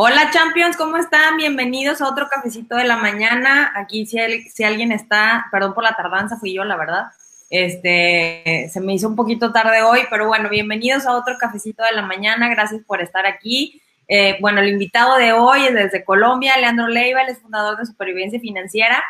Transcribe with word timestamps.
Hola 0.00 0.30
Champions, 0.30 0.76
¿cómo 0.76 0.96
están? 0.96 1.38
Bienvenidos 1.38 2.00
a 2.00 2.08
otro 2.08 2.28
cafecito 2.28 2.76
de 2.76 2.84
la 2.84 2.98
mañana. 2.98 3.72
Aquí 3.74 4.06
si, 4.06 4.16
si 4.42 4.62
alguien 4.62 4.92
está, 4.92 5.46
perdón 5.50 5.74
por 5.74 5.82
la 5.82 5.96
tardanza, 5.96 6.36
fui 6.36 6.54
yo, 6.54 6.62
la 6.62 6.76
verdad. 6.76 7.06
Este, 7.50 8.68
se 8.72 8.80
me 8.80 8.94
hizo 8.94 9.08
un 9.08 9.16
poquito 9.16 9.50
tarde 9.50 9.82
hoy, 9.82 10.02
pero 10.08 10.28
bueno, 10.28 10.48
bienvenidos 10.50 11.04
a 11.04 11.16
otro 11.16 11.34
cafecito 11.36 11.82
de 11.82 11.94
la 11.94 12.02
mañana. 12.02 12.48
Gracias 12.48 12.80
por 12.86 13.02
estar 13.02 13.26
aquí. 13.26 13.82
Eh, 14.06 14.38
bueno, 14.40 14.60
el 14.60 14.68
invitado 14.68 15.16
de 15.16 15.32
hoy 15.32 15.66
es 15.66 15.74
desde 15.74 16.04
Colombia, 16.04 16.56
Leandro 16.58 16.86
Leiva, 16.86 17.22
él 17.22 17.30
es 17.30 17.40
fundador 17.40 17.76
de 17.76 17.86
Supervivencia 17.86 18.38
Financiera 18.38 19.02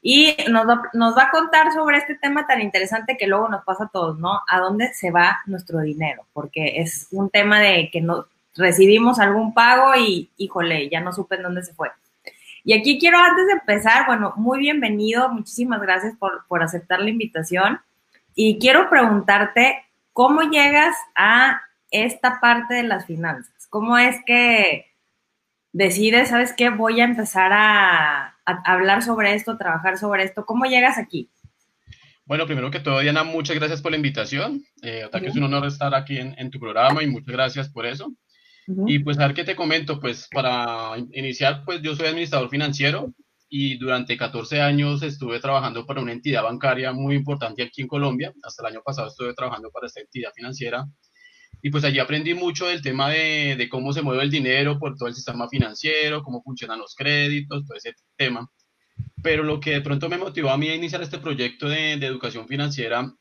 y 0.00 0.36
nos 0.48 0.68
va, 0.68 0.80
nos 0.92 1.16
va 1.18 1.24
a 1.24 1.30
contar 1.32 1.72
sobre 1.72 1.98
este 1.98 2.14
tema 2.14 2.46
tan 2.46 2.60
interesante 2.60 3.16
que 3.16 3.26
luego 3.26 3.48
nos 3.48 3.64
pasa 3.64 3.86
a 3.86 3.90
todos, 3.92 4.20
¿no? 4.20 4.38
¿A 4.48 4.60
dónde 4.60 4.94
se 4.94 5.10
va 5.10 5.40
nuestro 5.46 5.80
dinero? 5.80 6.24
Porque 6.32 6.80
es 6.80 7.08
un 7.10 7.30
tema 7.30 7.58
de 7.58 7.90
que 7.90 8.00
no, 8.00 8.26
recibimos 8.56 9.18
algún 9.18 9.54
pago 9.54 9.94
y, 9.96 10.30
híjole, 10.36 10.88
ya 10.88 11.00
no 11.00 11.12
supe 11.12 11.36
en 11.36 11.42
dónde 11.42 11.62
se 11.62 11.74
fue. 11.74 11.90
Y 12.64 12.72
aquí 12.72 12.98
quiero, 12.98 13.18
antes 13.18 13.46
de 13.46 13.52
empezar, 13.52 14.06
bueno, 14.06 14.34
muy 14.36 14.58
bienvenido, 14.58 15.28
muchísimas 15.28 15.80
gracias 15.80 16.16
por, 16.16 16.46
por 16.48 16.62
aceptar 16.62 17.00
la 17.00 17.10
invitación. 17.10 17.80
Y 18.34 18.58
quiero 18.58 18.90
preguntarte, 18.90 19.84
¿cómo 20.12 20.42
llegas 20.42 20.96
a 21.14 21.62
esta 21.90 22.40
parte 22.40 22.74
de 22.74 22.82
las 22.82 23.06
finanzas? 23.06 23.66
¿Cómo 23.70 23.96
es 23.96 24.16
que 24.26 24.86
decides, 25.72 26.30
sabes 26.30 26.54
qué, 26.56 26.70
voy 26.70 27.00
a 27.00 27.04
empezar 27.04 27.52
a, 27.52 28.36
hablar 28.44 29.02
sobre 29.02 29.34
esto, 29.34 29.56
trabajar 29.56 29.98
sobre 29.98 30.24
esto? 30.24 30.44
¿Cómo 30.44 30.64
llegas 30.64 30.98
aquí? 30.98 31.30
Bueno, 32.24 32.46
primero 32.46 32.70
que 32.70 32.80
todo, 32.80 32.98
Diana, 32.98 33.22
muchas 33.22 33.56
gracias 33.56 33.80
por 33.80 33.92
la 33.92 33.96
invitación. 33.96 34.64
Eh, 34.82 35.08
que 35.12 35.26
es 35.26 35.36
un 35.36 35.44
honor 35.44 35.66
estar 35.66 35.94
aquí 35.94 36.18
en, 36.18 36.34
en, 36.38 36.50
tu 36.50 36.58
programa 36.58 37.02
y 37.02 37.06
muchas 37.06 37.32
gracias 37.32 37.68
por 37.68 37.86
eso. 37.86 38.12
Y 38.66 38.98
pues 38.98 39.18
a 39.18 39.26
ver 39.26 39.34
qué 39.34 39.44
te 39.44 39.54
comento, 39.54 40.00
pues 40.00 40.28
para 40.30 40.96
iniciar, 41.12 41.62
pues 41.64 41.80
yo 41.82 41.94
soy 41.94 42.06
administrador 42.06 42.50
financiero 42.50 43.14
y 43.48 43.78
durante 43.78 44.16
14 44.16 44.60
años 44.60 45.02
estuve 45.02 45.38
trabajando 45.38 45.86
para 45.86 46.00
una 46.00 46.12
entidad 46.12 46.42
bancaria 46.42 46.92
muy 46.92 47.14
importante 47.14 47.62
aquí 47.62 47.82
en 47.82 47.88
Colombia. 47.88 48.32
Hasta 48.42 48.66
el 48.66 48.74
año 48.74 48.82
pasado 48.84 49.08
estuve 49.08 49.34
trabajando 49.34 49.70
para 49.70 49.86
esta 49.86 50.00
entidad 50.00 50.32
financiera. 50.34 50.84
Y 51.62 51.70
pues 51.70 51.84
allí 51.84 52.00
aprendí 52.00 52.34
mucho 52.34 52.66
del 52.66 52.82
tema 52.82 53.08
de, 53.10 53.54
de 53.56 53.68
cómo 53.68 53.92
se 53.92 54.02
mueve 54.02 54.24
el 54.24 54.30
dinero 54.30 54.78
por 54.78 54.96
todo 54.96 55.08
el 55.08 55.14
sistema 55.14 55.48
financiero, 55.48 56.22
cómo 56.22 56.42
funcionan 56.42 56.80
los 56.80 56.94
créditos, 56.94 57.64
todo 57.64 57.78
ese 57.78 57.94
tema. 58.16 58.50
Pero 59.22 59.44
lo 59.44 59.60
que 59.60 59.72
de 59.72 59.80
pronto 59.80 60.08
me 60.08 60.18
motivó 60.18 60.50
a 60.50 60.58
mí 60.58 60.68
a 60.68 60.74
iniciar 60.74 61.02
este 61.02 61.18
proyecto 61.18 61.68
de, 61.68 61.96
de 61.98 62.06
educación 62.06 62.48
financiera 62.48 63.12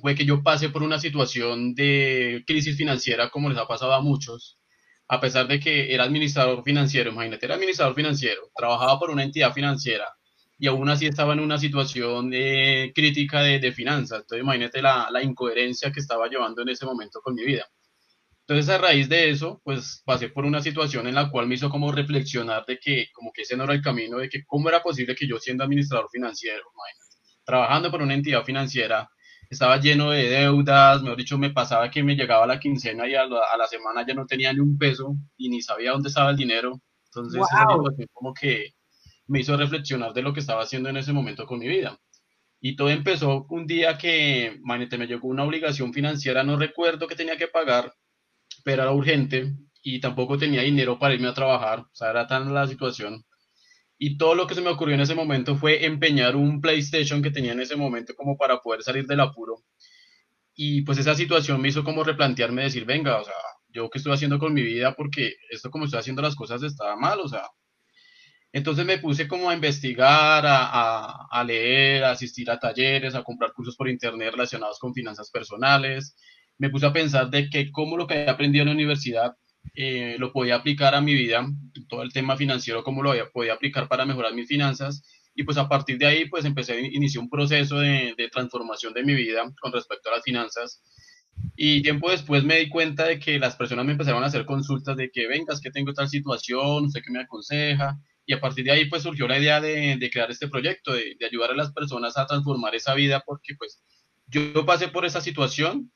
fue 0.00 0.14
que 0.14 0.24
yo 0.24 0.42
pasé 0.42 0.70
por 0.70 0.82
una 0.82 1.00
situación 1.00 1.74
de 1.74 2.44
crisis 2.46 2.76
financiera 2.76 3.30
como 3.30 3.48
les 3.48 3.58
ha 3.58 3.66
pasado 3.66 3.92
a 3.92 4.00
muchos 4.00 4.58
a 5.08 5.20
pesar 5.20 5.46
de 5.46 5.60
que 5.60 5.94
era 5.94 6.04
administrador 6.04 6.62
financiero, 6.62 7.10
imagínate, 7.10 7.46
era 7.46 7.56
administrador 7.56 7.94
financiero, 7.94 8.50
trabajaba 8.56 8.98
por 8.98 9.10
una 9.10 9.22
entidad 9.24 9.52
financiera 9.52 10.06
y 10.58 10.66
aún 10.66 10.88
así 10.88 11.06
estaba 11.06 11.32
en 11.32 11.40
una 11.40 11.58
situación 11.58 12.30
de 12.30 12.92
crítica 12.94 13.42
de, 13.42 13.72
finanzas. 13.72 14.20
Entonces 14.20 14.42
imagínate 14.42 14.80
la, 14.80 15.08
la, 15.10 15.22
incoherencia 15.22 15.92
que 15.92 16.00
estaba 16.00 16.28
llevando 16.28 16.62
en 16.62 16.70
ese 16.70 16.86
momento 16.86 17.20
con 17.20 17.34
mi 17.34 17.44
vida. 17.44 17.66
Entonces 18.46 18.68
a 18.68 18.78
raíz 18.78 19.08
de 19.08 19.30
eso, 19.30 19.60
pues 19.64 20.02
pasé 20.04 20.28
por 20.28 20.44
una 20.44 20.60
situación 20.60 21.06
en 21.06 21.14
la 21.14 21.30
cual 21.30 21.46
me 21.48 21.54
hizo 21.54 21.70
como 21.70 21.90
reflexionar 21.92 22.64
de 22.66 22.78
que 22.78 23.08
como 23.14 23.32
que 23.32 23.42
ese 23.42 23.56
no 23.56 23.64
era 23.64 23.72
el 23.72 23.82
camino, 23.82 24.18
de 24.18 24.28
que 24.28 24.44
cómo 24.44 24.68
era 24.68 24.82
posible 24.82 25.14
que 25.14 25.26
yo 25.26 25.38
siendo 25.38 25.64
administrador 25.64 26.08
financiero, 26.10 26.62
imagínate, 26.74 27.16
trabajando 27.44 27.90
por 27.90 28.02
una 28.02 28.14
entidad 28.14 28.44
financiera, 28.44 29.08
estaba 29.50 29.78
lleno 29.78 30.10
de 30.10 30.28
deudas, 30.28 31.02
mejor 31.02 31.18
dicho, 31.18 31.38
me 31.38 31.50
pasaba 31.50 31.90
que 31.90 32.02
me 32.02 32.16
llegaba 32.16 32.46
la 32.46 32.60
quincena 32.60 33.08
y 33.08 33.14
a 33.14 33.26
la, 33.26 33.66
semana 33.68 34.04
ya 34.06 34.14
no 34.14 34.26
tenía 34.26 34.52
ni 34.52 34.60
un 34.60 34.78
peso 34.78 35.16
y 35.36 35.48
ni 35.48 35.62
sabía 35.62 35.92
dónde 35.92 36.08
estaba 36.08 36.30
el 36.30 36.36
dinero. 36.36 36.80
Entonces, 37.06 37.40
esa 37.40 37.60
situación 37.60 38.08
como 38.12 38.34
que 38.34 38.74
me 39.26 39.40
hizo 39.40 39.56
reflexionar 39.56 40.12
de 40.12 40.22
lo 40.22 40.32
que 40.32 40.40
estaba 40.40 40.62
haciendo 40.62 40.88
en 40.88 40.96
ese 40.96 41.12
momento 41.12 41.46
con 41.46 41.58
mi 41.58 41.68
vida. 41.68 41.98
Y 42.60 42.76
todo 42.76 42.88
empezó 42.88 43.46
un 43.50 43.66
día 43.66 43.98
que, 43.98 44.58
manete, 44.62 44.98
me 44.98 45.06
llegó 45.06 45.28
una 45.28 45.44
obligación 45.44 45.92
financiera, 45.92 46.42
no 46.42 46.56
recuerdo 46.56 47.06
que 47.06 47.14
tenía 47.14 47.36
que 47.36 47.48
pagar, 47.48 47.92
pero 48.64 48.82
era 48.82 48.92
urgente 48.92 49.54
y 49.82 50.00
tampoco 50.00 50.38
tenía 50.38 50.62
dinero 50.62 50.98
para 50.98 51.14
irme 51.14 51.28
a 51.28 51.34
trabajar, 51.34 51.80
o 51.80 51.90
sea, 51.92 52.10
era 52.10 52.26
tan 52.26 52.54
la 52.54 52.66
situación 52.66 53.22
y 53.98 54.16
todo 54.18 54.34
lo 54.34 54.46
que 54.46 54.54
se 54.54 54.60
me 54.60 54.70
ocurrió 54.70 54.94
en 54.94 55.00
ese 55.00 55.14
momento 55.14 55.56
fue 55.56 55.84
empeñar 55.84 56.36
un 56.36 56.60
PlayStation 56.60 57.22
que 57.22 57.30
tenía 57.30 57.52
en 57.52 57.60
ese 57.60 57.76
momento 57.76 58.14
como 58.14 58.36
para 58.36 58.58
poder 58.58 58.82
salir 58.82 59.06
del 59.06 59.20
apuro. 59.20 59.56
Y 60.54 60.82
pues 60.82 60.98
esa 60.98 61.14
situación 61.14 61.60
me 61.60 61.68
hizo 61.68 61.84
como 61.84 62.04
replantearme, 62.04 62.62
decir, 62.62 62.84
venga, 62.84 63.20
o 63.20 63.24
sea, 63.24 63.34
yo 63.68 63.90
qué 63.90 63.98
estoy 63.98 64.12
haciendo 64.12 64.38
con 64.38 64.54
mi 64.54 64.62
vida 64.62 64.94
porque 64.94 65.34
esto 65.50 65.70
como 65.70 65.84
estoy 65.84 66.00
haciendo 66.00 66.22
las 66.22 66.36
cosas 66.36 66.62
estaba 66.62 66.96
mal, 66.96 67.20
o 67.20 67.28
sea. 67.28 67.42
Entonces 68.52 68.86
me 68.86 68.98
puse 68.98 69.26
como 69.26 69.50
a 69.50 69.54
investigar, 69.54 70.46
a, 70.46 71.26
a, 71.28 71.44
leer, 71.44 72.04
a 72.04 72.12
asistir 72.12 72.48
a 72.50 72.58
talleres, 72.58 73.16
a 73.16 73.24
comprar 73.24 73.52
cursos 73.52 73.74
por 73.76 73.88
internet 73.88 74.30
relacionados 74.30 74.78
con 74.78 74.94
finanzas 74.94 75.28
personales. 75.30 76.16
Me 76.58 76.70
puse 76.70 76.86
a 76.86 76.92
pensar 76.92 77.30
de 77.30 77.50
que 77.50 77.72
cómo 77.72 77.96
lo 77.96 78.06
que 78.06 78.14
he 78.14 78.28
aprendido 78.30 78.62
en 78.62 78.68
la 78.68 78.74
universidad 78.74 79.34
eh, 79.74 80.16
lo 80.18 80.32
podía 80.32 80.56
aplicar 80.56 80.94
a 80.94 81.00
mi 81.00 81.14
vida, 81.14 81.46
todo 81.88 82.02
el 82.02 82.12
tema 82.12 82.36
financiero, 82.36 82.84
cómo 82.84 83.02
lo 83.02 83.12
podía 83.32 83.54
aplicar 83.54 83.88
para 83.88 84.04
mejorar 84.04 84.34
mis 84.34 84.48
finanzas. 84.48 85.02
Y 85.34 85.42
pues 85.42 85.56
a 85.56 85.68
partir 85.68 85.98
de 85.98 86.06
ahí, 86.06 86.28
pues 86.28 86.44
empecé, 86.44 86.80
inicié 86.80 87.20
un 87.20 87.28
proceso 87.28 87.78
de, 87.78 88.14
transformación 88.30 88.94
de 88.94 89.02
mi 89.02 89.14
vida 89.14 89.42
con 89.60 89.72
respecto 89.72 90.08
a 90.10 90.16
las 90.16 90.22
finanzas. 90.22 90.82
Y 91.56 91.82
tiempo 91.82 92.10
después 92.10 92.44
me 92.44 92.58
di 92.58 92.68
cuenta 92.68 93.06
de 93.06 93.18
que 93.18 93.40
las 93.40 93.56
personas 93.56 93.84
me 93.84 93.92
empezaron 93.92 94.22
a 94.22 94.26
hacer 94.26 94.46
consultas 94.46 94.96
de 94.96 95.10
que 95.10 95.26
vengas, 95.26 95.60
que 95.60 95.72
tengo 95.72 95.92
tal 95.92 96.08
situación, 96.08 96.90
sé 96.90 97.02
qué 97.02 97.10
me 97.10 97.20
aconseja. 97.20 97.98
Y 98.26 98.32
a 98.32 98.40
partir 98.40 98.64
de 98.64 98.70
ahí 98.70 98.84
pues 98.84 99.02
surgió 99.02 99.26
la 99.26 99.38
idea 99.38 99.60
de, 99.60 99.96
de 99.96 100.10
crear 100.10 100.30
este 100.30 100.48
proyecto, 100.48 100.92
de, 100.92 101.16
de, 101.18 101.26
ayudar 101.26 101.50
a 101.50 101.56
las 101.56 101.72
personas 101.72 102.16
a 102.16 102.26
transformar 102.26 102.74
esa 102.76 102.94
vida, 102.94 103.22
porque 103.26 103.54
pues 103.58 103.82
yo 104.28 104.64
pasé 104.64 104.88
por 104.88 105.04
esa 105.04 105.20
situación 105.20 105.90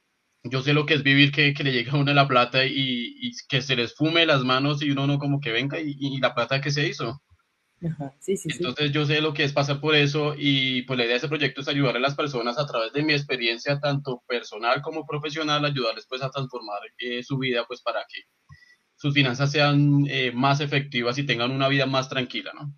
yo 0.45 0.63
sé 0.63 0.73
lo 0.73 0.87
que 0.87 0.95
es 0.95 1.03
vivir 1.03 1.33
que, 1.33 1.55
que 1.55 1.65
le 1.65 1.73
llega 1.73 1.93
a 1.93 1.97
uno 1.97 2.13
la 2.13 2.29
plata 2.29 2.65
y, 2.65 3.17
y, 3.21 3.33
que 3.49 3.63
se 3.63 3.77
les 3.77 3.95
fume 3.95 4.27
las 4.27 4.45
manos 4.45 4.83
y 4.83 4.91
uno 4.91 5.07
no 5.07 5.19
como 5.19 5.41
que 5.41 5.53
venga 5.53 5.81
y, 5.81 5.97
y 5.99 6.19
la 6.19 6.35
plata 6.35 6.61
que 6.61 6.71
se 6.71 6.87
hizo. 6.87 7.21
sí, 8.21 8.37
sí, 8.37 8.49
Entonces 8.53 8.93
yo 8.93 9.05
sé 9.07 9.21
lo 9.21 9.35
que 9.35 9.45
es 9.45 9.53
pasar 9.53 9.81
por 9.81 9.95
eso 9.95 10.35
y 10.37 10.83
pues 10.83 10.97
la 10.97 11.05
idea 11.05 11.15
de 11.15 11.17
este 11.17 11.29
proyecto 11.29 11.61
es 11.61 11.69
ayudar 11.69 11.97
a 11.97 12.01
las 12.01 12.15
personas 12.15 12.59
a 12.59 12.67
través 12.67 12.93
de 12.93 13.03
mi 13.03 13.13
experiencia 13.13 13.79
tanto 13.81 14.23
personal 14.27 14.81
como 14.83 15.07
profesional, 15.07 15.65
ayudarles 15.65 16.07
pues 16.09 16.23
a 16.23 16.31
transformar 16.31 16.81
eh, 16.99 17.23
su 17.23 17.39
vida 17.39 17.65
pues 17.67 17.83
para 17.83 18.01
que 18.13 18.23
sus 18.97 19.15
finanzas 19.15 19.53
sean 19.53 20.07
eh, 20.09 20.33
más 20.33 20.61
efectivas 20.61 21.19
y 21.19 21.27
tengan 21.27 21.53
una 21.53 21.69
vida 21.69 21.87
más 21.87 22.09
tranquila, 22.09 22.53
¿no? 22.53 22.73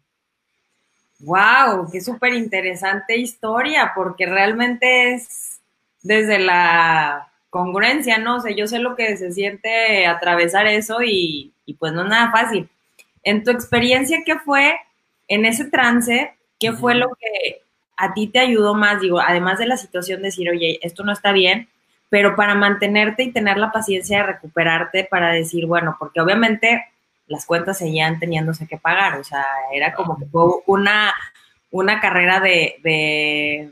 Wow, 1.21 1.91
qué 1.91 2.01
súper 2.01 2.35
interesante 2.35 3.17
historia, 3.17 3.93
porque 3.95 4.25
realmente 4.27 5.15
es 5.15 5.61
desde 6.03 6.39
la 6.39 7.30
congruencia, 7.51 8.19
¿no? 8.19 8.37
O 8.37 8.41
sea, 8.41 8.55
yo 8.55 8.67
sé 8.67 8.79
lo 8.79 8.97
que 8.97 9.17
se 9.17 9.33
siente 9.33 10.07
atravesar 10.07 10.67
eso 10.69 11.03
y, 11.03 11.53
pues 11.79 11.93
no 11.93 12.03
es 12.03 12.09
nada 12.09 12.31
fácil. 12.31 12.69
En 13.23 13.45
tu 13.45 13.51
experiencia, 13.51 14.23
¿qué 14.25 14.39
fue 14.39 14.77
en 15.29 15.45
ese 15.45 15.65
trance? 15.67 16.35
¿Qué 16.59 16.73
fue 16.73 16.95
lo 16.95 17.11
que 17.11 17.63
a 17.97 18.15
ti 18.15 18.29
te 18.29 18.39
ayudó 18.39 18.75
más? 18.75 19.01
Digo, 19.01 19.21
además 19.21 19.59
de 19.59 19.67
la 19.67 19.77
situación 19.77 20.21
de 20.21 20.29
decir, 20.29 20.49
oye, 20.49 20.79
esto 20.83 21.05
no 21.05 21.13
está 21.13 21.33
bien, 21.33 21.69
pero 22.09 22.35
para 22.35 22.55
mantenerte 22.55 23.25
y 23.25 23.33
tener 23.33 23.57
la 23.57 23.73
paciencia 23.73 24.19
de 24.19 24.33
recuperarte 24.33 25.05
para 25.05 25.31
decir, 25.31 25.67
bueno, 25.67 25.97
porque 25.99 26.21
obviamente 26.21 26.85
las 27.27 27.47
cuentas 27.47 27.79
seguían 27.79 28.19
teniéndose 28.19 28.67
que 28.67 28.77
pagar, 28.77 29.19
o 29.19 29.25
sea, 29.25 29.47
era 29.73 29.95
como 29.95 30.19
que 30.19 30.27
fue 30.27 30.43
una, 30.67 31.15
una 31.71 32.01
carrera 32.01 32.41
de, 32.41 32.77
de, 32.83 33.71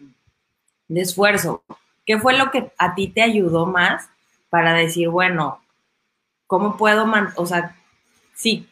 de 0.87 1.01
esfuerzo. 1.01 1.65
¿Qué 2.09 2.19
fue 2.19 2.39
lo 2.39 2.51
que 2.51 2.73
a 2.79 2.95
ti 2.95 3.09
te 3.09 3.21
ayudó 3.21 3.67
más 3.67 4.09
para 4.49 4.73
decir, 4.73 5.11
bueno, 5.11 5.61
¿cómo 6.47 6.79
puedo, 6.79 7.07
o 7.37 7.45
sea, 7.45 7.77
sí, 8.35 8.67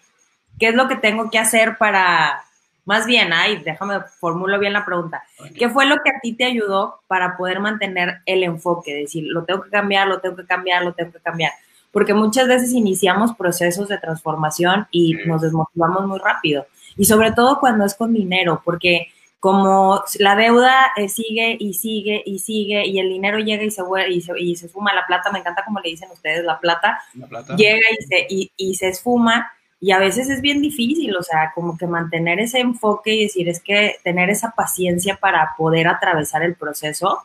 qué 0.58 0.68
es 0.68 0.74
lo 0.74 0.88
que 0.88 0.96
tengo 0.96 1.30
que 1.30 1.38
hacer 1.38 1.76
para, 1.76 2.44
más 2.86 3.04
bien, 3.04 3.34
ay, 3.34 3.58
déjame 3.62 4.00
formulo 4.18 4.58
bien 4.58 4.72
la 4.72 4.86
pregunta, 4.86 5.22
¿qué 5.54 5.68
fue 5.68 5.84
lo 5.84 5.96
que 5.96 6.08
a 6.08 6.20
ti 6.22 6.32
te 6.32 6.46
ayudó 6.46 7.02
para 7.08 7.36
poder 7.36 7.60
mantener 7.60 8.22
el 8.24 8.42
enfoque? 8.42 8.94
Decir, 8.94 9.24
lo 9.26 9.44
tengo 9.44 9.64
que 9.64 9.70
cambiar, 9.70 10.08
lo 10.08 10.18
tengo 10.18 10.36
que 10.36 10.46
cambiar, 10.46 10.82
lo 10.82 10.94
tengo 10.94 11.12
que 11.12 11.20
cambiar. 11.20 11.52
Porque 11.92 12.14
muchas 12.14 12.48
veces 12.48 12.72
iniciamos 12.72 13.36
procesos 13.36 13.86
de 13.88 13.98
transformación 13.98 14.88
y 14.90 15.12
nos 15.26 15.42
desmotivamos 15.42 16.06
muy 16.06 16.18
rápido. 16.20 16.66
Y 16.96 17.04
sobre 17.04 17.32
todo 17.32 17.60
cuando 17.60 17.84
es 17.84 17.94
con 17.94 18.14
dinero, 18.14 18.62
porque 18.64 19.12
como 19.46 20.02
la 20.18 20.34
deuda 20.34 20.90
eh, 20.96 21.08
sigue 21.08 21.56
y 21.60 21.74
sigue 21.74 22.20
y 22.26 22.40
sigue 22.40 22.84
y 22.84 22.98
el 22.98 23.08
dinero 23.08 23.38
llega 23.38 23.62
y 23.62 23.70
se, 23.70 23.80
y 24.08 24.20
se, 24.20 24.32
y 24.40 24.56
se 24.56 24.66
esfuma, 24.66 24.92
la 24.92 25.06
plata, 25.06 25.30
me 25.30 25.38
encanta 25.38 25.64
como 25.64 25.78
le 25.78 25.90
dicen 25.90 26.10
ustedes, 26.10 26.44
la 26.44 26.58
plata, 26.58 26.98
llega 27.56 27.86
y 27.96 28.04
se, 28.04 28.26
y, 28.28 28.50
y 28.56 28.74
se 28.74 28.88
esfuma 28.88 29.52
y 29.78 29.92
a 29.92 30.00
veces 30.00 30.28
es 30.30 30.40
bien 30.40 30.60
difícil, 30.60 31.14
o 31.16 31.22
sea, 31.22 31.52
como 31.54 31.78
que 31.78 31.86
mantener 31.86 32.40
ese 32.40 32.58
enfoque 32.58 33.14
y 33.14 33.22
decir, 33.22 33.48
es 33.48 33.60
que 33.60 33.94
tener 34.02 34.30
esa 34.30 34.50
paciencia 34.50 35.14
para 35.14 35.54
poder 35.56 35.86
atravesar 35.86 36.42
el 36.42 36.56
proceso. 36.56 37.20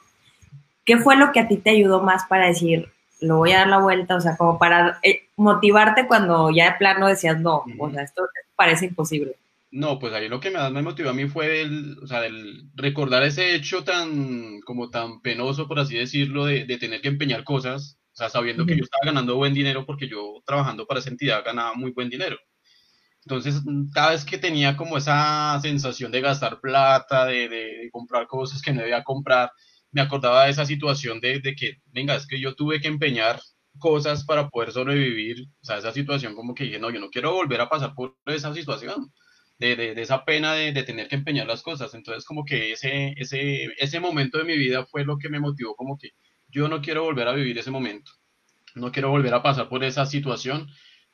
¿Qué 0.86 0.98
fue 0.98 1.16
lo 1.16 1.32
que 1.32 1.40
a 1.40 1.48
ti 1.48 1.58
te 1.58 1.72
ayudó 1.72 2.04
más 2.04 2.26
para 2.26 2.46
decir, 2.46 2.88
lo 3.20 3.38
voy 3.38 3.54
a 3.54 3.60
dar 3.60 3.68
la 3.68 3.80
vuelta, 3.80 4.16
o 4.16 4.22
sea, 4.22 4.38
como 4.38 4.60
para 4.60 5.00
eh, 5.02 5.24
motivarte 5.38 6.06
cuando 6.06 6.52
ya 6.52 6.72
de 6.72 6.78
plano 6.78 7.08
decías, 7.08 7.40
no, 7.40 7.64
o 7.80 7.90
sea, 7.90 8.04
esto 8.04 8.28
parece 8.56 8.86
imposible. 8.86 9.38
No, 9.72 10.00
pues 10.00 10.14
ahí 10.14 10.28
lo 10.28 10.42
que 10.42 10.52
más 10.52 10.72
me 10.72 10.82
motivó 10.82 11.10
a 11.10 11.14
mí 11.14 11.28
fue 11.28 11.62
el, 11.62 11.98
o 12.04 12.08
sea, 12.08 12.26
el 12.26 12.70
recordar 12.76 13.24
ese 13.24 13.56
hecho 13.56 13.84
tan, 13.86 14.60
como 14.62 14.90
tan 14.90 15.22
penoso, 15.22 15.68
por 15.68 15.80
así 15.80 15.96
decirlo, 15.96 16.46
de, 16.46 16.66
de 16.66 16.78
tener 16.78 17.02
que 17.02 17.08
empeñar 17.08 17.46
cosas, 17.46 17.98
o 18.12 18.16
sea, 18.16 18.30
sabiendo 18.30 18.66
que 18.66 18.76
yo 18.76 18.84
estaba 18.84 19.06
ganando 19.06 19.38
buen 19.38 19.54
dinero 19.54 19.86
porque 19.86 20.10
yo 20.10 20.42
trabajando 20.46 20.86
para 20.86 21.00
esa 21.00 21.10
entidad 21.10 21.44
ganaba 21.46 21.74
muy 21.76 21.92
buen 21.92 22.10
dinero. 22.10 22.38
Entonces, 23.26 23.62
cada 23.94 24.12
vez 24.12 24.26
que 24.26 24.38
tenía 24.38 24.76
como 24.76 24.98
esa 24.98 25.60
sensación 25.62 26.12
de 26.12 26.22
gastar 26.22 26.60
plata, 26.60 27.26
de, 27.26 27.48
de, 27.50 27.90
comprar 27.92 28.28
cosas 28.28 28.62
que 28.62 28.74
no 28.74 28.82
debía 28.82 29.04
comprar, 29.04 29.52
me 29.92 30.02
acordaba 30.02 30.46
de 30.46 30.52
esa 30.52 30.66
situación 30.66 31.20
de, 31.22 31.40
de, 31.40 31.56
que, 31.56 31.78
venga, 31.86 32.16
es 32.16 32.28
que 32.28 32.40
yo 32.40 32.56
tuve 32.56 32.82
que 32.82 32.88
empeñar 32.88 33.40
cosas 33.80 34.26
para 34.26 34.50
poder 34.50 34.72
sobrevivir, 34.72 35.48
o 35.62 35.66
sea, 35.66 35.78
esa 35.78 35.92
situación 35.94 36.36
como 36.36 36.56
que 36.56 36.66
dije, 36.66 36.80
no, 36.80 36.90
yo 36.90 37.00
no 37.00 37.10
quiero 37.10 37.34
volver 37.34 37.62
a 37.62 37.70
pasar 37.70 37.94
por 37.96 38.16
esa 38.26 38.54
situación, 38.54 39.12
de, 39.69 39.96
de 39.96 40.02
esa 40.02 40.25
pena 40.25 40.54
de, 40.54 40.84
tener 40.84 41.08
que 41.08 41.16
empeñar 41.16 41.48
las 41.48 41.62
cosas. 41.62 41.94
Entonces, 41.94 42.25
como 42.25 42.46
que 42.46 42.74
ese, 42.74 43.13
ese, 43.18 43.66
ese 43.78 44.00
momento 44.00 44.38
de 44.38 44.44
mi 44.44 44.58
vida 44.58 44.86
fue 44.86 45.06
lo 45.06 45.18
que 45.18 45.30
me 45.30 45.40
motivó, 45.40 45.75
como 45.75 45.98
que 45.98 46.12
yo 46.50 46.68
no 46.68 46.81
quiero 46.81 47.04
volver 47.04 47.28
a 47.28 47.34
vivir 47.34 47.58
ese 47.58 47.72
momento, 47.72 48.12
no 48.75 48.92
quiero 48.92 49.10
volver 49.10 49.34
a 49.34 49.44
pasar 49.44 49.69
por 49.69 49.84
esa 49.84 50.06
situación 50.06 50.68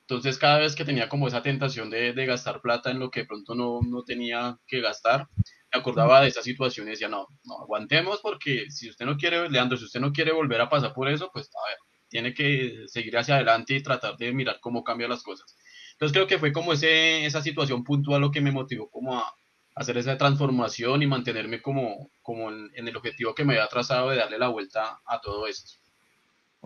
entonces, 0.09 0.37
cada 0.37 0.59
vez 0.59 0.73
que 0.73 0.85
tenía 0.85 1.09
como 1.09 1.27
esa 1.27 1.41
tentación 1.41 1.89
de, 1.89 2.13
de 2.13 2.25
gastar 2.25 2.61
plata 2.61 2.89
en 2.91 2.97
lo 2.97 3.11
que 3.11 3.25
pronto 3.25 3.53
no, 3.55 3.81
no, 3.81 4.03
tenía 4.05 4.57
que 4.65 4.79
gastar, 4.79 5.27
me 5.35 5.79
acordaba 5.81 6.21
de 6.21 6.29
esa 6.29 6.41
situación 6.41 6.87
y 6.87 6.91
decía, 6.91 7.09
no, 7.09 7.27
no, 7.43 7.59
aguantemos 7.59 8.21
porque 8.21 8.71
si 8.71 8.89
usted 8.89 9.05
no 9.05 9.17
quiere, 9.17 9.49
Leandro, 9.49 9.77
si 9.77 9.83
usted 9.83 9.99
no 9.99 10.13
quiere 10.13 10.31
volver 10.31 10.61
a 10.61 10.69
pasar 10.69 10.93
por 10.93 11.09
eso, 11.09 11.29
pues 11.33 11.49
a 11.53 11.67
ver, 11.67 11.77
tiene 12.07 12.33
que 12.33 12.85
seguir 12.87 13.17
hacia 13.17 13.35
adelante 13.35 13.73
y 13.75 13.83
tratar 13.83 14.15
de 14.15 14.31
mirar 14.31 14.59
cómo 14.61 14.81
cambian 14.81 15.09
las 15.09 15.23
cosas. 15.23 15.57
Entonces, 15.97 16.13
creo 16.13 16.27
que 16.27 16.37
fue 16.37 16.53
como 16.53 16.73
ese, 16.73 17.25
esa 17.25 17.41
situación 17.41 17.83
puntual 17.83 18.21
lo 18.21 18.31
que 18.31 18.39
me 18.39 18.51
motivó 18.51 18.87
como 18.89 19.17
a 19.17 19.33
hacer 19.75 19.97
esa 19.97 20.17
transformación 20.17 21.01
y 21.01 21.07
mantenerme 21.07 21.61
como, 21.61 22.09
como 22.21 22.51
en, 22.51 22.69
en 22.75 22.87
el 22.87 22.95
objetivo 22.95 23.33
que 23.33 23.43
me 23.43 23.53
había 23.53 23.67
trazado 23.67 24.11
de 24.11 24.17
darle 24.17 24.37
la 24.37 24.49
vuelta 24.49 24.99
a 25.05 25.19
todo 25.19 25.47
esto. 25.47 25.73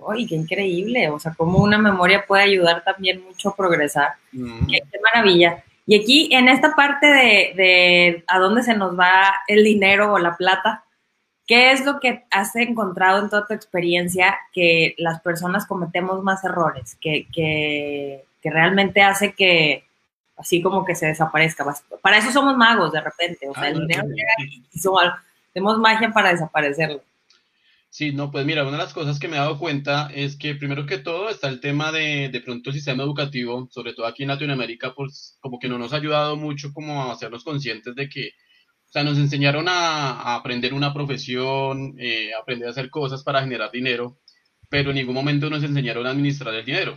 ¡Ay, 0.10 0.26
qué 0.26 0.36
increíble! 0.36 1.10
O 1.10 1.20
sea, 1.20 1.34
cómo 1.36 1.60
una 1.60 1.78
memoria 1.78 2.26
puede 2.26 2.44
ayudar 2.44 2.84
también 2.84 3.24
mucho 3.24 3.50
a 3.50 3.56
progresar. 3.56 4.10
qué, 4.32 4.82
maravilla! 5.02 5.64
Y 5.86 6.00
aquí, 6.00 6.30
en 6.32 6.48
esta 6.48 6.76
parte 6.76 7.08
de, 7.08 7.54
de, 7.56 8.24
a 8.28 8.40
dónde 8.40 8.64
se 8.64 8.76
nos 8.76 8.98
va 8.98 9.36
el 9.48 9.64
dinero 9.64 10.14
o 10.14 10.20
la 10.20 10.36
plata, 10.38 10.84
¿qué 11.46 11.72
es 11.72 11.86
lo 11.86 12.00
que 12.00 12.24
has 12.32 12.56
encontrado 12.56 13.22
en 13.22 13.30
toda 13.30 13.46
tu 13.46 13.54
experiencia 13.54 14.38
que 14.54 14.96
las 14.98 15.22
personas 15.22 15.66
cometemos 15.66 16.24
más 16.24 16.44
errores? 16.44 16.98
Que, 17.02 17.28
que, 17.34 18.24
que 18.42 18.50
realmente 18.50 19.02
hace 19.02 19.34
que, 19.34 19.86
así 20.38 20.62
como 20.62 20.84
que 20.84 20.96
se 20.96 21.08
desaparezca. 21.08 21.66
Para 22.02 22.18
eso 22.18 22.32
somos 22.32 22.58
magos 22.58 22.92
de 22.92 23.02
repente. 23.02 23.48
O 23.48 23.54
sea, 23.54 23.70
el 23.70 23.78
ah, 23.78 23.80
dinero 23.80 24.04
llega 24.08 24.34
y, 24.40 24.64
y 24.74 24.80
hacemos 25.52 25.78
magia 25.80 26.12
para 26.12 26.32
desaparecerlo. 26.32 27.02
Sí, 27.92 28.14
no, 28.14 28.32
pues 28.32 28.46
mira, 28.46 28.64
una 28.64 28.72
de 28.78 28.78
las 28.78 28.94
cosas 28.94 29.20
que 29.20 29.28
me 29.28 29.36
he 29.36 29.40
dado 29.40 29.60
cuenta 29.60 30.10
es 30.14 30.38
que 30.38 30.56
primero 30.56 30.86
que 30.86 30.98
todo 30.98 31.30
está 31.30 31.50
el 31.50 31.60
tema 31.60 31.92
de, 31.92 32.30
de 32.30 32.40
pronto 32.40 32.70
el 32.70 32.76
sistema 32.76 33.04
educativo, 33.04 33.68
sobre 33.70 33.94
todo 33.94 34.06
aquí 34.06 34.24
en 34.24 34.30
Latinoamérica, 34.30 34.94
pues 34.96 35.38
como 35.42 35.60
que 35.60 35.68
no 35.68 35.78
nos 35.78 35.92
ha 35.92 35.98
ayudado 35.98 36.38
mucho 36.38 36.72
como 36.74 37.04
a 37.04 37.12
hacernos 37.12 37.44
conscientes 37.44 37.94
de 37.94 38.08
que, 38.08 38.30
o 38.88 38.92
sea, 38.92 39.04
nos 39.04 39.18
enseñaron 39.18 39.68
a, 39.68 40.36
aprender 40.36 40.74
una 40.74 40.94
profesión, 40.94 41.96
eh, 42.00 42.32
aprender 42.34 42.70
a 42.70 42.72
hacer 42.72 42.90
cosas 42.90 43.24
para 43.24 43.42
generar 43.42 43.72
dinero, 43.72 44.20
pero 44.70 44.92
en 44.92 44.96
ningún 44.96 45.16
momento 45.16 45.50
nos 45.50 45.64
enseñaron 45.64 46.08
a 46.08 46.12
administrar 46.12 46.54
el 46.54 46.66
dinero. 46.66 46.96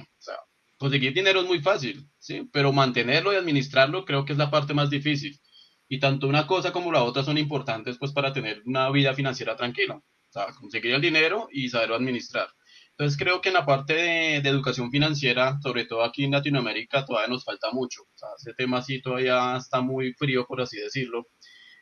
O 0.76 0.78
conseguir 0.78 1.14
dinero 1.14 1.40
es 1.40 1.46
muy 1.46 1.60
fácil, 1.60 2.08
¿sí? 2.18 2.48
Pero 2.52 2.72
mantenerlo 2.72 3.32
y 3.32 3.36
administrarlo 3.36 4.04
creo 4.04 4.24
que 4.24 4.32
es 4.32 4.38
la 4.38 4.50
parte 4.50 4.74
más 4.74 4.90
difícil. 4.90 5.40
Y 5.88 6.00
tanto 6.00 6.28
una 6.28 6.46
cosa 6.46 6.72
como 6.72 6.92
la 6.92 7.02
otra 7.04 7.22
son 7.22 7.38
importantes 7.38 7.98
pues 7.98 8.12
para 8.12 8.32
tener 8.32 8.62
una 8.66 8.90
vida 8.90 9.14
financiera 9.14 9.56
tranquila 9.56 10.00
sea, 10.34 10.52
conseguir 10.58 10.92
el 10.92 11.00
dinero 11.00 11.48
y 11.52 11.68
saberlo 11.68 11.94
administrar. 11.94 12.48
Entonces 12.90 13.18
creo 13.18 13.40
que 13.40 13.48
en 13.48 13.54
la 13.54 13.66
parte 13.66 13.94
de, 13.94 14.36
educación 14.36 14.90
financiera, 14.90 15.58
sobre 15.62 15.84
todo 15.84 16.04
aquí 16.04 16.24
en 16.24 16.32
Latinoamérica, 16.32 17.04
todavía 17.04 17.28
nos 17.28 17.44
falta 17.44 17.70
mucho. 17.72 18.02
O 18.02 18.16
sea, 18.16 18.28
ese 18.38 18.54
tema 18.54 18.82
sí 18.82 19.00
todavía 19.00 19.56
está 19.56 19.80
muy 19.80 20.12
frío, 20.14 20.46
por 20.46 20.60
así 20.60 20.78
decirlo. 20.78 21.26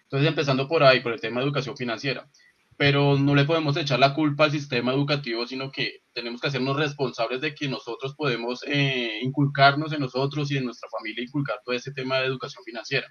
Entonces 0.04 0.28
empezando 0.28 0.68
por 0.68 0.82
ahí, 0.82 1.00
por 1.00 1.12
el 1.12 1.20
tema 1.20 1.40
de 1.40 1.46
educación 1.46 1.76
financiera. 1.76 2.28
Pero 2.82 3.16
no 3.16 3.36
le 3.36 3.44
podemos 3.44 3.76
echar 3.76 4.00
la 4.00 4.12
culpa 4.12 4.42
al 4.42 4.50
sistema 4.50 4.92
educativo, 4.92 5.46
sino 5.46 5.70
que 5.70 6.00
tenemos 6.12 6.40
que 6.40 6.48
hacernos 6.48 6.76
responsables 6.76 7.40
de 7.40 7.54
que 7.54 7.68
nosotros 7.68 8.16
podemos 8.16 8.64
eh, 8.66 9.20
inculcarnos 9.22 9.92
en 9.92 10.00
nosotros 10.00 10.50
y 10.50 10.56
en 10.56 10.64
nuestra 10.64 10.88
familia, 10.90 11.22
inculcar 11.22 11.60
todo 11.64 11.76
ese 11.76 11.92
tema 11.92 12.18
de 12.18 12.26
educación 12.26 12.64
financiera. 12.64 13.06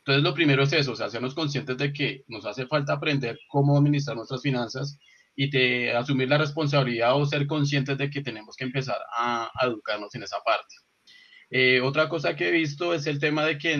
Entonces, 0.00 0.22
lo 0.22 0.34
primero 0.34 0.62
es 0.62 0.74
eso, 0.74 0.92
o 0.92 0.94
sea, 0.94 1.06
hacernos 1.06 1.34
conscientes 1.34 1.78
de 1.78 1.90
que 1.90 2.24
nos 2.26 2.44
hace 2.44 2.66
falta 2.66 2.92
aprender 2.92 3.38
cómo 3.48 3.78
administrar 3.78 4.14
nuestras 4.14 4.42
finanzas 4.42 4.98
y 5.34 5.48
de 5.48 5.96
asumir 5.96 6.28
la 6.28 6.36
responsabilidad 6.36 7.16
o 7.16 7.24
ser 7.24 7.46
conscientes 7.46 7.96
de 7.96 8.10
que 8.10 8.20
tenemos 8.20 8.56
que 8.56 8.64
empezar 8.64 8.98
a, 9.16 9.50
educarnos 9.62 10.14
en 10.16 10.24
esa 10.24 10.36
parte. 10.44 10.74
Eh, 11.50 11.80
otra 11.80 12.08
cosa 12.08 12.36
que 12.36 12.48
he 12.48 12.52
visto 12.52 12.92
es 12.92 13.06
el 13.06 13.18
tema 13.18 13.44
de 13.44 13.56
que 13.56 13.74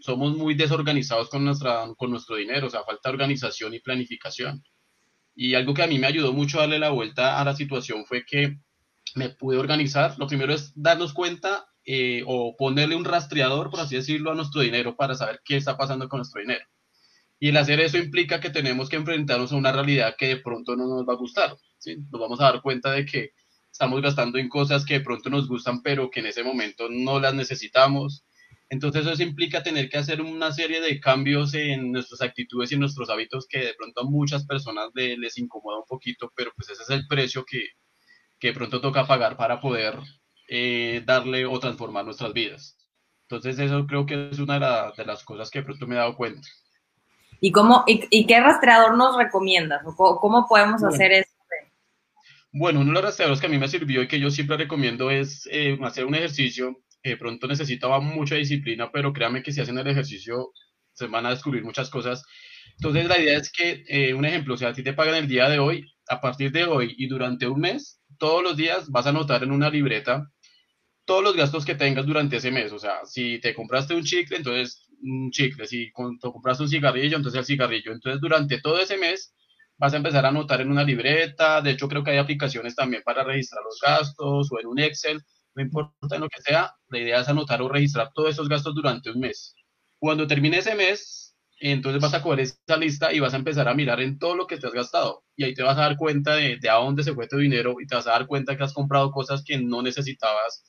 somos 0.00 0.36
muy 0.36 0.54
desorganizados 0.54 1.28
con, 1.28 1.44
nuestra, 1.44 1.86
con 1.96 2.10
nuestro 2.10 2.36
dinero, 2.36 2.68
o 2.68 2.70
sea, 2.70 2.84
falta 2.84 3.10
organización 3.10 3.74
y 3.74 3.80
planificación. 3.80 4.62
Y 5.34 5.54
algo 5.54 5.74
que 5.74 5.82
a 5.82 5.86
mí 5.86 5.98
me 5.98 6.06
ayudó 6.06 6.32
mucho 6.32 6.58
a 6.58 6.62
darle 6.62 6.78
la 6.78 6.90
vuelta 6.90 7.40
a 7.40 7.44
la 7.44 7.54
situación 7.54 8.04
fue 8.06 8.24
que 8.24 8.58
me 9.14 9.30
pude 9.30 9.58
organizar. 9.58 10.18
Lo 10.18 10.26
primero 10.26 10.52
es 10.52 10.72
darnos 10.74 11.12
cuenta 11.12 11.66
eh, 11.84 12.22
o 12.26 12.56
ponerle 12.56 12.96
un 12.96 13.04
rastreador, 13.04 13.70
por 13.70 13.80
así 13.80 13.96
decirlo, 13.96 14.32
a 14.32 14.34
nuestro 14.34 14.62
dinero 14.62 14.96
para 14.96 15.14
saber 15.14 15.40
qué 15.44 15.56
está 15.56 15.76
pasando 15.76 16.08
con 16.08 16.18
nuestro 16.18 16.40
dinero. 16.40 16.64
Y 17.40 17.50
el 17.50 17.56
hacer 17.56 17.80
eso 17.80 17.98
implica 17.98 18.40
que 18.40 18.50
tenemos 18.50 18.88
que 18.88 18.96
enfrentarnos 18.96 19.52
a 19.52 19.56
una 19.56 19.70
realidad 19.70 20.16
que 20.18 20.26
de 20.26 20.36
pronto 20.38 20.74
no 20.74 20.88
nos 20.88 21.08
va 21.08 21.12
a 21.12 21.16
gustar. 21.16 21.56
¿sí? 21.78 21.96
Nos 22.10 22.20
vamos 22.20 22.40
a 22.40 22.44
dar 22.44 22.62
cuenta 22.62 22.92
de 22.92 23.04
que 23.04 23.30
estamos 23.78 24.02
gastando 24.02 24.38
en 24.38 24.48
cosas 24.48 24.84
que 24.84 24.94
de 24.94 25.00
pronto 25.02 25.30
nos 25.30 25.46
gustan, 25.46 25.82
pero 25.82 26.10
que 26.10 26.18
en 26.18 26.26
ese 26.26 26.42
momento 26.42 26.88
no 26.90 27.20
las 27.20 27.32
necesitamos. 27.32 28.24
Entonces 28.68 29.06
eso 29.06 29.22
implica 29.22 29.62
tener 29.62 29.88
que 29.88 29.98
hacer 29.98 30.20
una 30.20 30.50
serie 30.50 30.80
de 30.80 30.98
cambios 30.98 31.54
en 31.54 31.92
nuestras 31.92 32.20
actitudes 32.20 32.72
y 32.72 32.74
en 32.74 32.80
nuestros 32.80 33.08
hábitos 33.08 33.46
que 33.48 33.60
de 33.60 33.74
pronto 33.74 34.00
a 34.00 34.04
muchas 34.04 34.44
personas 34.44 34.88
les 34.94 35.38
incomoda 35.38 35.78
un 35.78 35.86
poquito, 35.86 36.32
pero 36.34 36.50
pues 36.56 36.70
ese 36.70 36.82
es 36.82 36.90
el 36.90 37.06
precio 37.06 37.44
que, 37.44 37.68
que 38.40 38.48
de 38.48 38.54
pronto 38.54 38.80
toca 38.80 39.06
pagar 39.06 39.36
para 39.36 39.60
poder 39.60 39.94
eh, 40.48 41.00
darle 41.06 41.46
o 41.46 41.60
transformar 41.60 42.04
nuestras 42.04 42.32
vidas. 42.32 42.76
Entonces 43.28 43.60
eso 43.60 43.86
creo 43.86 44.06
que 44.06 44.30
es 44.30 44.40
una 44.40 44.54
de, 44.54 45.04
las 45.04 45.22
cosas 45.22 45.52
que 45.52 45.62
pronto 45.62 45.86
me 45.86 45.94
he 45.94 45.98
dado 45.98 46.16
cuenta. 46.16 46.48
¿Y, 47.40 47.52
cómo, 47.52 47.84
y, 47.86 48.26
qué 48.26 48.40
rastreador 48.40 48.96
nos 48.96 49.16
recomiendas? 49.16 49.82
¿O 49.86 50.18
cómo, 50.18 50.48
podemos 50.48 50.82
hacer 50.82 51.12
eso? 51.12 51.27
Bueno, 52.52 52.80
uno 52.80 52.88
de 52.90 52.94
los 52.94 53.04
rastreadores 53.04 53.40
que 53.40 53.46
a 53.46 53.50
mí 53.50 53.58
me 53.58 53.68
sirvió 53.68 54.02
y 54.02 54.08
que 54.08 54.20
yo 54.20 54.30
siempre 54.30 54.56
recomiendo 54.56 55.10
es 55.10 55.46
eh, 55.52 55.78
hacer 55.82 56.06
un 56.06 56.14
ejercicio 56.14 56.78
que 57.02 57.16
pronto 57.16 57.46
necesitaba 57.46 58.00
mucha 58.00 58.36
disciplina, 58.36 58.90
pero 58.90 59.12
créame 59.12 59.42
que 59.42 59.52
si 59.52 59.60
hacen 59.60 59.78
el 59.78 59.86
ejercicio 59.86 60.52
se 60.92 61.06
van 61.06 61.26
a 61.26 61.30
descubrir 61.30 61.62
muchas 61.62 61.90
cosas. 61.90 62.24
Entonces 62.76 63.06
la 63.06 63.18
idea 63.18 63.36
es 63.38 63.52
que, 63.52 63.84
eh, 63.88 64.14
un 64.14 64.24
ejemplo, 64.24 64.54
o 64.54 64.56
sea, 64.56 64.70
a 64.70 64.72
ti 64.72 64.82
te 64.82 64.94
pagan 64.94 65.14
el 65.16 65.28
día 65.28 65.48
de 65.48 65.58
hoy, 65.58 65.84
a 66.08 66.20
partir 66.20 66.50
de 66.52 66.64
hoy 66.64 66.94
y 66.96 67.06
durante 67.06 67.46
un 67.46 67.60
mes, 67.60 68.00
todos 68.18 68.42
los 68.42 68.56
días 68.56 68.88
vas 68.90 69.06
a 69.06 69.10
anotar 69.10 69.42
en 69.42 69.52
una 69.52 69.68
libreta 69.70 70.26
todos 71.06 71.22
los 71.24 71.36
gastos 71.36 71.64
que 71.64 71.74
tengas 71.74 72.06
durante 72.06 72.36
ese 72.36 72.50
mes. 72.50 72.72
O 72.72 72.78
sea, 72.78 73.04
si 73.04 73.40
te 73.40 73.54
compraste 73.54 73.94
un 73.94 74.04
chicle, 74.04 74.36
entonces 74.38 74.86
un 75.02 75.30
chicle. 75.30 75.66
Si 75.66 75.86
te 75.86 76.30
compraste 76.32 76.62
un 76.64 76.68
cigarrillo, 76.68 77.16
entonces 77.16 77.38
el 77.40 77.44
cigarrillo. 77.46 77.92
Entonces, 77.92 78.20
durante 78.20 78.60
todo 78.60 78.78
ese 78.80 78.98
mes 78.98 79.34
vas 79.78 79.94
a 79.94 79.96
empezar 79.98 80.24
a 80.24 80.28
anotar 80.28 80.60
en 80.60 80.70
una 80.70 80.84
libreta. 80.84 81.60
De 81.62 81.70
hecho, 81.72 81.88
creo 81.88 82.04
que 82.04 82.10
hay 82.12 82.18
aplicaciones 82.18 82.74
también 82.74 83.02
para 83.04 83.24
registrar 83.24 83.62
los 83.64 83.78
gastos 83.80 84.48
o 84.52 84.60
en 84.60 84.66
un 84.66 84.78
Excel. 84.80 85.22
No 85.54 85.62
importa 85.62 86.14
en 86.16 86.20
lo 86.22 86.28
que 86.28 86.40
sea, 86.42 86.72
la 86.88 86.98
idea 86.98 87.20
es 87.20 87.28
anotar 87.28 87.62
o 87.62 87.68
registrar 87.68 88.10
todos 88.14 88.30
esos 88.30 88.48
gastos 88.48 88.74
durante 88.74 89.10
un 89.10 89.20
mes. 89.20 89.54
Cuando 89.98 90.26
termine 90.26 90.58
ese 90.58 90.74
mes, 90.74 91.36
entonces 91.60 92.00
vas 92.00 92.14
a 92.14 92.22
coger 92.22 92.40
esa 92.40 92.76
lista 92.78 93.12
y 93.12 93.18
vas 93.20 93.34
a 93.34 93.38
empezar 93.38 93.66
a 93.68 93.74
mirar 93.74 94.00
en 94.00 94.18
todo 94.18 94.36
lo 94.36 94.46
que 94.46 94.58
te 94.58 94.66
has 94.66 94.72
gastado. 94.72 95.24
Y 95.36 95.44
ahí 95.44 95.54
te 95.54 95.62
vas 95.62 95.76
a 95.78 95.82
dar 95.82 95.96
cuenta 95.96 96.34
de, 96.36 96.58
de 96.60 96.70
a 96.70 96.74
dónde 96.74 97.02
se 97.02 97.14
fue 97.14 97.26
tu 97.28 97.38
dinero 97.38 97.76
y 97.80 97.86
te 97.86 97.94
vas 97.96 98.06
a 98.06 98.12
dar 98.12 98.26
cuenta 98.26 98.56
que 98.56 98.62
has 98.64 98.74
comprado 98.74 99.10
cosas 99.10 99.42
que 99.44 99.58
no 99.58 99.82
necesitabas 99.82 100.64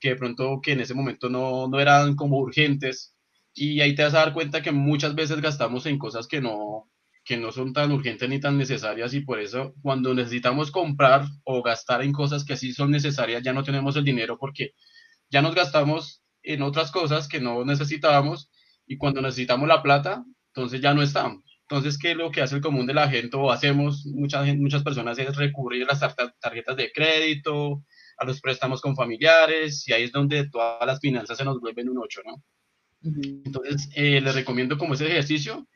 que 0.00 0.10
de 0.10 0.16
pronto 0.16 0.60
que 0.62 0.72
en 0.72 0.80
ese 0.80 0.94
momento 0.94 1.28
no, 1.28 1.68
no 1.68 1.80
eran 1.80 2.16
como 2.16 2.38
urgentes 2.38 3.14
y 3.54 3.80
ahí 3.80 3.94
te 3.94 4.02
vas 4.02 4.14
a 4.14 4.18
dar 4.18 4.32
cuenta 4.34 4.62
que 4.62 4.72
muchas 4.72 5.14
veces 5.14 5.40
gastamos 5.40 5.86
en 5.86 5.98
cosas 5.98 6.26
que 6.26 6.40
no, 6.40 6.90
que 7.24 7.36
no 7.36 7.52
son 7.52 7.72
tan 7.72 7.92
urgentes 7.92 8.28
ni 8.28 8.40
tan 8.40 8.58
necesarias 8.58 9.14
y 9.14 9.20
por 9.20 9.40
eso 9.40 9.74
cuando 9.80 10.14
necesitamos 10.14 10.70
comprar 10.70 11.24
o 11.44 11.62
gastar 11.62 12.02
en 12.02 12.12
cosas 12.12 12.44
que 12.44 12.56
sí 12.56 12.72
son 12.72 12.90
necesarias 12.90 13.42
ya 13.42 13.52
no 13.52 13.62
tenemos 13.62 13.96
el 13.96 14.04
dinero 14.04 14.38
porque 14.38 14.72
ya 15.30 15.40
nos 15.40 15.54
gastamos 15.54 16.22
en 16.42 16.62
otras 16.62 16.90
cosas 16.90 17.28
que 17.28 17.40
no 17.40 17.64
necesitábamos 17.64 18.50
y 18.86 18.96
cuando 18.96 19.22
necesitamos 19.22 19.68
la 19.68 19.82
plata 19.82 20.24
entonces 20.54 20.80
ya 20.80 20.92
no 20.94 21.02
está. 21.02 21.34
Entonces, 21.62 21.98
¿qué 21.98 22.10
es 22.10 22.16
lo 22.16 22.30
que 22.30 22.42
hace 22.42 22.56
el 22.56 22.60
común 22.60 22.86
de 22.86 22.92
la 22.92 23.08
gente 23.08 23.36
o 23.36 23.50
hacemos 23.50 24.04
muchas, 24.04 24.46
muchas 24.56 24.82
personas 24.82 25.18
es 25.18 25.34
recurrir 25.36 25.84
a 25.84 25.94
las 25.94 26.14
tarjetas 26.38 26.76
de 26.76 26.92
crédito, 26.92 27.82
a 28.18 28.24
los 28.26 28.40
préstamos 28.40 28.82
con 28.82 28.94
familiares, 28.94 29.88
y 29.88 29.92
ahí 29.94 30.02
es 30.04 30.12
donde 30.12 30.48
todas 30.50 30.86
las 30.86 31.00
finanzas 31.00 31.38
se 31.38 31.44
nos 31.44 31.60
vuelven 31.60 31.88
un 31.88 31.98
8, 31.98 32.20
¿no? 32.26 32.42
Entonces, 33.44 33.88
eh, 33.96 34.20
les 34.20 34.34
recomiendo 34.34 34.76
como 34.76 34.94
ese 34.94 35.06
ejercicio. 35.06 35.66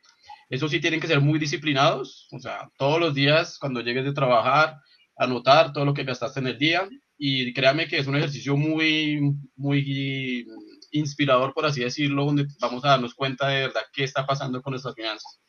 Eso 0.48 0.68
sí, 0.68 0.80
tienen 0.80 1.00
que 1.00 1.08
ser 1.08 1.20
muy 1.20 1.38
disciplinados, 1.38 2.28
o 2.32 2.38
sea, 2.38 2.70
todos 2.78 3.00
los 3.00 3.14
días 3.14 3.58
cuando 3.58 3.80
llegues 3.80 4.04
de 4.04 4.12
trabajar, 4.12 4.76
anotar 5.16 5.72
todo 5.72 5.84
lo 5.84 5.94
que 5.94 6.04
gastaste 6.04 6.40
en 6.40 6.46
el 6.48 6.58
día. 6.58 6.88
Y 7.18 7.52
créame 7.54 7.88
que 7.88 7.98
es 7.98 8.06
un 8.06 8.16
ejercicio 8.16 8.56
muy, 8.56 9.20
muy 9.56 10.46
inspirador, 10.92 11.54
por 11.54 11.66
así 11.66 11.80
decirlo, 11.82 12.26
donde 12.26 12.46
vamos 12.60 12.84
a 12.84 12.88
darnos 12.90 13.14
cuenta 13.14 13.48
de 13.48 13.62
verdad 13.62 13.82
qué 13.92 14.04
está 14.04 14.26
pasando 14.26 14.60
con 14.62 14.72
nuestras 14.72 14.94
finanzas. 14.94 15.40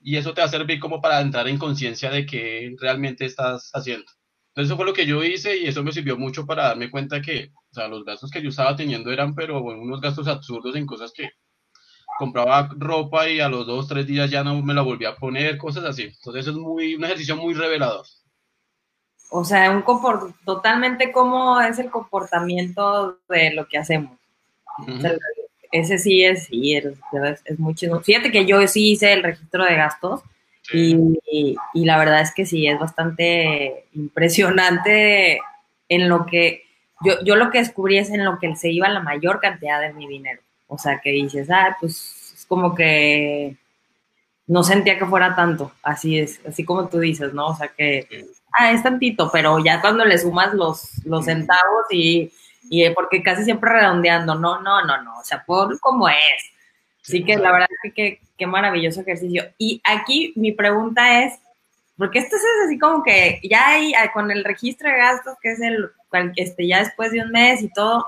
Y 0.00 0.16
eso 0.16 0.34
te 0.34 0.40
va 0.40 0.46
a 0.46 0.50
servir 0.50 0.80
como 0.80 1.00
para 1.00 1.20
entrar 1.20 1.48
en 1.48 1.58
conciencia 1.58 2.10
de 2.10 2.26
qué 2.26 2.74
realmente 2.80 3.24
estás 3.24 3.70
haciendo. 3.72 4.06
Entonces 4.48 4.70
eso 4.70 4.76
fue 4.76 4.86
lo 4.86 4.92
que 4.92 5.06
yo 5.06 5.24
hice 5.24 5.56
y 5.56 5.66
eso 5.66 5.82
me 5.82 5.92
sirvió 5.92 6.16
mucho 6.16 6.46
para 6.46 6.64
darme 6.64 6.90
cuenta 6.90 7.22
que, 7.22 7.50
o 7.70 7.74
sea, 7.74 7.88
los 7.88 8.04
gastos 8.04 8.30
que 8.30 8.42
yo 8.42 8.50
estaba 8.50 8.76
teniendo 8.76 9.10
eran, 9.12 9.34
pero 9.34 9.62
bueno, 9.62 9.80
unos 9.82 10.00
gastos 10.00 10.28
absurdos 10.28 10.76
en 10.76 10.86
cosas 10.86 11.12
que 11.14 11.30
compraba 12.18 12.68
ropa 12.76 13.28
y 13.28 13.40
a 13.40 13.48
los 13.48 13.66
dos, 13.66 13.88
tres 13.88 14.06
días 14.06 14.30
ya 14.30 14.44
no 14.44 14.60
me 14.62 14.74
la 14.74 14.82
volví 14.82 15.04
a 15.04 15.16
poner, 15.16 15.58
cosas 15.58 15.84
así. 15.84 16.04
Entonces 16.04 16.46
es 16.46 16.54
muy, 16.54 16.94
un 16.94 17.04
ejercicio 17.04 17.36
muy 17.36 17.54
revelador. 17.54 18.06
O 19.30 19.44
sea, 19.44 19.70
un 19.70 19.82
totalmente 20.44 21.10
cómo 21.10 21.60
es 21.60 21.78
el 21.80 21.90
comportamiento 21.90 23.18
de 23.28 23.52
lo 23.52 23.66
que 23.66 23.78
hacemos. 23.78 24.16
ese 25.72 25.98
sí 25.98 26.22
es, 26.22 26.44
sí, 26.44 26.76
es, 26.76 26.86
es, 27.44 27.58
muy 27.58 27.74
chido. 27.74 28.00
Fíjate 28.00 28.30
que 28.30 28.46
yo 28.46 28.64
sí 28.68 28.92
hice 28.92 29.12
el 29.12 29.24
registro 29.24 29.64
de 29.64 29.74
gastos 29.74 30.22
y, 30.72 31.56
la 31.74 31.98
verdad 31.98 32.20
es 32.20 32.32
que 32.32 32.46
sí, 32.46 32.66
es 32.68 32.78
bastante 32.78 33.86
impresionante 33.92 35.40
en 35.88 36.08
lo 36.08 36.26
que, 36.26 36.62
yo, 37.04 37.14
yo 37.24 37.34
lo 37.34 37.50
que 37.50 37.58
descubrí 37.58 37.98
es 37.98 38.10
en 38.10 38.24
lo 38.24 38.38
que 38.38 38.54
se 38.54 38.70
iba 38.70 38.88
la 38.88 39.00
mayor 39.00 39.40
cantidad 39.40 39.80
de 39.80 39.92
mi 39.92 40.06
dinero. 40.06 40.43
O 40.74 40.78
sea, 40.78 41.00
que 41.00 41.10
dices, 41.10 41.48
ah, 41.50 41.76
pues 41.80 42.34
es 42.34 42.46
como 42.46 42.74
que 42.74 43.56
no 44.46 44.62
sentía 44.62 44.98
que 44.98 45.06
fuera 45.06 45.34
tanto, 45.34 45.72
así 45.82 46.18
es, 46.18 46.40
así 46.46 46.64
como 46.64 46.88
tú 46.88 46.98
dices, 46.98 47.32
¿no? 47.32 47.48
O 47.48 47.56
sea 47.56 47.68
que, 47.68 48.26
ah, 48.52 48.72
es 48.72 48.82
tantito, 48.82 49.30
pero 49.32 49.58
ya 49.58 49.80
cuando 49.80 50.04
le 50.04 50.18
sumas 50.18 50.52
los, 50.52 51.04
los 51.06 51.24
centavos 51.24 51.86
y, 51.90 52.30
y 52.68 52.90
porque 52.90 53.22
casi 53.22 53.44
siempre 53.44 53.72
redondeando, 53.72 54.34
no, 54.34 54.60
no, 54.60 54.84
no, 54.84 55.02
no, 55.02 55.18
o 55.18 55.24
sea, 55.24 55.44
por 55.44 55.78
como 55.80 56.08
es. 56.08 56.16
Así 57.02 57.24
que 57.24 57.36
la 57.36 57.52
verdad 57.52 57.68
es 57.84 57.94
que 57.94 58.20
qué 58.36 58.46
maravilloso 58.46 59.02
ejercicio. 59.02 59.44
Y 59.58 59.80
aquí 59.84 60.32
mi 60.36 60.52
pregunta 60.52 61.24
es, 61.24 61.38
porque 61.96 62.18
esto 62.18 62.36
es 62.36 62.42
así 62.66 62.78
como 62.78 63.02
que 63.02 63.40
ya 63.48 63.68
hay 63.68 63.94
ah, 63.94 64.10
con 64.12 64.30
el 64.30 64.44
registro 64.44 64.90
de 64.90 64.96
gastos, 64.96 65.36
que 65.40 65.52
es 65.52 65.60
el, 65.60 65.90
este, 66.36 66.66
ya 66.66 66.80
después 66.80 67.12
de 67.12 67.22
un 67.22 67.30
mes 67.30 67.62
y 67.62 67.68
todo, 67.72 68.04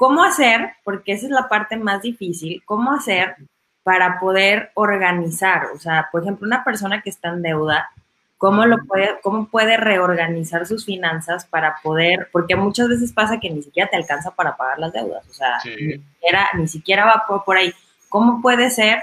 ¿cómo 0.00 0.24
hacer? 0.24 0.76
Porque 0.82 1.12
esa 1.12 1.26
es 1.26 1.30
la 1.30 1.46
parte 1.46 1.76
más 1.76 2.00
difícil, 2.00 2.62
¿cómo 2.64 2.90
hacer 2.90 3.36
para 3.82 4.18
poder 4.18 4.70
organizar? 4.72 5.66
O 5.74 5.78
sea, 5.78 6.08
por 6.10 6.22
ejemplo, 6.22 6.46
una 6.46 6.64
persona 6.64 7.02
que 7.02 7.10
está 7.10 7.28
en 7.28 7.42
deuda, 7.42 7.90
¿cómo, 8.38 8.64
lo 8.64 8.78
puede, 8.86 9.20
cómo 9.22 9.48
puede 9.48 9.76
reorganizar 9.76 10.64
sus 10.64 10.86
finanzas 10.86 11.44
para 11.44 11.76
poder, 11.82 12.30
porque 12.32 12.56
muchas 12.56 12.88
veces 12.88 13.12
pasa 13.12 13.38
que 13.38 13.50
ni 13.50 13.62
siquiera 13.62 13.90
te 13.90 13.96
alcanza 13.98 14.30
para 14.30 14.56
pagar 14.56 14.78
las 14.78 14.94
deudas, 14.94 15.28
o 15.28 15.34
sea, 15.34 15.58
ni, 15.66 15.98
siquiera, 15.98 16.48
ni 16.54 16.66
siquiera 16.66 17.04
va 17.04 17.24
por, 17.28 17.44
por 17.44 17.58
ahí. 17.58 17.74
¿Cómo 18.08 18.40
puede 18.40 18.70
ser 18.70 19.02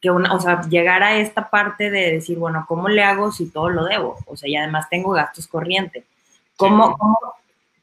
que 0.00 0.10
una, 0.10 0.34
o 0.34 0.40
sea, 0.40 0.62
llegar 0.62 1.04
a 1.04 1.18
esta 1.18 1.50
parte 1.50 1.88
de 1.88 2.14
decir, 2.14 2.36
bueno, 2.36 2.64
¿cómo 2.66 2.88
le 2.88 3.04
hago 3.04 3.30
si 3.30 3.48
todo 3.48 3.68
lo 3.68 3.84
debo? 3.84 4.18
O 4.26 4.36
sea, 4.36 4.48
y 4.48 4.56
además 4.56 4.88
tengo 4.90 5.12
gastos 5.12 5.46
corrientes. 5.46 6.02
¿Cómo, 6.56 6.96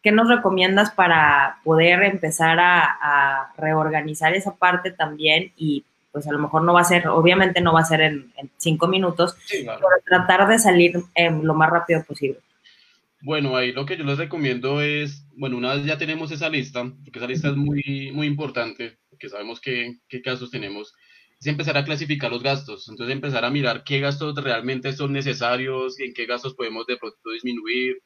¿Qué 0.08 0.14
nos 0.14 0.30
recomiendas 0.30 0.92
para 0.92 1.60
poder 1.66 2.02
empezar 2.04 2.58
a, 2.62 3.52
reorganizar 3.58 4.34
esa 4.36 4.56
parte 4.56 4.90
también? 4.90 5.52
Y 5.58 5.84
pues 6.14 6.26
a 6.30 6.32
lo 6.32 6.40
mejor 6.40 6.64
no 6.64 6.72
va 6.72 6.80
a 6.80 6.86
ser, 6.86 7.10
obviamente 7.10 7.60
no 7.60 7.74
va 7.74 7.82
a 7.82 7.84
ser 7.84 8.00
en, 8.00 8.32
cinco 8.56 8.88
minutos, 8.88 9.36
pero 9.52 9.82
tratar 10.06 10.48
de 10.48 10.60
salir 10.60 10.96
lo 11.42 11.54
más 11.56 11.70
rápido 11.70 12.06
posible. 12.06 12.40
Bueno, 13.20 13.58
ahí 13.58 13.74
lo 13.74 13.86
que 13.86 13.98
yo 13.98 14.06
les 14.06 14.18
recomiendo 14.18 14.80
es, 14.80 15.26
bueno, 15.36 15.58
una 15.58 15.76
vez 15.76 15.84
ya 15.84 15.98
tenemos 15.98 16.32
esa 16.32 16.48
lista, 16.48 16.90
porque 17.04 17.20
esa 17.20 17.28
lista 17.28 17.50
es 17.50 17.58
muy, 17.58 18.14
muy 18.14 18.28
importante, 18.28 19.00
porque 19.10 19.28
sabemos 19.28 19.60
qué, 19.60 19.98
qué 20.08 20.22
casos 20.22 20.52
tenemos 20.52 20.94
es 21.38 21.48
empezar 21.48 21.78
a 21.78 21.84
clasificar 21.84 22.32
los 22.32 22.44
gastos, 22.44 22.88
entonces 22.88 23.14
empezar 23.14 23.44
a 23.44 23.50
mirar 23.50 23.84
qué 23.84 24.00
gastos 24.00 24.42
realmente 24.42 24.94
son 24.94 25.12
necesarios 25.12 26.00
y 26.00 26.06
en 26.06 26.14
qué 26.14 26.26
gastos 26.26 26.56
podemos 26.56 26.88
de 26.88 26.96
pronto 26.96 27.30
disminuir, 27.32 27.98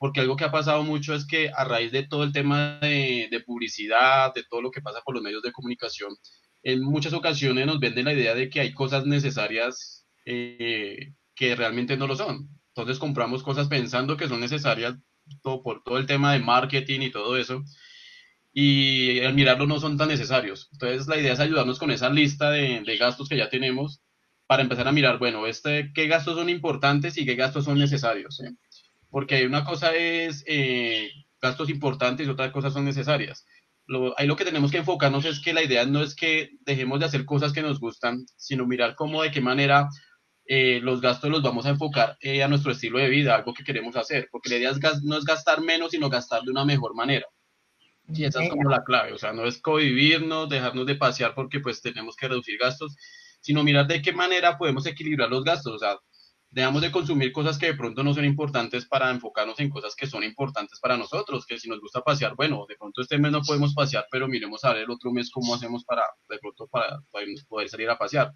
porque 0.00 0.20
algo 0.20 0.34
que 0.34 0.44
ha 0.44 0.50
pasado 0.50 0.82
mucho 0.82 1.14
es 1.14 1.26
que 1.26 1.50
a 1.54 1.62
raíz 1.62 1.92
de 1.92 2.04
todo 2.04 2.24
el 2.24 2.32
tema 2.32 2.78
de, 2.80 3.42
publicidad, 3.44 4.32
de 4.32 4.44
todo 4.48 4.62
lo 4.62 4.70
que 4.70 4.80
pasa 4.80 5.02
por 5.04 5.14
los 5.14 5.22
medios 5.22 5.42
de 5.42 5.52
comunicación, 5.52 6.16
en 6.62 6.82
muchas 6.82 7.12
ocasiones 7.12 7.66
nos 7.66 7.80
venden 7.80 8.06
la 8.06 8.14
idea 8.14 8.34
de 8.34 8.48
que 8.48 8.60
hay 8.60 8.72
cosas 8.72 9.04
necesarias 9.04 10.06
eh, 10.24 11.12
que 11.34 11.54
realmente 11.54 11.98
no 11.98 12.06
lo 12.06 12.16
son. 12.16 12.48
Entonces 12.68 12.98
compramos 12.98 13.42
cosas 13.42 13.68
pensando 13.68 14.16
que 14.16 14.26
son 14.26 14.40
necesarias 14.40 14.94
todo, 15.42 15.62
por 15.62 15.82
todo 15.82 15.98
el 15.98 16.06
tema 16.06 16.32
de 16.32 16.40
marketing 16.40 17.00
y 17.02 17.10
todo 17.10 17.36
eso, 17.36 17.62
y 18.54 19.20
al 19.20 19.34
mirarlo 19.34 19.66
no 19.66 19.80
son 19.80 19.98
tan 19.98 20.08
necesarios. 20.08 20.70
Entonces 20.72 21.08
la 21.08 21.18
idea 21.18 21.34
es 21.34 21.40
ayudarnos 21.40 21.78
con 21.78 21.90
esa 21.90 22.08
lista 22.08 22.50
de, 22.50 22.96
gastos 22.98 23.28
que 23.28 23.36
ya 23.36 23.50
tenemos 23.50 24.00
para 24.46 24.62
empezar 24.62 24.88
a 24.88 24.92
mirar, 24.92 25.18
bueno, 25.18 25.46
este, 25.46 25.92
qué 25.94 26.06
gastos 26.06 26.36
son 26.36 26.48
importantes 26.48 27.18
y 27.18 27.26
qué 27.26 27.34
gastos 27.34 27.66
son 27.66 27.78
necesarios. 27.78 28.40
Porque 29.10 29.44
una 29.46 29.64
cosa 29.64 29.94
es 29.94 30.44
eh, 30.46 31.10
gastos 31.40 31.68
importantes 31.68 32.26
y 32.26 32.30
otra 32.30 32.52
cosa 32.52 32.70
son 32.70 32.84
necesarias. 32.84 33.44
Lo, 33.86 34.18
ahí 34.18 34.26
lo 34.26 34.36
que 34.36 34.44
tenemos 34.44 34.70
que 34.70 34.78
enfocarnos 34.78 35.24
es 35.24 35.40
que 35.40 35.52
la 35.52 35.64
idea 35.64 35.84
no 35.84 36.02
es 36.02 36.14
que 36.14 36.50
dejemos 36.60 37.00
de 37.00 37.06
hacer 37.06 37.24
cosas 37.24 37.52
que 37.52 37.62
nos 37.62 37.80
gustan, 37.80 38.24
sino 38.36 38.66
mirar 38.66 38.94
cómo, 38.94 39.22
de 39.22 39.32
qué 39.32 39.40
manera 39.40 39.88
eh, 40.44 40.80
los 40.82 41.00
gastos 41.00 41.30
los 41.30 41.42
vamos 41.42 41.66
a 41.66 41.70
enfocar 41.70 42.16
eh, 42.20 42.42
a 42.42 42.48
nuestro 42.48 42.72
estilo 42.72 42.98
de 42.98 43.08
vida, 43.08 43.34
algo 43.34 43.52
que 43.52 43.64
queremos 43.64 43.96
hacer. 43.96 44.28
Porque 44.30 44.50
la 44.50 44.56
idea 44.56 44.70
es 44.70 45.02
no 45.02 45.16
es 45.16 45.24
gastar 45.24 45.60
menos, 45.60 45.90
sino 45.90 46.08
gastar 46.08 46.42
de 46.42 46.50
una 46.50 46.64
mejor 46.64 46.94
manera. 46.94 47.26
Sí, 48.12 48.24
esa 48.24 48.42
es 48.42 48.50
como 48.50 48.68
la 48.68 48.82
clave, 48.82 49.12
o 49.12 49.18
sea, 49.18 49.32
no 49.32 49.44
es 49.46 49.60
covivirnos, 49.60 50.48
dejarnos 50.48 50.86
de 50.86 50.96
pasear 50.96 51.34
porque 51.34 51.60
pues 51.60 51.80
tenemos 51.80 52.16
que 52.16 52.26
reducir 52.26 52.58
gastos, 52.58 52.96
sino 53.40 53.62
mirar 53.62 53.86
de 53.86 54.02
qué 54.02 54.12
manera 54.12 54.58
podemos 54.58 54.86
equilibrar 54.86 55.30
los 55.30 55.44
gastos, 55.44 55.74
o 55.74 55.78
sea, 55.78 55.96
dejamos 56.50 56.82
de 56.82 56.90
consumir 56.90 57.32
cosas 57.32 57.58
que 57.58 57.66
de 57.66 57.74
pronto 57.74 58.02
no 58.02 58.12
son 58.12 58.24
importantes 58.24 58.86
para 58.86 59.10
enfocarnos 59.10 59.58
en 59.60 59.70
cosas 59.70 59.94
que 59.94 60.06
son 60.06 60.24
importantes 60.24 60.80
para 60.80 60.96
nosotros, 60.96 61.46
que 61.46 61.58
si 61.58 61.68
nos 61.68 61.80
gusta 61.80 62.02
pasear, 62.02 62.34
bueno, 62.34 62.66
de 62.68 62.76
pronto 62.76 63.02
este 63.02 63.18
mes 63.18 63.30
no 63.30 63.40
podemos 63.42 63.72
pasear, 63.72 64.06
pero 64.10 64.26
miremos 64.26 64.64
a 64.64 64.72
ver 64.72 64.82
el 64.82 64.90
otro 64.90 65.12
mes 65.12 65.30
cómo 65.30 65.54
hacemos 65.54 65.84
para, 65.84 66.02
de 66.28 66.38
pronto, 66.38 66.66
para 66.66 67.00
poder 67.48 67.68
salir 67.68 67.88
a 67.88 67.98
pasear. 67.98 68.32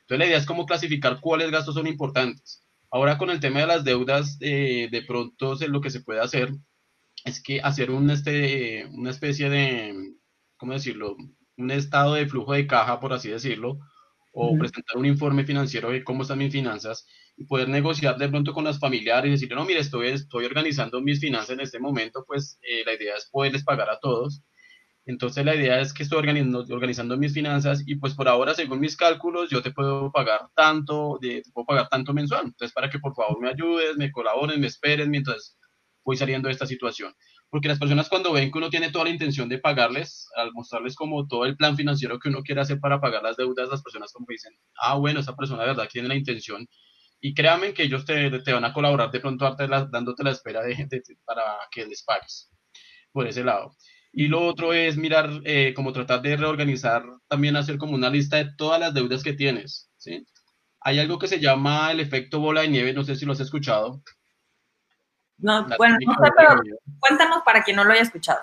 Entonces 0.00 0.18
la 0.18 0.26
idea 0.26 0.38
es 0.38 0.46
cómo 0.46 0.64
clasificar 0.64 1.20
cuáles 1.20 1.50
gastos 1.50 1.74
son 1.74 1.86
importantes. 1.86 2.64
Ahora 2.90 3.18
con 3.18 3.28
el 3.28 3.40
tema 3.40 3.60
de 3.60 3.66
las 3.66 3.84
deudas, 3.84 4.38
eh, 4.40 4.88
de 4.90 5.02
pronto 5.02 5.54
lo 5.68 5.80
que 5.82 5.90
se 5.90 6.00
puede 6.00 6.20
hacer 6.20 6.50
es 7.24 7.42
que 7.42 7.60
hacer 7.60 7.90
un, 7.90 8.10
este, 8.10 8.86
una 8.86 9.10
especie 9.10 9.50
de, 9.50 10.14
¿cómo 10.56 10.72
decirlo? 10.72 11.16
Un 11.58 11.70
estado 11.70 12.14
de 12.14 12.26
flujo 12.26 12.54
de 12.54 12.66
caja, 12.66 12.98
por 12.98 13.12
así 13.12 13.28
decirlo, 13.28 13.78
o 14.32 14.56
presentar 14.56 14.96
un 14.96 15.04
informe 15.04 15.44
financiero 15.44 15.90
de 15.90 16.04
cómo 16.04 16.22
están 16.22 16.38
mis 16.38 16.52
finanzas 16.52 17.06
poder 17.46 17.68
negociar 17.68 18.16
de 18.18 18.28
pronto 18.28 18.52
con 18.52 18.64
las 18.64 18.78
familiares 18.78 19.28
y 19.28 19.32
decirle, 19.32 19.56
no, 19.56 19.64
mire, 19.64 19.80
estoy, 19.80 20.08
estoy 20.08 20.44
organizando 20.44 21.00
mis 21.00 21.20
finanzas 21.20 21.50
en 21.50 21.60
este 21.60 21.78
momento, 21.78 22.24
pues 22.26 22.58
eh, 22.62 22.82
la 22.84 22.94
idea 22.94 23.16
es 23.16 23.28
poderles 23.30 23.64
pagar 23.64 23.90
a 23.90 23.98
todos. 24.00 24.42
Entonces 25.06 25.42
la 25.44 25.54
idea 25.54 25.80
es 25.80 25.94
que 25.94 26.02
estoy 26.02 26.18
organizando, 26.18 26.66
organizando 26.74 27.16
mis 27.16 27.32
finanzas 27.32 27.82
y 27.86 27.96
pues 27.96 28.14
por 28.14 28.28
ahora, 28.28 28.54
según 28.54 28.80
mis 28.80 28.96
cálculos, 28.96 29.48
yo 29.48 29.62
te 29.62 29.70
puedo 29.70 30.12
pagar 30.12 30.50
tanto, 30.54 31.18
de, 31.20 31.40
te 31.40 31.50
puedo 31.50 31.64
pagar 31.64 31.88
tanto 31.88 32.12
mensual. 32.12 32.46
Entonces 32.46 32.74
para 32.74 32.90
que 32.90 32.98
por 32.98 33.14
favor 33.14 33.40
me 33.40 33.48
ayudes, 33.48 33.96
me 33.96 34.12
colaboren, 34.12 34.60
me 34.60 34.66
esperen 34.66 35.10
mientras 35.10 35.56
voy 36.04 36.16
saliendo 36.16 36.48
de 36.48 36.52
esta 36.52 36.66
situación. 36.66 37.14
Porque 37.50 37.68
las 37.68 37.78
personas 37.78 38.08
cuando 38.10 38.32
ven 38.32 38.50
que 38.52 38.58
uno 38.58 38.68
tiene 38.68 38.90
toda 38.90 39.04
la 39.04 39.10
intención 39.10 39.48
de 39.48 39.58
pagarles, 39.58 40.28
al 40.36 40.52
mostrarles 40.52 40.94
como 40.94 41.26
todo 41.26 41.46
el 41.46 41.56
plan 41.56 41.76
financiero 41.76 42.18
que 42.18 42.28
uno 42.28 42.42
quiere 42.42 42.60
hacer 42.60 42.78
para 42.78 43.00
pagar 43.00 43.22
las 43.22 43.36
deudas, 43.36 43.70
las 43.70 43.82
personas 43.82 44.12
como 44.12 44.26
dicen, 44.28 44.52
ah, 44.82 44.96
bueno, 44.96 45.20
esa 45.20 45.34
persona 45.34 45.62
de 45.62 45.68
verdad 45.68 45.88
tiene 45.90 46.08
la 46.08 46.14
intención. 46.16 46.66
Y 47.20 47.34
créanme 47.34 47.74
que 47.74 47.82
ellos 47.82 48.04
te, 48.04 48.30
te 48.40 48.52
van 48.52 48.64
a 48.64 48.72
colaborar 48.72 49.10
de 49.10 49.20
pronto 49.20 49.56
dándote 49.56 50.22
la 50.22 50.30
espera 50.30 50.62
de, 50.62 50.76
gente 50.76 51.02
para 51.24 51.42
que 51.70 51.86
les 51.86 52.02
pagues. 52.02 52.50
Por 53.12 53.26
ese 53.26 53.42
lado. 53.42 53.72
Y 54.12 54.28
lo 54.28 54.44
otro 54.44 54.72
es 54.72 54.96
mirar, 54.96 55.30
eh, 55.44 55.74
como 55.74 55.92
tratar 55.92 56.22
de 56.22 56.36
reorganizar, 56.36 57.04
también 57.28 57.56
hacer 57.56 57.78
como 57.78 57.94
una 57.94 58.10
lista 58.10 58.36
de 58.36 58.52
todas 58.56 58.80
las 58.80 58.94
deudas 58.94 59.22
que 59.22 59.32
tienes. 59.32 59.90
¿sí? 59.96 60.26
Hay 60.80 60.98
algo 60.98 61.18
que 61.18 61.28
se 61.28 61.40
llama 61.40 61.92
el 61.92 62.00
efecto 62.00 62.40
bola 62.40 62.62
de 62.62 62.68
nieve, 62.68 62.92
no 62.92 63.04
sé 63.04 63.16
si 63.16 63.26
lo 63.26 63.32
has 63.32 63.40
escuchado. 63.40 64.02
No, 65.38 65.66
bueno, 65.76 65.96
no 66.04 66.12
sé, 66.14 66.32
pero 66.36 66.60
cuéntanos 66.98 67.42
para 67.44 67.62
quien 67.62 67.76
no 67.76 67.84
lo 67.84 67.92
haya 67.92 68.02
escuchado. 68.02 68.40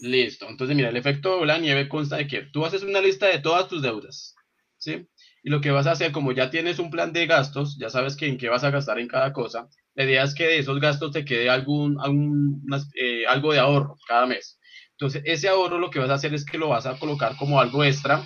Listo. 0.00 0.48
Entonces, 0.48 0.76
mira, 0.76 0.88
el 0.88 0.96
efecto 0.96 1.40
de 1.40 1.46
la 1.46 1.58
nieve 1.58 1.88
consta 1.88 2.16
de 2.16 2.26
que 2.26 2.42
tú 2.42 2.64
haces 2.64 2.82
una 2.82 3.00
lista 3.00 3.26
de 3.26 3.40
todas 3.40 3.68
tus 3.68 3.82
deudas, 3.82 4.34
¿sí? 4.76 5.08
Y 5.42 5.50
lo 5.50 5.60
que 5.60 5.70
vas 5.70 5.86
a 5.86 5.92
hacer, 5.92 6.12
como 6.12 6.32
ya 6.32 6.50
tienes 6.50 6.78
un 6.78 6.90
plan 6.90 7.12
de 7.12 7.26
gastos, 7.26 7.78
ya 7.78 7.90
sabes 7.90 8.16
que 8.16 8.26
en 8.26 8.38
qué 8.38 8.48
vas 8.48 8.64
a 8.64 8.70
gastar 8.70 8.98
en 8.98 9.08
cada 9.08 9.32
cosa, 9.32 9.68
la 9.94 10.04
idea 10.04 10.24
es 10.24 10.34
que 10.34 10.46
de 10.46 10.58
esos 10.58 10.80
gastos 10.80 11.12
te 11.12 11.24
quede 11.24 11.48
algún, 11.48 11.98
algún 12.00 12.62
eh, 12.94 13.26
algo 13.26 13.52
de 13.52 13.58
ahorro 13.58 13.96
cada 14.06 14.26
mes. 14.26 14.58
Entonces, 14.92 15.22
ese 15.24 15.48
ahorro 15.48 15.78
lo 15.78 15.90
que 15.90 16.00
vas 16.00 16.10
a 16.10 16.14
hacer 16.14 16.34
es 16.34 16.44
que 16.44 16.58
lo 16.58 16.70
vas 16.70 16.86
a 16.86 16.98
colocar 16.98 17.36
como 17.36 17.60
algo 17.60 17.84
extra. 17.84 18.22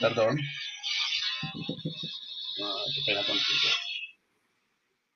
Perdón. 0.00 0.38
Ah, 2.62 2.84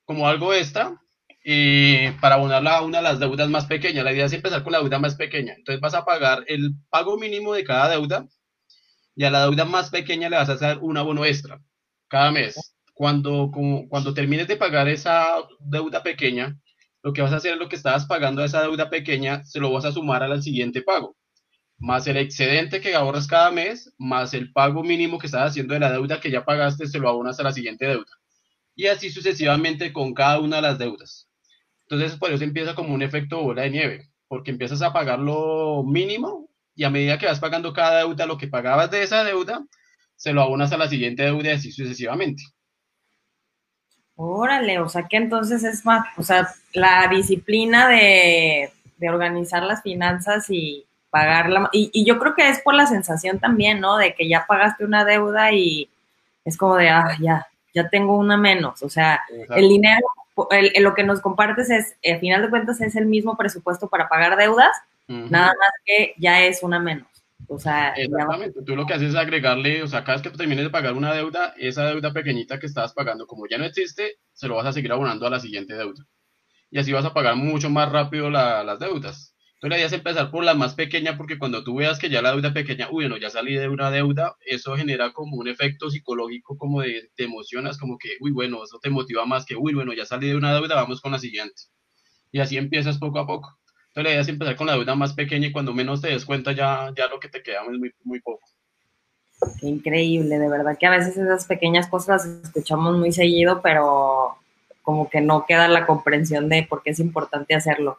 Como 0.04 0.28
algo 0.28 0.52
extra 0.54 1.00
eh, 1.44 2.16
para 2.20 2.34
abonarla 2.34 2.78
a 2.78 2.82
una 2.82 2.98
de 2.98 3.04
las 3.04 3.18
deudas 3.18 3.48
más 3.48 3.66
pequeñas. 3.66 4.04
La 4.04 4.12
idea 4.12 4.26
es 4.26 4.32
empezar 4.32 4.62
con 4.62 4.72
la 4.72 4.78
deuda 4.80 4.98
más 4.98 5.14
pequeña. 5.14 5.54
Entonces 5.54 5.80
vas 5.80 5.94
a 5.94 6.04
pagar 6.04 6.44
el 6.48 6.74
pago 6.90 7.16
mínimo 7.18 7.54
de 7.54 7.64
cada 7.64 7.88
deuda 7.88 8.26
y 9.16 9.24
a 9.24 9.30
la 9.30 9.42
deuda 9.42 9.64
más 9.64 9.90
pequeña 9.90 10.28
le 10.28 10.36
vas 10.36 10.50
a 10.50 10.52
hacer 10.52 10.78
un 10.78 10.96
abono 10.98 11.24
extra 11.24 11.60
cada 12.08 12.30
mes. 12.30 12.76
Cuando, 12.92 13.50
cuando 13.88 14.14
termines 14.14 14.46
de 14.46 14.56
pagar 14.56 14.88
esa 14.88 15.26
deuda 15.58 16.02
pequeña, 16.02 16.56
lo 17.02 17.12
que 17.12 17.22
vas 17.22 17.32
a 17.32 17.36
hacer 17.36 17.54
es 17.54 17.58
lo 17.58 17.68
que 17.68 17.76
estabas 17.76 18.06
pagando 18.06 18.42
a 18.42 18.46
esa 18.46 18.62
deuda 18.62 18.88
pequeña, 18.88 19.44
se 19.44 19.58
lo 19.58 19.72
vas 19.72 19.84
a 19.84 19.92
sumar 19.92 20.22
al 20.22 20.42
siguiente 20.42 20.82
pago, 20.82 21.16
más 21.78 22.06
el 22.06 22.16
excedente 22.16 22.80
que 22.80 22.94
ahorras 22.94 23.26
cada 23.26 23.50
mes, 23.50 23.92
más 23.98 24.34
el 24.34 24.52
pago 24.52 24.82
mínimo 24.82 25.18
que 25.18 25.26
estás 25.26 25.50
haciendo 25.50 25.74
de 25.74 25.80
la 25.80 25.92
deuda 25.92 26.20
que 26.20 26.30
ya 26.30 26.44
pagaste, 26.44 26.86
se 26.86 26.98
lo 26.98 27.08
abonas 27.08 27.38
a 27.40 27.42
la 27.42 27.52
siguiente 27.52 27.86
deuda. 27.86 28.10
Y 28.74 28.86
así 28.86 29.10
sucesivamente 29.10 29.92
con 29.92 30.14
cada 30.14 30.40
una 30.40 30.56
de 30.56 30.62
las 30.62 30.78
deudas. 30.78 31.28
Entonces, 31.88 32.18
por 32.18 32.32
eso 32.32 32.44
empieza 32.44 32.74
como 32.74 32.94
un 32.94 33.02
efecto 33.02 33.42
bola 33.42 33.62
de 33.62 33.70
nieve, 33.70 34.10
porque 34.28 34.50
empiezas 34.50 34.82
a 34.82 34.92
pagar 34.92 35.18
lo 35.18 35.82
mínimo 35.84 36.45
y 36.76 36.84
a 36.84 36.90
medida 36.90 37.18
que 37.18 37.26
vas 37.26 37.40
pagando 37.40 37.72
cada 37.72 37.98
deuda, 37.98 38.26
lo 38.26 38.36
que 38.36 38.46
pagabas 38.46 38.90
de 38.90 39.02
esa 39.02 39.24
deuda, 39.24 39.64
se 40.14 40.32
lo 40.32 40.42
abonas 40.42 40.72
a 40.72 40.76
la 40.76 40.88
siguiente 40.88 41.24
deuda 41.24 41.48
y 41.48 41.52
así 41.52 41.72
sucesivamente. 41.72 42.42
Órale, 44.14 44.78
o 44.78 44.88
sea 44.88 45.08
que 45.08 45.16
entonces 45.16 45.64
es 45.64 45.84
más, 45.84 46.06
o 46.16 46.22
sea, 46.22 46.48
la 46.72 47.08
disciplina 47.08 47.88
de, 47.88 48.70
organizar 49.08 49.62
las 49.62 49.82
finanzas 49.82 50.46
y 50.48 50.86
pagarla, 51.10 51.68
y, 51.72 51.90
y, 51.92 52.04
yo 52.04 52.18
creo 52.18 52.34
que 52.34 52.48
es 52.48 52.60
por 52.60 52.74
la 52.74 52.86
sensación 52.86 53.38
también, 53.38 53.80
¿no? 53.80 53.96
De 53.98 54.14
que 54.14 54.28
ya 54.28 54.46
pagaste 54.46 54.84
una 54.84 55.04
deuda 55.04 55.52
y 55.52 55.90
es 56.44 56.56
como 56.56 56.76
de, 56.76 56.88
ah, 56.88 57.16
ya, 57.20 57.46
ya 57.74 57.88
tengo 57.90 58.16
una 58.16 58.36
menos, 58.38 58.82
o 58.82 58.88
sea, 58.88 59.20
el 59.54 59.68
dinero, 59.68 60.06
lo 60.80 60.94
que 60.94 61.04
nos 61.04 61.20
compartes 61.20 61.70
es, 61.70 61.96
al 62.04 62.20
final 62.20 62.42
de 62.42 62.50
cuentas, 62.50 62.80
es 62.80 62.96
el 62.96 63.06
mismo 63.06 63.36
presupuesto 63.36 63.88
para 63.88 64.08
pagar 64.08 64.36
deudas, 64.36 64.74
nada 65.08 65.48
más 65.48 65.70
que 65.84 66.14
ya 66.18 66.44
es 66.44 66.62
una 66.62 66.78
menos. 66.78 67.08
O 67.48 67.58
sea, 67.58 67.90
Exactamente, 67.90 68.60
tú 68.64 68.74
lo 68.74 68.86
que 68.86 68.94
haces 68.94 69.10
es 69.10 69.14
agregarle, 69.14 69.82
o 69.82 69.86
sea, 69.86 70.02
cada 70.02 70.18
vez 70.18 70.22
que 70.22 70.36
termines 70.36 70.64
de 70.64 70.70
pagar 70.70 70.94
una 70.94 71.12
deuda, 71.12 71.54
esa 71.58 71.86
deuda 71.86 72.12
pequeñita 72.12 72.58
que 72.58 72.66
estabas 72.66 72.92
pagando, 72.92 73.26
como 73.26 73.46
ya 73.46 73.58
no 73.58 73.64
existe, 73.64 74.18
se 74.32 74.48
lo 74.48 74.56
vas 74.56 74.66
a 74.66 74.72
seguir 74.72 74.90
abonando 74.90 75.26
a 75.26 75.30
la 75.30 75.38
siguiente 75.38 75.74
deuda. 75.74 76.04
Y 76.70 76.78
así 76.78 76.92
vas 76.92 77.04
a 77.04 77.14
pagar 77.14 77.36
mucho 77.36 77.70
más 77.70 77.90
rápido 77.92 78.30
las 78.30 78.78
deudas. 78.80 79.36
Entonces 79.54 79.70
la 79.70 79.76
idea 79.76 79.86
es 79.86 79.92
empezar 79.92 80.30
por 80.30 80.44
la 80.44 80.54
más 80.54 80.74
pequeña 80.74 81.16
porque 81.16 81.38
cuando 81.38 81.64
tú 81.64 81.76
veas 81.76 81.98
que 81.98 82.10
ya 82.10 82.20
la 82.20 82.32
deuda 82.32 82.52
pequeña, 82.52 82.88
uy, 82.90 83.04
bueno, 83.04 83.16
ya 83.16 83.30
salí 83.30 83.54
de 83.54 83.68
una 83.68 83.90
deuda, 83.90 84.36
eso 84.44 84.76
genera 84.76 85.12
como 85.12 85.36
un 85.36 85.48
efecto 85.48 85.88
psicológico 85.88 86.58
como 86.58 86.82
de 86.82 87.10
te 87.14 87.24
emocionas, 87.24 87.78
como 87.78 87.96
que, 87.96 88.16
uy, 88.20 88.32
bueno, 88.32 88.62
eso 88.64 88.78
te 88.82 88.90
motiva 88.90 89.24
más 89.24 89.46
que, 89.46 89.56
uy, 89.56 89.72
bueno, 89.72 89.94
ya 89.94 90.04
salí 90.04 90.28
de 90.28 90.36
una 90.36 90.52
deuda, 90.52 90.74
vamos 90.74 91.00
con 91.00 91.12
la 91.12 91.18
siguiente. 91.18 91.62
Y 92.32 92.40
así 92.40 92.58
empiezas 92.58 92.98
poco 92.98 93.18
a 93.18 93.26
poco. 93.26 93.58
Entonces 93.96 94.10
la 94.10 94.10
idea 94.10 94.20
es 94.20 94.28
empezar 94.28 94.56
con 94.56 94.66
la 94.66 94.74
deuda 94.74 94.94
más 94.94 95.14
pequeña 95.14 95.46
y 95.46 95.52
cuando 95.52 95.72
menos 95.72 96.02
te 96.02 96.08
des 96.08 96.26
cuenta 96.26 96.52
ya, 96.52 96.92
ya 96.94 97.06
lo 97.06 97.18
que 97.18 97.30
te 97.30 97.42
queda 97.42 97.62
es 97.62 97.78
muy, 97.78 97.94
muy 98.04 98.20
poco. 98.20 98.46
Qué 99.58 99.68
increíble, 99.68 100.38
de 100.38 100.50
verdad 100.50 100.76
que 100.78 100.84
a 100.84 100.90
veces 100.90 101.16
esas 101.16 101.46
pequeñas 101.46 101.86
cosas 101.86 102.26
las 102.26 102.44
escuchamos 102.44 102.98
muy 102.98 103.10
seguido, 103.12 103.62
pero 103.62 104.36
como 104.82 105.08
que 105.08 105.22
no 105.22 105.46
queda 105.46 105.66
la 105.68 105.86
comprensión 105.86 106.50
de 106.50 106.64
por 106.68 106.82
qué 106.82 106.90
es 106.90 107.00
importante 107.00 107.54
hacerlo. 107.54 107.98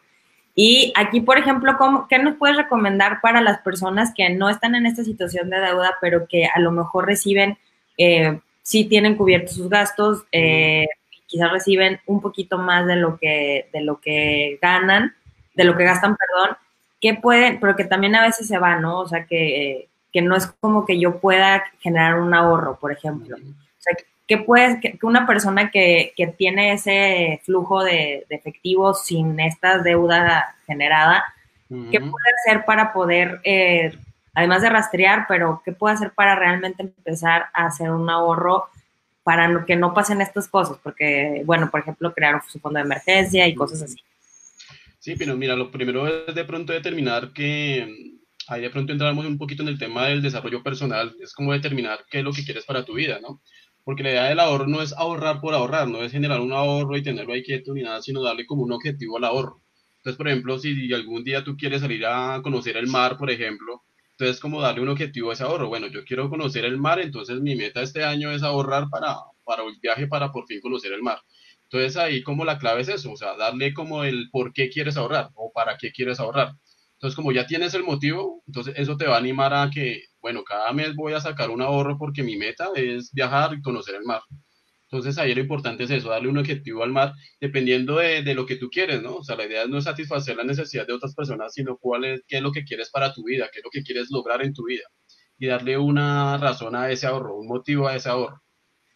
Y 0.54 0.94
aquí, 0.96 1.20
por 1.20 1.40
ejemplo, 1.40 1.76
¿qué 2.08 2.20
nos 2.20 2.38
puedes 2.38 2.58
recomendar 2.58 3.20
para 3.20 3.42
las 3.42 3.62
personas 3.62 4.14
que 4.16 4.30
no 4.30 4.52
están 4.52 4.76
en 4.76 4.86
esta 4.86 5.04
situación 5.04 5.50
de 5.50 5.60
deuda, 5.60 5.96
pero 6.00 6.28
que 6.28 6.46
a 6.46 6.60
lo 6.60 6.70
mejor 6.70 7.08
reciben, 7.08 7.58
eh, 7.98 8.40
sí 8.62 8.86
tienen 8.86 9.16
cubiertos 9.16 9.56
sus 9.56 9.68
gastos, 9.68 10.26
eh, 10.32 10.86
quizás 11.26 11.52
reciben 11.52 12.00
un 12.06 12.22
poquito 12.22 12.60
más 12.60 12.86
de 12.86 12.98
lo 12.98 13.18
que, 13.18 13.68
de 13.74 13.82
lo 13.82 14.00
que 14.00 14.60
ganan, 14.62 15.16
de 15.58 15.64
lo 15.64 15.76
que 15.76 15.84
gastan, 15.84 16.16
perdón, 16.16 16.56
que 17.02 17.16
pueden, 17.16 17.60
pero 17.60 17.76
que 17.76 17.84
también 17.84 18.16
a 18.16 18.22
veces 18.22 18.48
se 18.48 18.60
va, 18.60 18.76
¿no? 18.76 19.00
O 19.00 19.08
sea, 19.08 19.26
que, 19.26 19.90
que 20.14 20.22
no 20.22 20.36
es 20.36 20.46
como 20.60 20.86
que 20.86 21.00
yo 21.00 21.20
pueda 21.20 21.64
generar 21.80 22.20
un 22.20 22.34
ahorro, 22.34 22.78
por 22.80 22.92
ejemplo. 22.92 23.36
O 23.36 23.80
sea, 23.80 23.96
que 24.28 24.38
puede, 24.38 24.80
que, 24.80 25.00
una 25.02 25.26
persona 25.26 25.72
que, 25.72 26.14
que, 26.16 26.28
tiene 26.28 26.74
ese 26.74 27.42
flujo 27.44 27.84
de, 27.84 28.26
de, 28.30 28.36
efectivo 28.36 28.94
sin 28.94 29.40
esta 29.40 29.80
deuda 29.80 30.56
generada, 30.68 31.24
¿qué 31.70 32.00
puede 32.00 32.32
hacer 32.40 32.64
para 32.64 32.94
poder, 32.94 33.42
eh, 33.44 33.98
además 34.36 34.62
de 34.62 34.70
rastrear, 34.70 35.26
pero 35.28 35.64
qué 35.66 35.72
puede 35.72 35.96
hacer 35.96 36.12
para 36.12 36.36
realmente 36.36 36.84
empezar 36.84 37.48
a 37.52 37.66
hacer 37.66 37.90
un 37.90 38.10
ahorro 38.10 38.66
para 39.24 39.66
que 39.66 39.76
no 39.76 39.94
pasen 39.96 40.22
estas 40.22 40.48
cosas? 40.48 40.78
Porque, 40.84 41.42
bueno, 41.46 41.72
por 41.72 41.80
ejemplo, 41.80 42.14
crear 42.14 42.44
su 42.48 42.60
fondo 42.60 42.78
de 42.78 42.86
emergencia 42.86 43.48
y 43.48 43.56
cosas 43.56 43.82
así. 43.82 43.98
Sí, 45.08 45.16
pero 45.18 45.38
mira, 45.38 45.56
lo 45.56 45.72
primero 45.72 46.06
es 46.06 46.36
de 46.36 46.44
pronto 46.44 46.74
determinar 46.74 47.32
que, 47.32 48.18
ahí 48.50 48.62
de 48.62 48.70
pronto 48.70 48.92
entramos 48.92 49.26
un 49.26 49.38
poquito 49.38 49.64
en 49.64 49.70
el 49.70 49.80
tema 49.80 50.08
del 50.08 50.22
desarrollo 50.22 50.62
personal, 50.62 51.16
es 51.22 51.32
como 51.32 51.54
determinar 51.54 52.04
qué 52.12 52.18
es 52.18 52.26
lo 52.26 52.34
que 52.34 52.44
quieres 52.44 52.66
para 52.66 52.84
tu 52.84 52.96
vida, 52.96 53.18
¿no? 53.22 53.42
Porque 53.86 54.04
la 54.04 54.10
idea 54.10 54.24
del 54.26 54.42
ahorro 54.42 54.68
no 54.68 54.82
es 54.82 54.92
ahorrar 54.92 55.40
por 55.40 55.54
ahorrar, 55.54 55.88
no 55.88 56.04
es 56.04 56.12
generar 56.12 56.42
un 56.42 56.52
ahorro 56.52 56.98
y 56.98 57.04
tenerlo 57.04 57.32
ahí 57.32 57.42
quieto 57.42 57.74
ni 57.74 57.84
nada, 57.84 58.02
sino 58.02 58.22
darle 58.22 58.46
como 58.46 58.64
un 58.64 58.74
objetivo 58.74 59.16
al 59.16 59.24
ahorro. 59.24 59.62
Entonces, 60.00 60.18
por 60.18 60.28
ejemplo, 60.28 60.60
si 60.60 60.94
algún 60.94 61.24
día 61.24 61.42
tú 61.42 61.56
quieres 61.56 61.80
salir 61.80 62.06
a 62.06 62.42
conocer 62.44 62.76
el 62.76 62.88
mar, 62.88 63.18
por 63.18 63.32
ejemplo, 63.32 63.84
entonces 64.12 64.42
como 64.42 64.60
darle 64.62 64.82
un 64.82 64.90
objetivo 64.90 65.30
a 65.30 65.36
ese 65.36 65.44
ahorro. 65.44 65.70
Bueno, 65.70 65.88
yo 65.88 66.04
quiero 66.04 66.30
conocer 66.30 66.66
el 66.66 66.78
mar, 66.78 67.00
entonces 67.00 67.40
mi 67.40 67.56
meta 67.56 67.82
este 67.82 68.04
año 68.04 68.30
es 68.32 68.44
ahorrar 68.44 68.90
para, 68.90 69.16
para 69.46 69.64
el 69.64 69.80
viaje 69.82 70.06
para 70.08 70.34
por 70.34 70.46
fin 70.48 70.60
conocer 70.60 70.92
el 70.92 71.02
mar. 71.02 71.20
Entonces 71.70 71.98
ahí 71.98 72.24
como 72.24 72.46
la 72.46 72.60
clave 72.60 72.82
es 72.82 72.90
eso, 72.90 73.12
o 73.12 73.18
sea, 73.18 73.36
darle 73.36 73.74
como 73.74 74.04
el 74.04 74.30
por 74.32 74.54
qué 74.54 74.70
quieres 74.70 74.96
ahorrar 74.98 75.30
o 75.36 75.52
para 75.54 75.78
qué 75.78 75.92
quieres 75.92 76.20
ahorrar. 76.20 76.54
Entonces 76.94 77.16
como 77.16 77.32
ya 77.32 77.46
tienes 77.46 77.74
el 77.74 77.84
motivo, 77.84 78.44
entonces 78.48 78.74
eso 78.78 78.98
te 78.98 79.06
va 79.06 79.16
a 79.16 79.20
animar 79.20 79.54
a 79.54 79.70
que, 79.70 80.04
bueno, 80.22 80.44
cada 80.44 80.72
mes 80.74 80.96
voy 80.96 81.14
a 81.14 81.22
sacar 81.22 81.50
un 81.50 81.62
ahorro 81.62 81.98
porque 81.98 82.24
mi 82.24 82.38
meta 82.38 82.70
es 82.76 83.12
viajar 83.14 83.54
y 83.54 83.62
conocer 83.62 83.96
el 83.96 84.04
mar. 84.04 84.22
Entonces 84.90 85.18
ahí 85.18 85.36
lo 85.36 85.42
importante 85.42 85.84
es 85.84 85.92
eso, 85.92 86.10
darle 86.10 86.30
un 86.30 86.38
objetivo 86.38 86.84
al 86.84 86.92
mar, 86.92 87.14
dependiendo 87.42 87.98
de, 87.98 88.24
de, 88.24 88.34
lo 88.34 88.46
que 88.46 88.56
tú 88.56 88.70
quieres, 88.70 89.02
¿no? 89.02 89.18
O 89.18 89.24
sea, 89.24 89.36
la 89.36 89.46
idea 89.46 89.68
no 89.68 89.78
es 89.78 89.84
satisfacer 89.84 90.38
la 90.38 90.46
necesidad 90.46 90.88
de 90.88 90.94
otras 90.94 91.14
personas, 91.14 91.54
sino 91.54 91.78
cuál 91.78 92.06
es, 92.06 92.22
qué 92.28 92.38
es 92.38 92.42
lo 92.42 92.52
que 92.54 92.64
quieres 92.64 92.90
para 92.90 93.14
tu 93.14 93.24
vida, 93.26 93.50
qué 93.52 93.60
es 93.60 93.66
lo 93.66 93.70
que 93.72 93.84
quieres 93.84 94.08
lograr 94.12 94.44
en 94.44 94.54
tu 94.54 94.66
vida. 94.66 94.84
Y 95.38 95.48
darle 95.48 95.78
una 95.78 96.38
razón 96.38 96.76
a 96.76 96.90
ese 96.92 97.08
ahorro, 97.08 97.38
un 97.38 97.48
motivo 97.48 97.88
a 97.88 97.96
ese 97.96 98.10
ahorro 98.10 98.42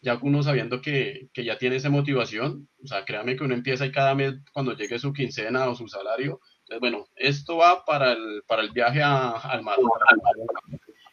ya 0.02 0.18
uno 0.20 0.42
sabiendo 0.42 0.82
que, 0.82 1.28
que, 1.32 1.44
ya 1.44 1.58
tiene 1.58 1.76
esa 1.76 1.88
motivación, 1.88 2.68
o 2.82 2.86
sea, 2.86 3.04
créame 3.04 3.36
que 3.36 3.44
uno 3.44 3.54
empieza 3.54 3.86
y 3.86 3.92
cada 3.92 4.14
mes 4.14 4.34
cuando 4.52 4.76
llegue 4.76 4.98
su 4.98 5.12
quincena 5.12 5.68
o 5.68 5.76
su 5.76 5.86
salario, 5.88 6.40
entonces, 6.60 6.80
bueno, 6.80 7.06
esto 7.16 7.56
va 7.56 7.84
para 7.84 8.12
el, 8.12 8.42
para 8.46 8.62
el 8.62 8.70
viaje 8.70 9.02
al 9.02 9.62
mar. 9.62 9.76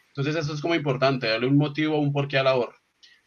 Entonces 0.08 0.36
eso 0.36 0.54
es 0.54 0.62
como 0.62 0.76
importante, 0.76 1.28
darle 1.28 1.48
un 1.48 1.58
motivo, 1.58 2.00
un 2.00 2.12
porqué 2.12 2.40
al 2.40 2.48
ahorro. 2.48 2.76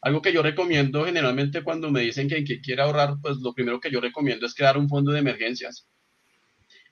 Algo 0.01 0.21
que 0.21 0.33
yo 0.33 0.43
recomiendo 0.43 1.05
generalmente 1.05 1.63
cuando 1.63 1.91
me 1.91 2.01
dicen 2.01 2.29
que, 2.29 2.43
que 2.45 2.61
quiere 2.61 2.83
ahorrar, 2.83 3.15
pues 3.23 3.37
lo 3.39 3.55
primero 3.55 3.81
que 3.81 3.91
yo 3.91 4.01
recomiendo 4.01 4.47
es 4.47 4.55
crear 4.55 4.77
un 4.77 4.89
fondo 4.89 5.13
de 5.13 5.21
emergencias. 5.21 5.89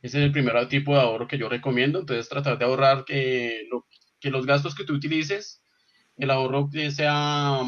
Ese 0.00 0.18
es 0.18 0.24
el 0.24 0.32
primer 0.32 0.68
tipo 0.68 0.94
de 0.94 1.00
ahorro 1.00 1.26
que 1.26 1.38
yo 1.38 1.48
recomiendo. 1.48 1.98
Entonces 1.98 2.28
tratar 2.28 2.56
de 2.56 2.64
ahorrar 2.64 3.04
que, 3.04 3.66
lo, 3.70 3.86
que 4.20 4.30
los 4.30 4.46
gastos 4.46 4.74
que 4.74 4.84
tú 4.84 4.94
utilices, 4.94 5.62
el 6.16 6.30
ahorro 6.30 6.68
que 6.70 6.90
sea 6.90 7.60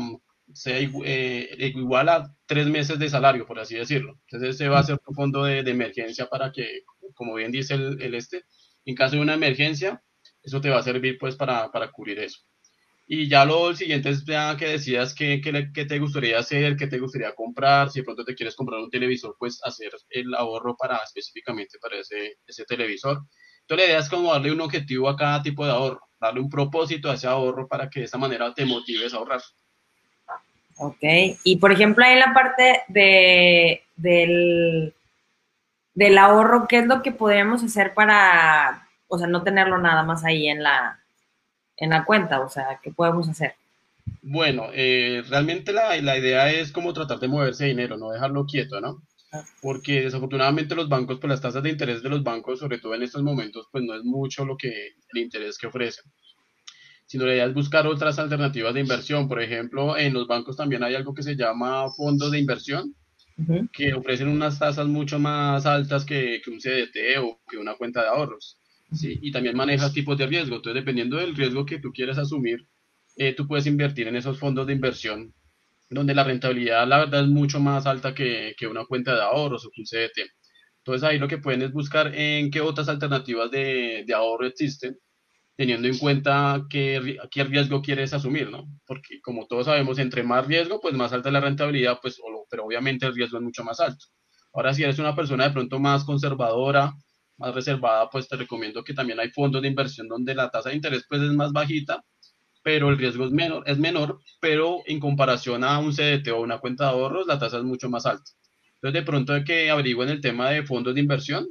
sea 0.54 0.78
eh, 0.78 1.72
igual 1.74 2.08
a 2.08 2.34
tres 2.46 2.66
meses 2.66 2.98
de 2.98 3.08
salario, 3.08 3.46
por 3.46 3.58
así 3.58 3.74
decirlo. 3.76 4.18
Entonces, 4.26 4.56
ese 4.56 4.68
va 4.68 4.80
a 4.80 4.84
ser 4.84 4.98
un 5.06 5.14
fondo 5.14 5.44
de, 5.44 5.58
emergencia 5.60 6.26
para 6.26 6.52
que, 6.52 6.82
como 7.14 7.34
bien 7.34 7.52
dice 7.52 7.74
el, 7.74 8.14
este, 8.14 8.44
en 8.84 8.94
caso 8.94 9.16
de 9.16 9.22
una 9.22 9.34
emergencia, 9.34 10.02
eso 10.42 10.60
te 10.60 10.70
va 10.70 10.78
a 10.78 10.82
servir 10.82 11.18
pues 11.18 11.36
para, 11.36 11.70
cubrir 11.92 12.18
eso. 12.18 12.40
Y 13.06 13.28
ya 13.28 13.44
lo 13.44 13.74
siguiente 13.74 14.10
es 14.10 14.24
ya 14.24 14.56
que 14.56 14.66
decidas 14.66 15.14
qué, 15.14 15.40
qué, 15.40 15.84
te 15.84 15.98
gustaría 15.98 16.38
hacer, 16.38 16.76
qué 16.76 16.86
te 16.86 16.98
gustaría 16.98 17.34
comprar, 17.34 17.90
si 17.90 18.00
de 18.00 18.04
pronto 18.04 18.24
te 18.24 18.34
quieres 18.34 18.56
comprar 18.56 18.80
un 18.80 18.90
televisor, 18.90 19.36
pues 19.38 19.60
hacer 19.64 19.90
el 20.10 20.34
ahorro 20.34 20.76
para 20.76 20.98
específicamente 20.98 21.78
para 21.80 21.98
ese, 21.98 22.38
ese 22.46 22.64
televisor. 22.64 23.22
Entonces 23.62 23.86
la 23.86 23.92
idea 23.92 23.98
es 24.00 24.08
como 24.08 24.32
darle 24.32 24.52
un 24.52 24.60
objetivo 24.60 25.08
a 25.08 25.16
cada 25.16 25.42
tipo 25.42 25.64
de 25.64 25.72
ahorro, 25.72 26.00
darle 26.20 26.40
un 26.40 26.48
propósito 26.48 27.10
a 27.10 27.14
ese 27.14 27.26
ahorro 27.26 27.68
para 27.68 27.90
que 27.90 28.00
de 28.00 28.06
esa 28.06 28.18
manera 28.18 28.54
te 28.54 28.64
motives 28.64 29.12
a 29.12 29.18
ahorrar. 29.18 29.42
Ok, 30.84 31.04
y 31.44 31.58
por 31.58 31.70
ejemplo, 31.70 32.04
ahí 32.04 32.14
en 32.14 32.18
la 32.18 32.34
parte 32.34 32.82
de, 32.88 33.84
del, 33.94 34.92
del 35.94 36.18
ahorro, 36.18 36.66
¿qué 36.66 36.80
es 36.80 36.86
lo 36.86 37.02
que 37.02 37.12
podríamos 37.12 37.62
hacer 37.62 37.94
para, 37.94 38.88
o 39.06 39.16
sea, 39.16 39.28
no 39.28 39.44
tenerlo 39.44 39.78
nada 39.78 40.02
más 40.02 40.24
ahí 40.24 40.48
en 40.48 40.60
la, 40.60 41.00
en 41.76 41.90
la 41.90 42.04
cuenta? 42.04 42.40
O 42.40 42.48
sea, 42.48 42.80
¿qué 42.82 42.90
podemos 42.90 43.28
hacer? 43.28 43.54
Bueno, 44.22 44.70
eh, 44.72 45.22
realmente 45.28 45.72
la, 45.72 45.96
la, 45.98 46.18
idea 46.18 46.50
es 46.50 46.72
como 46.72 46.92
tratar 46.92 47.20
de 47.20 47.28
moverse 47.28 47.66
dinero, 47.66 47.96
no 47.96 48.10
dejarlo 48.10 48.44
quieto, 48.44 48.80
¿no? 48.80 49.04
Ah. 49.32 49.44
Porque 49.60 50.00
desafortunadamente 50.00 50.74
los 50.74 50.88
bancos, 50.88 51.20
pues 51.20 51.30
las 51.30 51.40
tasas 51.40 51.62
de 51.62 51.70
interés 51.70 52.02
de 52.02 52.08
los 52.08 52.24
bancos, 52.24 52.58
sobre 52.58 52.78
todo 52.78 52.96
en 52.96 53.04
estos 53.04 53.22
momentos, 53.22 53.68
pues 53.70 53.84
no 53.84 53.94
es 53.94 54.02
mucho 54.02 54.44
lo 54.44 54.56
que 54.56 54.96
el 55.12 55.20
interés 55.20 55.56
que 55.58 55.68
ofrecen. 55.68 56.10
Sino 57.12 57.26
la 57.26 57.34
idea 57.34 57.44
es 57.44 57.52
buscar 57.52 57.86
otras 57.86 58.18
alternativas 58.18 58.72
de 58.72 58.80
inversión. 58.80 59.28
Por 59.28 59.42
ejemplo, 59.42 59.98
en 59.98 60.14
los 60.14 60.26
bancos 60.26 60.56
también 60.56 60.82
hay 60.82 60.94
algo 60.94 61.12
que 61.12 61.22
se 61.22 61.36
llama 61.36 61.90
fondos 61.90 62.30
de 62.30 62.38
inversión, 62.38 62.96
que 63.70 63.92
ofrecen 63.92 64.28
unas 64.28 64.58
tasas 64.58 64.86
mucho 64.86 65.18
más 65.18 65.66
altas 65.66 66.06
que, 66.06 66.40
que 66.42 66.50
un 66.50 66.58
CDT 66.58 67.18
o 67.20 67.38
que 67.46 67.58
una 67.58 67.74
cuenta 67.74 68.00
de 68.00 68.08
ahorros. 68.08 68.56
¿sí? 68.94 69.18
Y 69.20 69.30
también 69.30 69.58
manejas 69.58 69.92
tipos 69.92 70.16
de 70.16 70.26
riesgo. 70.26 70.56
Entonces, 70.56 70.80
dependiendo 70.80 71.18
del 71.18 71.36
riesgo 71.36 71.66
que 71.66 71.80
tú 71.80 71.92
quieras 71.92 72.16
asumir, 72.16 72.66
eh, 73.16 73.34
tú 73.34 73.46
puedes 73.46 73.66
invertir 73.66 74.08
en 74.08 74.16
esos 74.16 74.38
fondos 74.38 74.66
de 74.66 74.72
inversión 74.72 75.34
donde 75.90 76.14
la 76.14 76.24
rentabilidad, 76.24 76.88
la 76.88 77.00
verdad, 77.00 77.24
es 77.24 77.28
mucho 77.28 77.60
más 77.60 77.84
alta 77.84 78.14
que, 78.14 78.54
que 78.56 78.68
una 78.68 78.86
cuenta 78.86 79.14
de 79.14 79.20
ahorros 79.20 79.66
o 79.66 79.70
un 79.76 79.84
CDT. 79.84 80.32
Entonces, 80.78 81.06
ahí 81.06 81.18
lo 81.18 81.28
que 81.28 81.36
pueden 81.36 81.60
es 81.60 81.72
buscar 81.72 82.14
en 82.14 82.50
qué 82.50 82.62
otras 82.62 82.88
alternativas 82.88 83.50
de, 83.50 84.02
de 84.06 84.14
ahorro 84.14 84.46
existen, 84.46 84.96
teniendo 85.56 85.88
en 85.88 85.98
cuenta 85.98 86.64
qué, 86.70 87.18
qué, 87.30 87.44
riesgo 87.44 87.82
quieres 87.82 88.12
asumir, 88.14 88.50
¿no? 88.50 88.66
Porque 88.86 89.20
como 89.20 89.46
todos 89.46 89.66
sabemos, 89.66 89.98
entre 89.98 90.22
más 90.22 90.46
riesgo, 90.46 90.80
pues 90.80 90.94
más 90.94 91.12
alta 91.12 91.30
la 91.30 91.40
rentabilidad, 91.40 91.98
pues, 92.00 92.20
pero 92.50 92.64
obviamente 92.64 93.06
el 93.06 93.14
riesgo 93.14 93.38
es 93.38 93.44
mucho 93.44 93.64
más 93.64 93.80
alto. 93.80 94.06
Ahora, 94.54 94.74
si 94.74 94.82
eres 94.82 94.98
una 94.98 95.14
persona 95.14 95.44
de 95.44 95.50
pronto 95.50 95.78
más 95.78 96.04
conservadora, 96.04 96.92
más 97.38 97.54
reservada, 97.54 98.08
pues 98.10 98.28
te 98.28 98.36
recomiendo 98.36 98.84
que 98.84 98.94
también 98.94 99.20
hay 99.20 99.30
fondos 99.30 99.62
de 99.62 99.68
inversión 99.68 100.08
donde 100.08 100.34
la 100.34 100.50
tasa 100.50 100.70
de 100.70 100.76
interés 100.76 101.04
pues 101.08 101.22
es 101.22 101.32
más 101.32 101.52
bajita, 101.52 102.04
pero 102.62 102.90
el 102.90 102.98
riesgo 102.98 103.24
es 103.26 103.32
menor, 103.32 103.64
es 103.66 103.78
menor, 103.78 104.20
pero 104.40 104.80
en 104.86 105.00
comparación 105.00 105.64
a 105.64 105.78
un 105.78 105.92
CDT 105.92 106.28
o 106.28 106.40
una 106.40 106.58
cuenta 106.58 106.84
de 106.84 106.90
ahorros, 106.90 107.26
la 107.26 107.38
tasa 107.38 107.58
es 107.58 107.64
mucho 107.64 107.90
más 107.90 108.06
alta. 108.06 108.30
Entonces, 108.74 109.00
de 109.00 109.06
pronto 109.06 109.32
hay 109.32 109.44
que 109.44 109.70
averigüen 109.70 110.08
el 110.08 110.20
tema 110.20 110.50
de 110.50 110.64
fondos 110.64 110.94
de 110.94 111.00
inversión, 111.00 111.48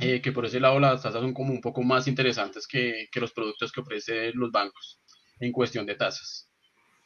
eh, 0.00 0.20
que 0.20 0.32
por 0.32 0.46
ese 0.46 0.60
lado 0.60 0.78
las 0.80 1.02
tasas 1.02 1.20
son 1.20 1.34
como 1.34 1.52
un 1.52 1.60
poco 1.60 1.82
más 1.82 2.06
interesantes 2.08 2.66
que, 2.66 3.08
que 3.10 3.20
los 3.20 3.32
productos 3.32 3.72
que 3.72 3.80
ofrecen 3.80 4.32
los 4.34 4.50
bancos 4.50 5.00
en 5.40 5.52
cuestión 5.52 5.86
de 5.86 5.94
tasas. 5.94 6.48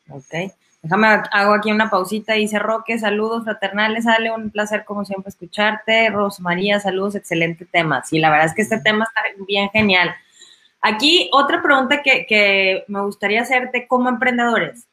Ok. 0.09 0.53
Déjame, 0.83 1.09
hago 1.33 1.55
aquí 1.55 1.73
una 1.73 1.91
pausita. 1.91 2.35
Dice 2.35 2.59
Roque, 2.59 2.99
saludos 2.99 3.45
fraternales, 3.45 4.05
sale 4.05 4.31
un 4.31 4.51
placer 4.51 4.85
como 4.85 5.05
siempre 5.05 5.31
escucharte. 5.31 6.11
Rosmaría, 6.11 6.79
saludos, 6.79 7.17
excelente 7.17 7.65
tema. 7.65 8.05
Sí, 8.05 8.19
la 8.19 8.31
verdad 8.31 8.47
es 8.47 8.55
que 8.55 8.62
este 8.62 8.79
tema 8.79 9.05
está 9.05 9.23
bien 9.47 9.69
genial. 9.71 10.15
Aquí 10.81 11.29
otra 11.33 11.62
pregunta 11.62 12.03
que, 12.03 12.85
me 12.87 13.01
gustaría 13.03 13.43
hacerte 13.43 13.89
como 13.89 14.09
emprendedores. 14.09 14.87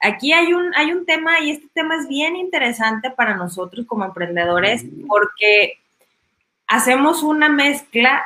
Aquí 0.00 0.32
hay 0.32 0.52
un, 0.54 0.74
hay 0.74 0.92
un 0.92 1.04
tema 1.04 1.40
y 1.40 1.50
este 1.50 1.68
tema 1.74 1.96
es 1.96 2.08
bien 2.08 2.36
interesante 2.36 3.10
para 3.10 3.36
nosotros 3.36 3.86
como 3.86 4.04
emprendedores 4.04 4.84
porque 5.06 5.78
hacemos 6.66 7.22
una 7.22 7.48
mezcla 7.48 8.24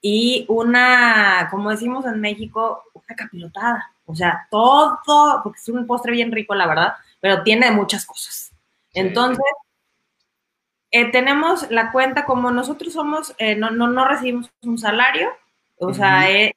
y 0.00 0.44
una, 0.48 1.48
como 1.50 1.70
decimos 1.70 2.04
en 2.06 2.20
México, 2.20 2.82
una 2.92 3.16
capilotada. 3.16 3.92
O 4.04 4.14
sea, 4.14 4.46
todo, 4.50 4.98
porque 5.42 5.58
es 5.60 5.68
un 5.68 5.86
postre 5.86 6.12
bien 6.12 6.32
rico, 6.32 6.54
la 6.54 6.66
verdad, 6.66 6.94
pero 7.20 7.42
tiene 7.42 7.70
muchas 7.70 8.04
cosas. 8.04 8.52
Entonces, 8.92 9.44
eh, 10.90 11.10
tenemos 11.10 11.70
la 11.70 11.92
cuenta 11.92 12.26
como 12.26 12.50
nosotros 12.50 12.92
somos, 12.92 13.34
eh, 13.38 13.54
no, 13.56 13.70
no, 13.70 13.86
no, 13.88 14.06
recibimos 14.06 14.50
un 14.62 14.76
salario, 14.76 15.30
o 15.76 15.94
sea, 15.94 16.30
eh, 16.30 16.54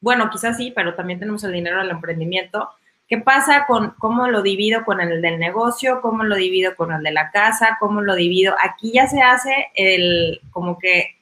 bueno, 0.00 0.28
quizás 0.30 0.56
sí, 0.56 0.72
pero 0.74 0.94
también 0.94 1.18
tenemos 1.18 1.42
el 1.44 1.52
dinero 1.52 1.78
del 1.78 1.90
emprendimiento. 1.90 2.68
¿Qué 3.12 3.18
pasa 3.18 3.66
con 3.66 3.90
cómo 3.98 4.26
lo 4.28 4.40
divido 4.40 4.86
con 4.86 4.98
el 5.02 5.20
del 5.20 5.38
negocio? 5.38 6.00
¿Cómo 6.00 6.24
lo 6.24 6.34
divido 6.34 6.74
con 6.74 6.92
el 6.92 7.02
de 7.02 7.12
la 7.12 7.30
casa? 7.30 7.76
¿Cómo 7.78 8.00
lo 8.00 8.14
divido? 8.14 8.54
Aquí 8.58 8.90
ya 8.90 9.06
se 9.06 9.20
hace 9.20 9.66
el, 9.74 10.40
como 10.50 10.78
que 10.78 11.16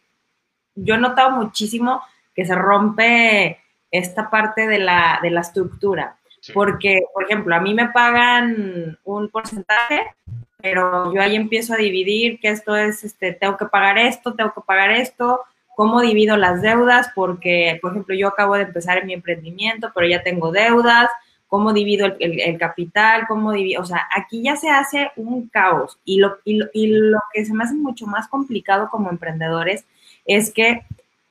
yo 0.77 0.95
he 0.95 0.99
notado 0.99 1.33
muchísimo 1.33 2.01
que 2.33 2.47
se 2.47 2.55
rompe 2.55 3.59
esta 3.91 4.31
parte 4.31 4.69
de 4.69 4.79
la, 4.79 5.19
de 5.21 5.31
la 5.31 5.41
estructura. 5.41 6.17
Porque, 6.55 7.01
por 7.13 7.25
ejemplo, 7.25 7.57
a 7.57 7.61
mí 7.61 7.75
me 7.75 7.89
pagan 7.89 8.97
un 9.03 9.29
porcentaje, 9.29 10.15
pero 10.59 11.13
yo 11.13 11.21
ahí 11.21 11.35
empiezo 11.35 11.75
a 11.75 11.79
dividir 11.79 12.39
que 12.39 12.51
esto 12.51 12.77
es, 12.77 13.03
este, 13.03 13.33
tengo 13.33 13.57
que 13.57 13.67
pagar 13.67 13.99
esto, 13.99 14.35
tengo 14.35 14.55
que 14.55 14.61
pagar 14.61 14.93
esto, 14.93 15.41
cómo 15.75 16.01
divido 16.01 16.37
las 16.37 16.63
deudas, 16.63 17.11
porque, 17.17 17.81
por 17.83 17.91
ejemplo, 17.91 18.15
yo 18.15 18.29
acabo 18.29 18.55
de 18.55 18.63
empezar 18.63 18.99
en 18.99 19.09
mi 19.09 19.13
emprendimiento, 19.15 19.91
pero 19.93 20.07
ya 20.07 20.23
tengo 20.23 20.53
deudas, 20.53 21.11
cómo 21.51 21.73
divido 21.73 22.07
el, 22.21 22.59
capital, 22.59 23.25
cómo 23.27 23.51
divido, 23.51 23.83
o 23.83 23.85
sea, 23.85 24.07
aquí 24.17 24.41
ya 24.41 24.55
se 24.55 24.71
hace 24.71 25.11
un 25.17 25.49
caos. 25.49 25.99
Y 26.05 26.21
lo, 26.21 26.39
y 26.45 26.59
lo, 26.59 26.67
y 26.73 26.87
lo 26.87 27.19
que 27.33 27.45
se 27.45 27.53
me 27.53 27.65
hace 27.65 27.75
mucho 27.75 28.07
más 28.07 28.29
complicado 28.29 28.89
como 28.89 29.11
emprendedores 29.11 29.85
es 30.25 30.53
que 30.53 30.85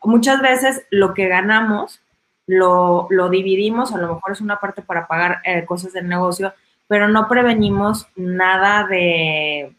muchas 0.04 0.42
veces 0.42 0.86
lo 0.92 1.14
que 1.14 1.30
ganamos 1.30 2.02
lo, 2.48 3.08
lo, 3.12 3.30
dividimos, 3.30 3.94
a 3.94 3.98
lo 3.98 4.16
mejor 4.16 4.34
es 4.34 4.42
una 4.42 4.60
parte 4.60 4.82
para 4.82 5.08
pagar 5.08 5.40
eh, 5.46 5.64
cosas 5.66 5.94
del 5.94 6.10
negocio, 6.10 6.54
pero 6.88 7.08
no 7.08 7.30
prevenimos 7.30 8.08
nada 8.18 8.88
de, 8.88 9.74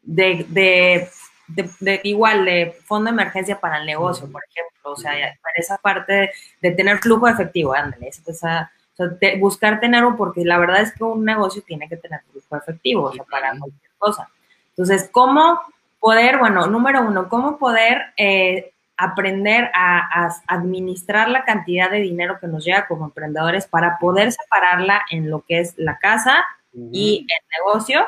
de, 0.00 1.10
de, 1.48 2.00
igual, 2.04 2.46
de 2.46 2.74
fondo 2.86 3.10
de 3.10 3.14
emergencia 3.14 3.60
para 3.60 3.80
el 3.80 3.86
negocio, 3.86 4.30
por 4.32 4.42
ejemplo, 4.48 4.92
o 4.92 4.96
sea, 4.96 5.12
para 5.42 5.54
esa 5.56 5.76
parte 5.76 6.30
de, 6.62 6.70
tener 6.70 6.98
flujo 6.98 7.28
efectivo, 7.28 7.74
ándale, 7.74 8.08
esa, 8.08 8.70
sea, 9.08 9.38
buscar 9.38 9.80
tener, 9.80 10.04
porque 10.16 10.44
la 10.44 10.58
verdad 10.58 10.80
es 10.80 10.92
que 10.94 11.04
un 11.04 11.24
negocio 11.24 11.62
tiene 11.66 11.88
que 11.88 11.96
tener 11.96 12.20
flujo 12.30 12.56
efectivo, 12.56 13.04
o 13.04 13.12
sea, 13.12 13.24
para 13.24 13.50
cualquier 13.58 13.90
cosa. 13.98 14.28
Entonces, 14.70 15.08
¿cómo 15.12 15.60
poder, 16.00 16.38
bueno, 16.38 16.66
número 16.66 17.02
uno, 17.02 17.28
cómo 17.28 17.58
poder 17.58 18.12
eh, 18.16 18.72
aprender 18.96 19.70
a, 19.74 20.30
administrar 20.46 21.30
la 21.30 21.44
cantidad 21.44 21.90
de 21.90 22.00
dinero 22.00 22.38
que 22.40 22.46
nos 22.46 22.64
llega 22.64 22.86
como 22.86 23.06
emprendedores 23.06 23.66
para 23.66 23.98
poder 23.98 24.32
separarla 24.32 25.02
en 25.10 25.30
lo 25.30 25.40
que 25.40 25.60
es 25.60 25.74
la 25.78 25.98
casa 25.98 26.44
y 26.92 27.26
el 27.28 27.64
negocio, 27.64 28.06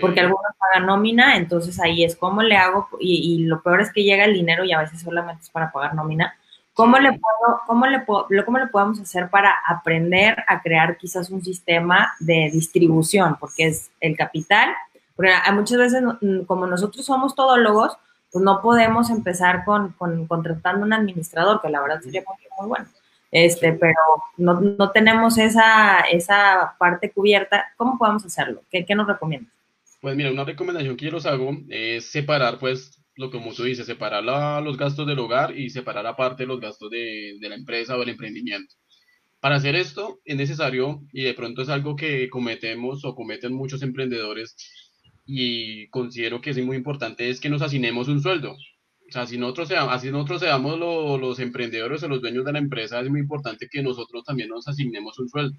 porque 0.00 0.20
algunos 0.20 0.52
pagan 0.58 0.86
nómina, 0.86 1.36
entonces 1.36 1.80
ahí 1.80 2.04
es 2.04 2.16
cómo 2.16 2.42
le 2.42 2.56
hago, 2.56 2.88
y, 2.98 3.44
lo 3.44 3.62
peor 3.62 3.80
es 3.80 3.92
que 3.92 4.02
llega 4.02 4.24
el 4.24 4.34
dinero 4.34 4.64
y 4.64 4.72
a 4.72 4.80
veces 4.80 5.00
solamente 5.00 5.42
es 5.42 5.50
para 5.50 5.70
pagar 5.70 5.94
nómina. 5.94 6.36
¿Cómo, 6.74 6.98
le 6.98 7.12
puedo, 7.12 7.60
cómo, 7.66 7.86
le 7.86 8.00
puedo, 8.00 8.26
¿Cómo 8.44 8.58
le 8.58 8.66
podemos 8.66 9.00
hacer 9.00 9.30
para 9.30 9.54
aprender 9.68 10.44
a 10.48 10.60
crear 10.60 10.96
quizás 10.96 11.30
un 11.30 11.42
sistema 11.42 12.12
de 12.18 12.50
distribución? 12.52 13.36
Porque 13.38 13.68
es 13.68 13.92
el 14.00 14.16
capital, 14.16 14.74
porque 15.14 15.30
muchas 15.52 15.78
veces, 15.78 16.02
como 16.46 16.66
nosotros 16.66 17.06
somos 17.06 17.36
todólogos, 17.36 17.96
pues 18.32 18.44
no 18.44 18.60
podemos 18.60 19.10
empezar 19.10 19.64
con, 19.64 19.94
contratando 20.26 20.84
un 20.84 20.92
administrador, 20.92 21.60
que 21.62 21.68
la 21.68 21.80
verdad 21.80 22.00
sería 22.00 22.24
muy, 22.26 22.68
bueno. 22.68 22.86
Este, 23.30 23.72
pero 23.72 23.98
no, 24.36 24.60
no, 24.60 24.90
tenemos 24.90 25.38
esa, 25.38 26.00
esa 26.10 26.74
parte 26.78 27.12
cubierta. 27.12 27.72
¿Cómo 27.76 27.96
podemos 27.96 28.24
hacerlo? 28.24 28.62
¿Qué, 28.70 28.84
qué 28.84 28.96
nos 28.96 29.06
recomiendas? 29.06 29.52
Pues 30.00 30.16
mira, 30.16 30.32
una 30.32 30.44
recomendación 30.44 30.96
que 30.96 31.06
yo 31.06 31.12
los 31.12 31.26
hago 31.26 31.52
es 31.68 32.10
separar, 32.10 32.58
pues, 32.58 33.00
lo 33.16 33.30
como 33.30 33.52
tú 33.52 33.64
dices, 33.64 33.86
separar 33.86 34.24
los 34.62 34.76
gastos 34.76 35.06
del 35.06 35.18
hogar 35.18 35.56
y 35.56 35.70
separar 35.70 36.06
aparte 36.06 36.46
los 36.46 36.60
gastos 36.60 36.90
de, 36.90 37.36
la 37.40 37.54
empresa 37.54 37.96
o 37.96 38.00
del 38.00 38.10
emprendimiento. 38.10 38.74
Para 39.40 39.56
hacer 39.56 39.76
esto 39.76 40.20
es 40.24 40.36
necesario, 40.36 41.02
y 41.12 41.22
de 41.22 41.34
pronto 41.34 41.62
es 41.62 41.68
algo 41.68 41.96
que 41.96 42.28
cometemos 42.30 43.04
o 43.04 43.14
cometen 43.14 43.52
muchos 43.52 43.82
emprendedores, 43.82 44.56
y 45.26 45.88
considero 45.88 46.40
que 46.40 46.50
es 46.50 46.64
muy 46.64 46.76
importante 46.76 47.30
es 47.30 47.40
que 47.40 47.48
nos 47.48 47.62
asignemos 47.62 48.08
un 48.08 48.20
sueldo. 48.22 48.52
O 48.52 49.12
sea, 49.12 49.26
si 49.26 49.38
nosotros 49.38 49.68
seamos, 49.68 49.94
así 49.94 50.10
nosotros 50.10 50.40
seamos 50.40 50.78
los 50.78 51.38
emprendedores 51.38 52.02
o 52.02 52.08
los 52.08 52.20
dueños 52.20 52.44
de 52.44 52.52
la 52.52 52.58
empresa, 52.58 53.00
es 53.00 53.10
muy 53.10 53.20
importante 53.20 53.68
que 53.70 53.82
nosotros 53.82 54.24
también 54.24 54.48
nos 54.48 54.66
asignemos 54.66 55.18
un 55.18 55.28
sueldo. 55.28 55.56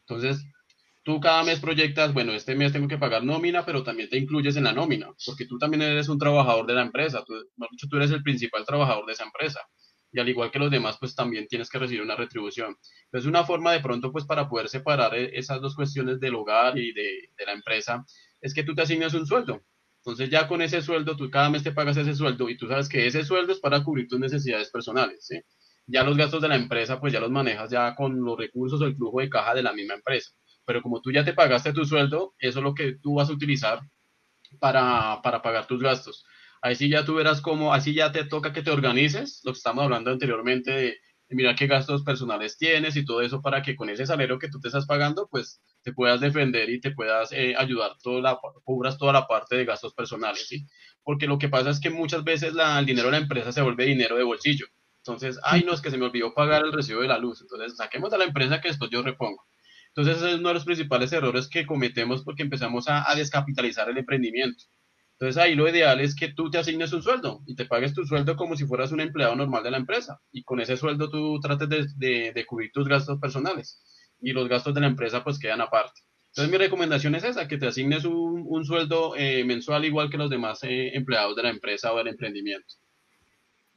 Entonces, 0.00 0.44
tú 1.04 1.20
cada 1.20 1.44
mes 1.44 1.60
proyectas, 1.60 2.12
bueno, 2.14 2.32
este 2.32 2.54
mes 2.56 2.72
tengo 2.72 2.88
que 2.88 2.98
pagar 2.98 3.22
nómina, 3.22 3.64
pero 3.64 3.84
también 3.84 4.08
te 4.08 4.18
incluyes 4.18 4.56
en 4.56 4.64
la 4.64 4.72
nómina, 4.72 5.10
porque 5.26 5.46
tú 5.46 5.58
también 5.58 5.82
eres 5.82 6.08
un 6.08 6.18
trabajador 6.18 6.66
de 6.66 6.74
la 6.74 6.82
empresa, 6.82 7.22
tú, 7.24 7.34
tú 7.88 7.96
eres 7.98 8.10
el 8.10 8.22
principal 8.22 8.64
trabajador 8.64 9.06
de 9.06 9.12
esa 9.12 9.24
empresa. 9.24 9.60
Y 10.10 10.20
al 10.20 10.28
igual 10.28 10.50
que 10.52 10.60
los 10.60 10.70
demás, 10.70 10.96
pues 10.98 11.14
también 11.14 11.48
tienes 11.48 11.68
que 11.68 11.78
recibir 11.78 12.00
una 12.00 12.14
retribución. 12.14 12.76
Es 13.12 13.26
una 13.26 13.44
forma 13.44 13.72
de 13.72 13.80
pronto, 13.80 14.12
pues 14.12 14.24
para 14.24 14.48
poder 14.48 14.68
separar 14.68 15.12
e, 15.14 15.36
esas 15.36 15.60
dos 15.60 15.74
cuestiones 15.74 16.20
del 16.20 16.36
hogar 16.36 16.78
y 16.78 16.92
de, 16.92 17.30
la 17.44 17.52
empresa, 17.52 18.04
es 18.40 18.54
que 18.54 18.62
tú 18.62 18.74
te 18.74 18.82
asignas 18.82 19.12
un 19.14 19.26
sueldo. 19.26 19.60
Entonces 19.98 20.30
ya 20.30 20.46
con 20.46 20.62
ese 20.62 20.82
sueldo, 20.82 21.16
tú 21.16 21.28
cada 21.30 21.50
mes 21.50 21.64
te 21.64 21.72
pagas 21.72 21.96
ese 21.96 22.14
sueldo 22.14 22.48
y 22.48 22.56
tú 22.56 22.68
sabes 22.68 22.88
que 22.88 23.06
ese 23.06 23.24
sueldo 23.24 23.52
es 23.52 23.58
para 23.58 23.82
cubrir 23.82 24.06
tus 24.06 24.20
necesidades 24.20 24.70
personales. 24.70 25.28
Ya 25.86 26.04
los 26.04 26.16
gastos 26.16 26.40
de 26.40 26.48
la 26.48 26.56
empresa, 26.56 27.00
pues 27.00 27.12
ya 27.12 27.20
los 27.20 27.30
manejas 27.30 27.70
ya 27.70 27.94
con 27.96 28.22
los 28.22 28.38
recursos 28.38 28.80
o 28.80 28.84
el 28.84 28.96
flujo 28.96 29.20
de 29.20 29.28
caja 29.28 29.52
de 29.54 29.64
la 29.64 29.72
misma 29.72 29.94
empresa. 29.94 30.30
Pero 30.64 30.82
como 30.82 31.00
tú 31.00 31.12
ya 31.12 31.24
te 31.24 31.34
pagaste 31.34 31.72
tu 31.72 31.84
sueldo, 31.84 32.34
eso 32.38 32.58
es 32.58 32.64
lo 32.64 32.74
que 32.74 32.96
tú 33.02 33.14
vas 33.14 33.28
a 33.28 33.32
utilizar 33.32 33.80
para, 34.60 35.20
para 35.22 35.42
pagar 35.42 35.66
tus 35.66 35.82
gastos. 35.82 36.24
Ahí 36.62 36.76
sí 36.76 36.88
ya 36.88 37.04
tú 37.04 37.14
verás 37.14 37.40
cómo, 37.40 37.74
así 37.74 37.94
ya 37.94 38.12
te 38.12 38.24
toca 38.24 38.52
que 38.52 38.62
te 38.62 38.70
organices, 38.70 39.40
lo 39.44 39.52
que 39.52 39.58
estamos 39.58 39.84
hablando 39.84 40.10
anteriormente 40.10 40.70
de 40.70 40.98
mira 41.34 41.54
qué 41.54 41.66
gastos 41.66 42.02
personales 42.02 42.56
tienes 42.56 42.96
y 42.96 43.04
todo 43.04 43.22
eso 43.22 43.42
para 43.42 43.62
que 43.62 43.76
con 43.76 43.88
ese 43.88 44.06
salario 44.06 44.38
que 44.38 44.48
tú 44.48 44.60
te 44.60 44.68
estás 44.68 44.86
pagando, 44.86 45.28
pues 45.30 45.60
te 45.82 45.92
puedas 45.92 46.20
defender 46.20 46.70
y 46.70 46.80
te 46.80 46.92
puedas 46.92 47.32
eh, 47.32 47.54
ayudar, 47.56 47.92
toda 48.02 48.20
la, 48.20 48.38
cubras 48.62 48.98
toda 48.98 49.12
la 49.12 49.26
parte 49.26 49.56
de 49.56 49.64
gastos 49.64 49.94
personales. 49.94 50.48
Porque 51.02 51.26
lo 51.26 51.38
que 51.38 51.48
pasa 51.48 51.70
es 51.70 51.80
que 51.80 51.90
muchas 51.90 52.24
veces 52.24 52.54
el 52.56 52.86
dinero 52.86 53.08
de 53.08 53.12
la 53.12 53.18
empresa 53.18 53.52
se 53.52 53.62
vuelve 53.62 53.84
dinero 53.84 54.16
de 54.16 54.24
bolsillo. 54.24 54.66
Entonces, 54.98 55.38
ay, 55.42 55.64
no, 55.64 55.74
es 55.74 55.82
que 55.82 55.90
se 55.90 55.98
me 55.98 56.06
olvidó 56.06 56.32
pagar 56.32 56.64
el 56.64 56.72
recibo 56.72 57.02
de 57.02 57.08
la 57.08 57.18
luz. 57.18 57.42
Entonces, 57.42 57.76
saquemos 57.76 58.12
a 58.12 58.18
la 58.18 58.24
empresa 58.24 58.60
que 58.60 58.68
después 58.68 58.90
yo 58.90 59.02
repongo. 59.02 59.44
Entonces, 59.96 60.16
ese 60.16 60.32
es 60.32 60.40
uno 60.40 60.48
de 60.48 60.54
los 60.54 60.64
principales 60.64 61.12
errores 61.12 61.48
que 61.48 61.64
cometemos 61.64 62.24
porque 62.24 62.42
empezamos 62.42 62.86
a, 62.88 63.14
descapitalizar 63.14 63.88
el 63.88 63.98
emprendimiento. 63.98 64.64
Entonces 65.12 65.40
ahí 65.40 65.54
lo 65.54 65.68
ideal 65.68 66.00
es 66.00 66.16
que 66.16 66.32
tú 66.32 66.50
te 66.50 66.58
asignes 66.58 66.92
un 66.92 67.00
sueldo 67.00 67.42
y 67.46 67.54
te 67.54 67.66
pagues 67.66 67.94
tu 67.94 68.04
sueldo 68.04 68.34
como 68.34 68.56
si 68.56 68.66
fueras 68.66 68.90
un 68.90 69.00
empleado 69.00 69.36
normal 69.36 69.62
de 69.62 69.70
la 69.70 69.76
empresa 69.76 70.20
y 70.32 70.42
con 70.42 70.60
ese 70.60 70.76
sueldo 70.76 71.08
tú 71.08 71.38
trates 71.38 71.96
de, 71.96 72.44
cubrir 72.48 72.72
tus 72.72 72.88
gastos 72.88 73.20
personales 73.20 73.80
y 74.20 74.32
los 74.32 74.48
gastos 74.48 74.74
de 74.74 74.80
la 74.80 74.88
empresa 74.88 75.22
pues 75.22 75.38
quedan 75.38 75.60
aparte. 75.60 76.00
Entonces 76.30 76.50
mi 76.50 76.58
recomendación 76.58 77.14
es 77.14 77.22
esa, 77.22 77.46
que 77.46 77.58
te 77.58 77.68
asignes 77.68 78.04
un, 78.04 78.64
sueldo 78.64 79.14
eh, 79.16 79.44
mensual 79.44 79.84
igual 79.84 80.10
que 80.10 80.18
los 80.18 80.28
demás 80.28 80.58
eh, 80.64 80.90
empleados 80.92 81.36
de 81.36 81.44
la 81.44 81.50
empresa 81.50 81.92
o 81.92 81.98
del 81.98 82.08
emprendimiento. 82.08 82.74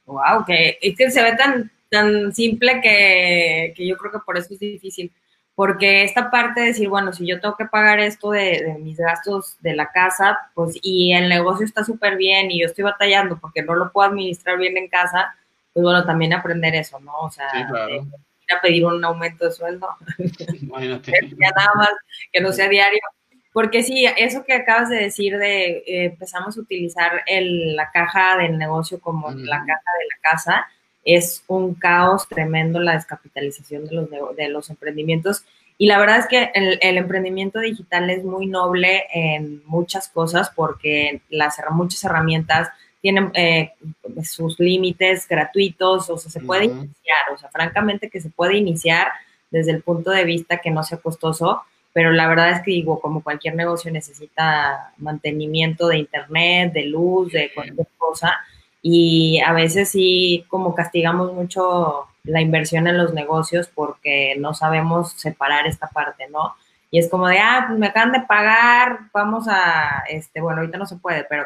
Wow, 0.06 0.44
que, 0.44 0.78
es 0.82 0.96
que 0.96 1.12
se 1.12 1.22
ve 1.22 1.36
tan, 1.36 1.70
tan 1.88 2.34
simple 2.34 2.80
que 2.82 3.86
yo 3.86 3.96
creo 3.96 4.10
que 4.10 4.18
por 4.26 4.36
eso 4.36 4.54
es 4.54 4.58
difícil 4.58 5.12
porque 5.58 6.04
esta 6.04 6.30
parte 6.30 6.60
de 6.60 6.66
decir, 6.68 6.88
bueno, 6.88 7.12
si 7.12 7.26
yo 7.26 7.40
tengo 7.40 7.56
que 7.56 7.64
pagar 7.64 7.98
esto 7.98 8.30
de, 8.30 8.76
mis 8.78 8.96
gastos 8.96 9.56
de 9.58 9.74
la 9.74 9.90
casa, 9.90 10.38
pues 10.54 10.78
y 10.82 11.12
el 11.12 11.28
negocio 11.28 11.66
está 11.66 11.82
súper 11.82 12.16
bien 12.16 12.48
y 12.52 12.60
yo 12.60 12.66
estoy 12.66 12.84
batallando 12.84 13.40
porque 13.40 13.64
no 13.64 13.74
lo 13.74 13.90
puedo 13.90 14.08
administrar 14.08 14.56
bien 14.56 14.76
en 14.76 14.86
casa, 14.86 15.34
pues 15.72 15.82
bueno, 15.82 16.06
también 16.06 16.32
aprender 16.32 16.76
eso, 16.76 17.00
¿no? 17.00 17.12
O 17.22 17.30
sea, 17.32 17.48
ir 17.56 18.56
a 18.56 18.60
pedir 18.62 18.86
un 18.86 19.04
aumento 19.04 19.46
de 19.46 19.50
sueldo. 19.50 19.88
Imagínate. 20.62 21.10
ya 21.40 21.50
nada 21.50 21.72
más 21.74 21.90
que 22.32 22.40
no 22.40 22.52
sea 22.52 22.68
diario. 22.68 23.00
Porque 23.52 23.82
sí, 23.82 24.06
eso 24.16 24.44
que 24.44 24.54
acabas 24.54 24.88
de 24.90 24.98
decir 24.98 25.38
de 25.38 25.78
eh, 25.78 26.04
empezamos 26.04 26.56
a 26.56 26.60
utilizar 26.60 27.24
el, 27.26 27.74
la 27.74 27.90
caja 27.90 28.36
del 28.36 28.58
negocio 28.58 29.00
como 29.00 29.32
la 29.32 29.58
caja 29.58 29.66
de 29.66 30.06
la 30.06 30.30
casa, 30.30 30.66
es 31.04 31.42
un 31.46 31.74
caos 31.74 32.28
tremendo 32.28 32.80
la 32.80 32.94
descapitalización 32.94 33.86
de 33.86 33.94
los, 33.94 34.10
de 34.36 34.48
los 34.48 34.70
emprendimientos. 34.70 35.44
Y 35.78 35.86
la 35.86 35.98
verdad 35.98 36.18
es 36.18 36.26
que 36.26 36.50
el, 36.54 36.98
emprendimiento 36.98 37.60
digital 37.60 38.10
es 38.10 38.24
muy 38.24 38.46
noble 38.46 39.04
en 39.14 39.62
muchas 39.66 40.08
cosas 40.08 40.50
porque 40.54 41.22
las 41.30 41.56
muchas 41.70 42.02
herramientas 42.02 42.68
tienen 43.00 43.30
eh, 43.34 43.72
sus 44.24 44.58
límites 44.58 45.28
gratuitos, 45.28 46.10
o 46.10 46.18
sea, 46.18 46.32
se 46.32 46.40
puede 46.40 46.64
iniciar, 46.64 47.32
o 47.32 47.38
sea, 47.38 47.48
francamente 47.50 48.10
que 48.10 48.20
se 48.20 48.30
puede 48.30 48.56
iniciar 48.56 49.08
desde 49.50 49.70
el 49.70 49.82
punto 49.82 50.10
de 50.10 50.24
vista 50.24 50.58
que 50.58 50.70
no 50.70 50.82
sea 50.82 50.98
costoso, 50.98 51.62
pero 51.92 52.10
la 52.12 52.26
verdad 52.28 52.50
es 52.50 52.62
que 52.62 52.72
digo, 52.72 53.00
como 53.00 53.22
cualquier 53.22 53.54
negocio 53.54 53.90
necesita 53.90 54.92
mantenimiento 54.98 55.86
de 55.88 55.98
internet, 55.98 56.72
de 56.72 56.86
luz, 56.86 57.32
de 57.32 57.52
cualquier 57.54 57.86
cosa, 57.96 58.38
y 58.90 59.38
a 59.40 59.52
veces 59.52 59.90
sí 59.90 60.46
como 60.48 60.74
castigamos 60.74 61.34
mucho 61.34 62.06
la 62.24 62.40
inversión 62.40 62.86
en 62.86 62.96
los 62.96 63.12
negocios 63.12 63.68
porque 63.68 64.34
no 64.38 64.54
sabemos 64.54 65.12
separar 65.12 65.66
esta 65.66 65.88
parte, 65.88 66.26
¿no? 66.30 66.54
Y 66.90 66.98
es 66.98 67.10
como 67.10 67.28
de, 67.28 67.38
ah, 67.38 67.66
pues 67.68 67.78
me 67.78 67.88
acaban 67.88 68.12
de 68.12 68.22
pagar, 68.22 69.00
vamos 69.12 69.46
a, 69.46 70.04
este, 70.08 70.40
bueno, 70.40 70.60
ahorita 70.60 70.78
no 70.78 70.86
se 70.86 70.96
puede, 70.96 71.24
pero 71.24 71.44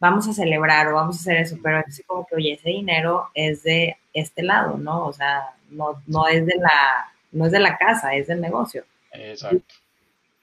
vamos 0.00 0.26
a 0.26 0.32
celebrar 0.32 0.88
o 0.88 0.96
vamos 0.96 1.16
a 1.16 1.20
hacer 1.20 1.36
eso, 1.36 1.58
pero 1.62 1.78
es 1.78 2.02
como 2.08 2.26
que, 2.26 2.34
oye, 2.34 2.54
ese 2.54 2.70
dinero 2.70 3.28
es 3.34 3.62
de 3.62 3.96
este 4.12 4.42
lado, 4.42 4.76
¿no? 4.76 5.06
O 5.06 5.12
sea, 5.12 5.50
no, 5.70 6.02
no 6.08 6.26
es 6.26 6.44
de 6.44 6.56
la, 6.56 7.12
no 7.30 7.46
es 7.46 7.52
de 7.52 7.60
la 7.60 7.78
casa, 7.78 8.14
es 8.14 8.26
del 8.26 8.40
negocio. 8.40 8.84
Exacto. 9.12 9.76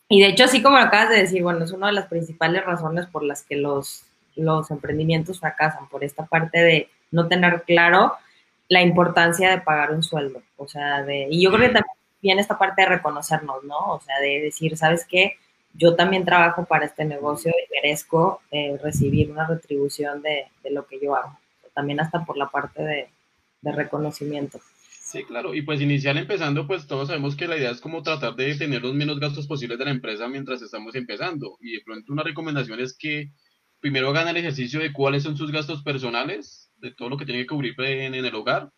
Y 0.07 0.21
de 0.21 0.27
hecho, 0.27 0.45
así 0.45 0.61
como 0.63 0.77
lo 0.77 0.83
acabas 0.83 1.09
de 1.09 1.17
decir, 1.17 1.43
bueno, 1.43 1.65
es 1.65 1.73
una 1.73 1.87
de 1.87 1.93
las 1.93 2.07
principales 2.07 2.63
razones 2.63 3.05
por 3.07 3.23
las 3.23 3.43
que 3.43 3.57
los 3.57 4.06
los 4.37 4.71
emprendimientos 4.71 5.39
fracasan 5.39 5.87
por 5.89 6.03
esta 6.03 6.25
parte 6.25 6.59
de 6.59 6.89
no 7.11 7.27
tener 7.27 7.63
claro 7.63 8.13
la 8.69 8.81
importancia 8.81 9.49
de 9.49 9.61
pagar 9.61 9.91
un 9.91 10.03
sueldo. 10.03 10.41
O 10.57 10.67
sea, 10.67 11.03
de, 11.03 11.27
y 11.29 11.41
yo 11.41 11.49
creo 11.51 11.61
que 11.61 11.73
también 11.73 11.97
viene 12.21 12.41
esta 12.41 12.57
parte 12.57 12.81
de 12.81 12.89
reconocernos, 12.89 13.63
¿no? 13.63 13.77
O 13.93 14.01
sea, 14.01 14.19
de 14.19 14.41
decir, 14.41 14.77
¿sabes 14.77 15.05
qué? 15.05 15.33
Yo 15.73 15.95
también 15.95 16.25
trabajo 16.25 16.65
para 16.65 16.85
este 16.85 17.05
negocio 17.05 17.51
y 17.51 17.73
merezco 17.73 18.41
eh, 18.51 18.77
recibir 18.81 19.31
una 19.31 19.47
retribución 19.47 20.21
de, 20.21 20.47
lo 20.71 20.85
que 20.87 20.99
yo 21.01 21.15
hago. 21.15 21.37
También 21.73 21.99
hasta 21.99 22.25
por 22.25 22.37
la 22.37 22.49
parte 22.49 22.81
de, 22.83 23.09
de 23.61 23.71
reconocimiento. 23.71 24.59
Sí, 25.07 25.23
claro. 25.23 25.53
Y 25.53 25.61
pues 25.61 25.79
inicial 25.79 26.17
empezando, 26.17 26.67
pues 26.67 26.85
todos 26.85 27.07
sabemos 27.07 27.37
que 27.37 27.47
la 27.47 27.55
idea 27.55 27.71
es 27.71 27.79
como 27.79 28.03
tratar 28.03 28.35
de 28.35 28.55
tener 28.55 28.81
los 28.81 28.93
menos 28.93 29.19
gastos 29.19 29.47
posibles 29.47 29.77
de 29.79 29.85
la 29.85 29.91
empresa 29.91 30.27
mientras 30.27 30.61
estamos 30.61 30.95
empezando. 30.95 31.57
Y 31.61 31.73
de 31.73 31.81
pronto 31.85 32.11
una 32.11 32.23
recomendación 32.23 32.81
es 32.81 32.97
que 32.97 33.31
primero 33.79 34.09
hagan 34.09 34.27
el 34.27 34.37
ejercicio 34.37 34.79
de 34.79 34.93
cuáles 34.93 35.23
son 35.23 35.37
sus 35.37 35.51
gastos 35.51 35.83
personales, 35.83 36.71
de 36.77 36.91
todo 36.91 37.09
lo 37.09 37.17
que 37.17 37.25
tiene 37.25 37.41
que 37.41 37.47
cubrir 37.47 37.75
en, 37.79 38.15
el 38.15 38.35
hogar, 38.35 38.71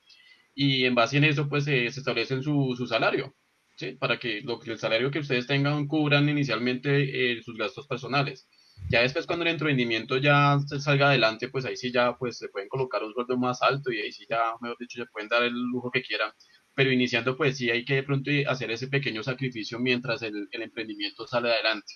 y 0.53 0.85
en 0.85 0.95
base 0.95 1.17
en 1.17 1.25
eso, 1.25 1.47
pues 1.49 1.65
se 1.65 1.85
establecen 1.85 2.43
su, 2.43 2.75
su 2.77 2.87
salario, 2.87 3.35
¿sí? 3.77 3.93
Para 3.93 4.19
que, 4.19 4.41
lo, 4.41 4.61
el 4.63 4.77
salario 4.79 5.11
que 5.11 5.19
ustedes 5.19 5.47
tengan 5.47 5.87
cubran 5.87 6.27
inicialmente 6.29 7.33
eh, 7.33 7.41
sus 7.43 7.57
gastos 7.57 7.87
personales. 7.87 8.47
Ya 8.89 9.01
después 9.01 9.25
cuando 9.27 9.45
el 9.45 9.51
emprendimiento 9.51 10.17
ya 10.17 10.57
salga 10.79 11.09
adelante, 11.09 11.49
pues 11.49 11.65
ahí 11.65 11.75
sí 11.77 11.91
ya 11.91 12.17
pues 12.17 12.37
se 12.37 12.49
pueden 12.49 12.69
colocar 12.69 13.03
un 13.03 13.13
sueldo 13.13 13.37
más 13.37 13.61
alto 13.61 13.91
y 13.91 13.99
ahí 13.99 14.11
sí 14.11 14.25
ya, 14.29 14.39
mejor 14.61 14.77
dicho, 14.79 14.99
se 15.01 15.09
pueden 15.11 15.29
dar 15.29 15.43
el 15.43 15.53
lujo 15.53 15.91
que 15.91 16.01
quieran. 16.01 16.31
Pero 16.75 16.91
iniciando, 16.91 17.35
pues 17.37 17.57
sí 17.57 17.69
hay 17.69 17.85
que 17.85 17.95
de 17.95 18.03
pronto 18.03 18.31
hacer 18.47 18.71
ese 18.71 18.87
pequeño 18.87 19.21
sacrificio 19.23 19.79
mientras 19.79 20.21
el, 20.23 20.47
el 20.51 20.61
emprendimiento 20.61 21.27
sale 21.27 21.51
adelante. 21.51 21.93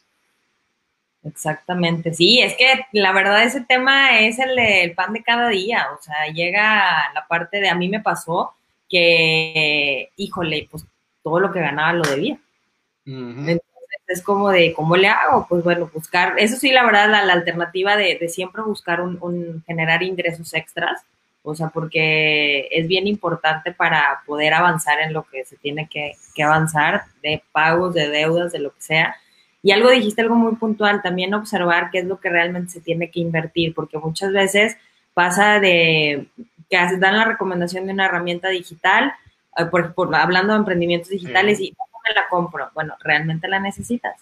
Exactamente, 1.26 2.14
sí, 2.14 2.42
es 2.42 2.56
que 2.58 2.86
la 2.92 3.14
verdad 3.14 3.44
ese 3.44 3.62
tema 3.62 4.20
es 4.20 4.40
el, 4.40 4.94
pan 4.94 5.14
de 5.14 5.24
cada 5.24 5.48
día, 5.48 5.88
o 5.98 6.02
sea, 6.02 6.28
llega 6.34 7.14
la 7.14 7.26
parte 7.30 7.62
de 7.62 7.70
a 7.70 7.76
mí 7.76 7.88
me 7.88 8.02
pasó 8.02 8.54
que, 8.90 10.10
híjole, 10.18 10.68
pues 10.70 10.86
todo 11.24 11.40
lo 11.40 11.54
que 11.54 11.62
ganaba 11.62 11.94
lo 11.94 12.04
debía. 12.04 12.38
Entonces 13.06 13.62
es 14.08 14.22
como 14.22 14.50
de, 14.50 14.74
¿cómo 14.74 14.98
le 14.98 15.08
hago? 15.08 15.48
Pues 15.48 15.64
bueno, 15.64 15.90
buscar, 15.94 16.38
eso 16.40 16.58
sí, 16.58 16.72
la 16.72 16.84
verdad, 16.86 17.10
la, 17.10 17.34
alternativa 17.34 17.96
de, 17.96 18.28
siempre 18.28 18.62
buscar 18.62 19.00
un, 19.00 19.64
generar 19.66 20.04
ingresos 20.04 20.54
extras, 20.54 21.04
o 21.42 21.56
sea, 21.56 21.70
porque 21.70 22.68
es 22.70 22.86
bien 22.88 23.08
importante 23.08 23.72
para 23.72 24.24
poder 24.26 24.54
avanzar 24.54 25.00
en 25.00 25.14
lo 25.14 25.24
que 25.24 25.46
se 25.46 25.56
tiene 25.56 25.88
que, 25.88 26.18
que 26.36 26.44
avanzar, 26.44 27.04
de 27.22 27.42
pagos, 27.54 27.94
de 27.94 28.10
deudas, 28.10 28.52
de 28.52 28.60
lo 28.60 28.74
que 28.74 28.82
sea 28.82 29.16
y 29.64 29.72
algo 29.72 29.90
dijiste, 29.90 30.22
algo 30.22 30.36
muy 30.36 30.56
puntual, 30.56 31.02
también 31.02 31.34
observar 31.34 31.90
qué 31.90 32.00
es 32.00 32.06
lo 32.06 32.20
que 32.20 32.30
realmente 32.30 32.74
se 32.74 32.82
tiene 32.82 33.10
que 33.10 33.22
invertir, 33.22 33.74
porque 33.74 33.98
muchas 33.98 34.34
veces 34.34 34.76
pasa 35.14 35.60
de 35.62 36.28
que 36.70 36.78
dan 36.98 37.18
la 37.18 37.26
recomendación 37.26 37.86
de 37.88 37.94
una 37.94 38.08
herramienta 38.08 38.50
digital, 38.50 39.14
eh, 39.58 39.66
por, 39.66 39.94
hablando 40.16 40.52
de 40.52 40.60
emprendimientos 40.60 41.10
digitales, 41.10 41.62
y 41.62 41.72
¿cómo 41.72 41.92
me 42.08 42.14
la 42.14 42.28
compro? 42.30 42.70
Bueno, 42.74 42.96
¿realmente 43.02 43.48
la 43.48 43.60
necesitas? 43.60 44.20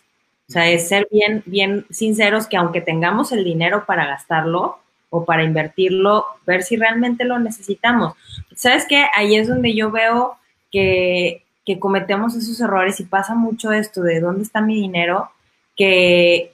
O 0.48 0.52
sea, 0.52 0.70
es 0.70 0.88
ser 0.88 1.08
bien, 1.12 1.42
bien 1.46 1.86
sinceros 1.90 2.46
que 2.46 2.58
aunque 2.58 2.82
tengamos 2.82 3.32
el 3.32 3.44
dinero 3.44 3.86
para 3.86 4.06
gastarlo 4.06 4.80
o 5.10 5.26
para 5.26 5.44
invertirlo, 5.44 6.26
ver 6.46 6.62
si 6.62 6.76
realmente 6.76 7.26
lo 7.26 7.40
necesitamos. 7.40 8.14
¿Sabes 8.56 8.86
qué? 8.88 9.06
Ahí 9.16 9.36
es 9.36 9.48
donde 9.48 9.74
yo 9.74 9.90
veo 9.90 10.36
que 10.72 11.44
que 11.66 11.80
cometemos 11.80 12.36
esos 12.36 12.60
errores 12.60 13.00
y 13.00 13.06
pasa 13.06 13.36
mucho 13.36 13.72
esto 13.72 14.02
de 14.02 14.20
dónde 14.20 14.44
está 14.44 14.62
mi 14.62 14.76
dinero, 14.76 15.30
que 15.76 16.54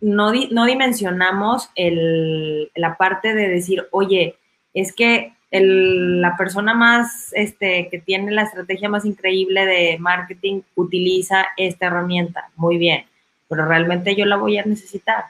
no, 0.00 0.32
no 0.50 0.64
dimensionamos 0.64 1.70
el, 1.74 2.70
la 2.74 2.96
parte 2.96 3.34
de 3.34 3.48
decir, 3.48 3.86
oye, 3.90 4.36
es 4.74 4.94
que 4.94 5.32
el, 5.50 6.20
la 6.20 6.36
persona 6.36 6.74
más, 6.74 7.32
este, 7.32 7.88
que 7.90 7.98
tiene 7.98 8.32
la 8.32 8.42
estrategia 8.42 8.88
más 8.88 9.04
increíble 9.04 9.64
de 9.64 9.96
marketing 9.98 10.62
utiliza 10.74 11.46
esta 11.56 11.86
herramienta, 11.86 12.50
muy 12.56 12.78
bien, 12.78 13.06
pero 13.48 13.66
realmente 13.66 14.14
yo 14.16 14.24
la 14.26 14.36
voy 14.36 14.58
a 14.58 14.64
necesitar. 14.64 15.24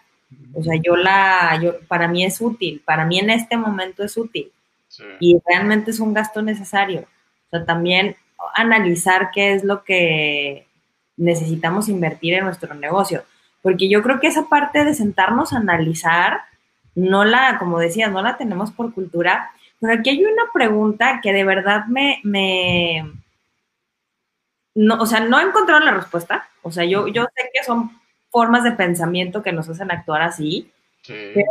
O 0.55 0.62
sea, 0.62 0.75
yo 0.83 0.97
la, 0.97 1.59
yo, 1.62 1.79
para 1.87 2.09
mí 2.09 2.25
es 2.25 2.41
útil, 2.41 2.83
para 2.85 3.05
mí 3.05 3.19
en 3.19 3.31
este 3.31 3.57
momento 3.57 4.03
es 4.03 4.17
útil. 4.17 4.51
Y 5.21 5.37
realmente 5.47 5.91
es 5.91 6.01
un 6.01 6.15
gasto 6.15 6.41
necesario. 6.41 7.01
O 7.01 7.51
sea, 7.51 7.65
también 7.65 8.17
analizar 8.55 9.31
qué 9.33 9.55
es 9.55 9.64
lo 9.64 9.85
que 9.85 10.66
necesitamos 11.16 11.88
invertir 11.88 12.35
en 12.35 12.44
nuestro 12.44 12.75
negocio. 12.75 13.25
Porque 13.62 13.88
yo 13.88 14.03
creo 14.03 14.20
que 14.20 14.29
esa 14.29 14.49
parte 14.49 14.85
de 14.85 14.94
sentarnos 14.94 15.53
a 15.53 15.59
analizar, 15.59 16.42
no 16.94 17.25
la, 17.25 17.59
como 17.59 17.79
decías, 17.79 18.12
no 18.12 18.22
la 18.22 18.37
tenemos 18.37 18.70
por 18.70 18.92
cultura. 18.92 19.51
Pero 19.81 19.94
aquí 19.94 20.11
hay 20.11 20.25
una 20.25 20.44
pregunta 20.53 21.20
que 21.22 21.33
de 21.33 21.44
verdad 21.44 21.87
me, 21.87 22.20
me 22.22 23.12
no, 24.75 25.01
o 25.01 25.07
sea, 25.07 25.20
no 25.20 25.40
he 25.40 25.42
encontrado 25.42 25.85
la 25.85 25.92
respuesta. 25.92 26.49
O 26.62 26.70
sea, 26.70 26.85
yo, 26.85 27.09
yo 27.09 27.25
sé 27.35 27.51
que 27.53 27.64
son 27.64 27.90
formas 28.31 28.62
de 28.62 28.72
pensamiento 28.72 29.42
que 29.42 29.53
nos 29.53 29.68
hacen 29.68 29.90
actuar 29.90 30.22
así. 30.22 30.70
Pero 31.07 31.44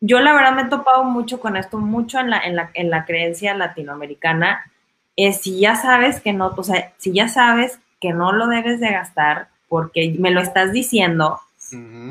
yo 0.00 0.20
la 0.20 0.32
verdad 0.34 0.52
me 0.52 0.62
he 0.62 0.68
topado 0.68 1.04
mucho 1.04 1.40
con 1.40 1.56
esto, 1.56 1.78
mucho 1.78 2.18
en 2.18 2.30
la, 2.30 2.40
en 2.40 2.56
la, 2.56 2.70
en 2.74 2.90
la 2.90 3.04
creencia 3.04 3.54
latinoamericana 3.54 4.70
es 5.18 5.40
si 5.40 5.58
ya 5.58 5.74
sabes 5.74 6.20
que 6.20 6.32
no, 6.32 6.54
o 6.56 6.62
sea, 6.62 6.92
si 6.96 7.12
ya 7.12 7.28
sabes 7.28 7.80
que 8.00 8.12
no 8.12 8.32
lo 8.32 8.46
debes 8.46 8.78
de 8.78 8.92
gastar 8.92 9.48
porque 9.68 10.14
me 10.16 10.30
lo 10.30 10.40
estás 10.40 10.70
diciendo, 10.70 11.40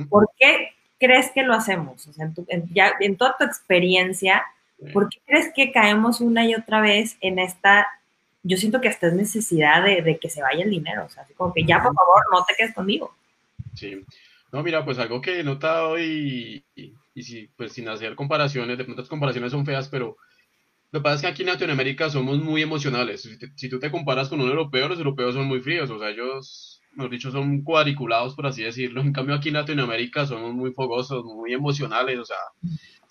¿por 0.10 0.30
qué 0.38 0.72
crees 1.00 1.32
que 1.32 1.44
lo 1.44 1.54
hacemos? 1.54 2.06
O 2.06 2.12
sea, 2.12 2.30
en, 2.50 2.74
ya, 2.74 2.92
en 3.00 3.16
toda 3.16 3.38
tu 3.40 3.46
experiencia, 3.46 4.44
¿por 4.92 5.08
qué 5.08 5.20
crees 5.26 5.54
que 5.56 5.72
caemos 5.72 6.20
una 6.20 6.46
y 6.46 6.54
otra 6.54 6.82
vez 6.82 7.18
en 7.22 7.40
esta, 7.40 7.88
yo 8.44 8.58
siento 8.58 8.82
que 8.82 8.90
hasta 8.90 9.08
es 9.08 9.14
necesidad 9.14 9.86
de, 9.86 10.20
que 10.22 10.30
se 10.30 10.42
vaya 10.42 10.66
el 10.66 10.70
dinero, 10.70 11.06
o 11.06 11.10
sea, 11.10 11.24
así 11.24 11.34
como 11.34 11.54
que 11.54 11.64
ya 11.64 11.78
por 11.82 11.96
favor 11.96 12.24
no 12.30 12.44
te 12.44 12.56
quedes 12.56 12.76
conmigo. 12.76 13.16
Sí, 13.74 14.04
no, 14.52 14.64
mira, 14.64 14.84
pues 14.84 15.00
algo 15.00 15.22
que 15.22 15.40
he 15.40 15.44
notado 15.46 15.98
y, 15.98 16.62
y, 16.76 17.24
si, 17.24 17.48
pues 17.56 17.72
sin 17.72 17.88
hacer 17.88 18.16
comparaciones, 18.16 18.78
de 18.78 18.84
pronto 18.84 19.02
las 19.02 19.10
comparaciones 19.10 19.54
son 19.54 19.66
feas, 19.66 19.88
pero 19.88 20.18
lo 20.92 21.00
que 21.00 21.04
pasa 21.04 21.16
es 21.16 21.22
que 21.22 21.28
aquí 21.28 21.42
en 21.42 21.50
Latinoamérica 21.50 22.10
somos 22.10 22.40
muy 22.40 22.62
emocionales. 22.62 23.22
Si, 23.24 23.38
si, 23.56 23.70
tú 23.70 23.78
te 23.80 23.92
comparas 23.92 24.30
con 24.30 24.40
un 24.40 24.48
europeo, 24.50 24.88
los 24.88 24.98
europeos 24.98 25.36
son 25.36 25.46
muy 25.46 25.60
fríos, 25.60 25.90
o 25.90 26.00
sea, 26.00 26.10
ellos, 26.10 26.82
mejor 26.94 27.12
dicho, 27.12 27.30
son 27.30 27.62
cuadriculados, 27.64 28.36
por 28.36 28.48
así 28.48 28.64
decirlo. 28.64 29.02
En 29.02 29.12
cambio, 29.12 29.36
aquí 29.36 29.50
en 29.50 29.56
Latinoamérica 29.56 30.26
somos 30.26 30.54
muy 30.54 30.72
fogosos, 30.72 31.26
muy 31.26 31.54
emocionales, 31.54 32.20
o 32.20 32.26
sea, 32.26 32.38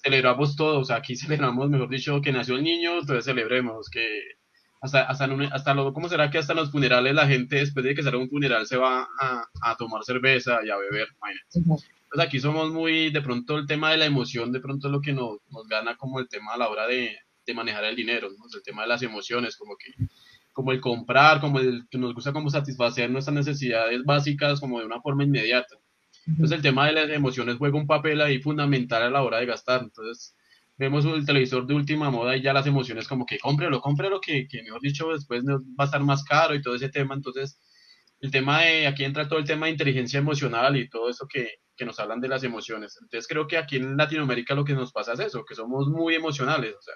celebramos 0.03 0.57
todo, 0.57 0.81
o 0.81 0.85
sea, 0.85 0.97
aquí 0.97 1.17
celebramos, 1.17 1.69
mejor 1.69 1.91
dicho, 1.91 2.21
que 2.23 2.33
nació 2.33 2.57
el 2.57 2.65
niño, 2.65 3.01
entonces 3.01 3.27
celebremos, 3.27 3.91
que 3.91 4.07
hasta, 4.81 5.03
hasta, 5.03 5.27
hasta 5.53 5.75
lo, 5.75 5.93
¿cómo 5.93 6.09
será 6.09 6.31
que 6.31 6.39
hasta 6.39 6.55
en 6.55 6.61
los 6.61 6.71
funerales 6.71 7.15
la 7.15 7.27
gente 7.27 7.57
después 7.57 7.85
de 7.85 7.95
que 7.95 8.03
salga 8.03 8.19
un 8.19 8.31
funeral 8.31 8.67
se 8.67 8.77
va 8.77 9.07
a, 9.21 9.45
a 9.63 9.77
tomar 9.77 10.03
cerveza 10.05 10.61
y 10.65 10.71
a 10.71 10.77
beber? 10.77 11.09
Entonces 11.55 12.27
aquí 12.27 12.41
somos 12.41 12.73
muy, 12.73 13.11
de 13.11 13.21
pronto 13.21 13.59
el 13.59 13.67
tema 13.67 13.91
de 13.91 13.99
la 13.99 14.07
emoción, 14.07 14.53
de 14.53 14.61
pronto 14.61 14.89
es 14.89 14.93
lo 14.93 15.01
que 15.01 15.13
nos, 15.13 15.39
nos 15.51 15.67
gana 15.69 15.97
como 15.97 16.21
el 16.21 16.29
tema 16.29 16.55
a 16.55 16.59
la 16.59 16.69
hora 16.69 16.87
de, 16.87 17.17
de 17.47 17.55
manejar 17.55 17.85
el 17.85 17.97
dinero, 17.97 18.29
¿no? 18.31 18.45
el 18.53 18.63
tema 18.63 18.83
de 18.83 18.89
las 18.89 19.03
emociones, 19.03 19.57
como 19.57 19.77
que 19.77 19.93
como 20.53 20.73
el 20.73 20.81
comprar, 20.81 21.41
como 21.41 21.59
el 21.59 21.87
que 21.91 21.99
nos 21.99 22.15
gusta 22.15 22.33
como 22.33 22.49
satisfacer 22.49 23.11
nuestras 23.11 23.35
necesidades 23.35 24.03
básicas 24.05 24.59
como 24.59 24.81
de 24.81 24.87
una 24.87 25.03
forma 25.03 25.23
inmediata. 25.23 25.77
Entonces 26.27 26.57
el 26.57 26.63
tema 26.63 26.87
de 26.87 26.93
las 26.93 27.11
emociones 27.11 27.57
juega 27.59 27.77
un 27.77 27.87
papel 27.87 28.23
ahí 28.23 28.41
fundamental 28.41 29.03
a 29.03 29.11
la 29.11 29.23
hora 29.23 29.39
de 29.39 29.47
gastar. 29.47 29.83
Entonces 29.83 30.35
vemos 30.79 31.05
el 31.05 31.27
televisor 31.27 31.67
de 31.67 31.75
última 31.75 32.11
moda 32.11 32.37
y 32.37 32.43
ya 32.43 32.55
las 32.55 32.67
emociones 32.67 33.07
como 33.07 33.27
que 33.27 33.39
cómprelo, 33.39 33.83
cómprelo, 33.83 34.19
que, 34.19 34.49
que 34.49 34.63
mejor 34.63 34.81
dicho 34.81 35.13
después 35.13 35.45
va 35.45 35.61
a 35.79 35.85
estar 35.85 36.03
más 36.03 36.25
caro 36.25 36.55
y 36.55 36.63
todo 36.63 36.75
ese 36.75 36.89
tema. 36.89 37.15
Entonces 37.15 37.61
el 38.21 38.31
tema 38.31 38.63
de, 38.63 38.87
aquí 38.87 39.05
entra 39.05 39.29
todo 39.29 39.39
el 39.39 39.45
tema 39.45 39.67
de 39.67 39.73
inteligencia 39.73 40.19
emocional 40.19 40.77
y 40.77 40.89
todo 40.89 41.11
eso 41.11 41.27
que, 41.29 41.51
que 41.77 41.85
nos 41.85 42.01
hablan 42.01 42.21
de 42.21 42.29
las 42.29 42.43
emociones. 42.45 42.97
Entonces 43.01 43.29
creo 43.29 43.47
que 43.47 43.59
aquí 43.59 43.77
en 43.77 43.97
Latinoamérica 43.97 44.55
lo 44.55 44.65
que 44.65 44.73
nos 44.73 44.91
pasa 44.93 45.13
es 45.13 45.21
eso, 45.21 45.45
que 45.45 45.55
somos 45.55 45.89
muy 45.89 46.15
emocionales, 46.15 46.75
o 46.75 46.83
sea, 46.83 46.95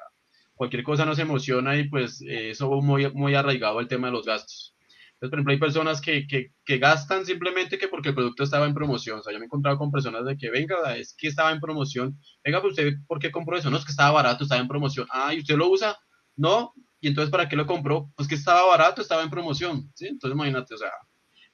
cualquier 0.61 0.83
cosa 0.83 1.07
nos 1.07 1.19
emociona 1.19 1.75
y 1.79 1.89
pues 1.89 2.23
eso 2.29 2.69
muy, 2.83 3.11
muy 3.15 3.35
arraigado 3.35 3.81
el 3.81 3.89
tema 3.89 4.09
de 4.09 4.13
los 4.13 4.27
gastos. 4.27 4.77
Entonces, 5.15 5.31
por 5.31 5.39
ejemplo, 5.39 5.53
hay 5.55 5.59
personas 5.59 6.03
que, 6.03 6.27
que, 6.27 6.53
que, 6.67 6.77
gastan 6.77 7.25
simplemente 7.25 7.79
que 7.79 7.89
porque 7.89 8.11
el 8.11 8.15
producto 8.15 8.43
estaba 8.43 8.67
en 8.67 8.75
promoción. 8.75 9.21
O 9.21 9.23
sea, 9.23 9.33
yo 9.33 9.39
me 9.39 9.47
he 9.47 9.47
encontrado 9.47 9.79
con 9.79 9.91
personas 9.91 10.27
de 10.27 10.37
que, 10.37 10.51
venga, 10.51 10.99
es 10.99 11.15
que 11.17 11.29
estaba 11.29 11.51
en 11.51 11.61
promoción. 11.61 12.19
Venga, 12.45 12.61
pues 12.61 12.73
usted, 12.73 12.93
¿por 13.07 13.19
qué 13.19 13.31
compró 13.31 13.57
eso? 13.57 13.71
No, 13.71 13.79
es 13.79 13.87
que 13.87 13.93
estaba 13.93 14.11
barato, 14.11 14.45
estaba 14.45 14.61
en 14.61 14.69
promoción. 14.69 15.07
Ah, 15.11 15.33
¿y 15.33 15.39
usted 15.39 15.57
lo 15.57 15.71
usa? 15.71 15.99
No. 16.37 16.75
¿Y 17.01 17.09
entonces 17.09 17.31
para 17.31 17.49
qué 17.49 17.57
lo 17.57 17.67
compró? 17.67 18.13
Pues 18.15 18.29
que 18.29 18.35
estaba 18.35 18.67
barato, 18.67 19.01
estaba 19.01 19.23
en 19.23 19.31
promoción. 19.31 19.91
¿Sí? 19.95 20.09
Entonces, 20.09 20.37
imagínate, 20.37 20.75
o 20.75 20.79
sea, 20.79 20.93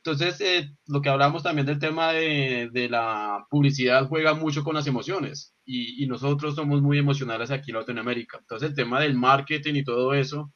entonces, 0.06 0.40
eh, 0.40 0.70
lo 0.86 1.02
que 1.02 1.08
hablamos 1.08 1.42
también 1.42 1.66
del 1.66 1.80
tema 1.80 2.12
de, 2.12 2.70
de, 2.72 2.88
la 2.88 3.44
publicidad 3.50 4.06
juega 4.06 4.34
mucho 4.34 4.62
con 4.62 4.74
las 4.76 4.86
emociones 4.86 5.54
y, 5.64 6.02
y, 6.02 6.06
nosotros 6.06 6.54
somos 6.54 6.80
muy 6.80 6.98
emocionales 6.98 7.50
aquí 7.50 7.72
en 7.72 7.78
Latinoamérica. 7.78 8.38
Entonces, 8.38 8.70
el 8.70 8.76
tema 8.76 9.00
del 9.00 9.14
marketing 9.14 9.74
y 9.74 9.84
todo 9.84 10.14
eso 10.14 10.52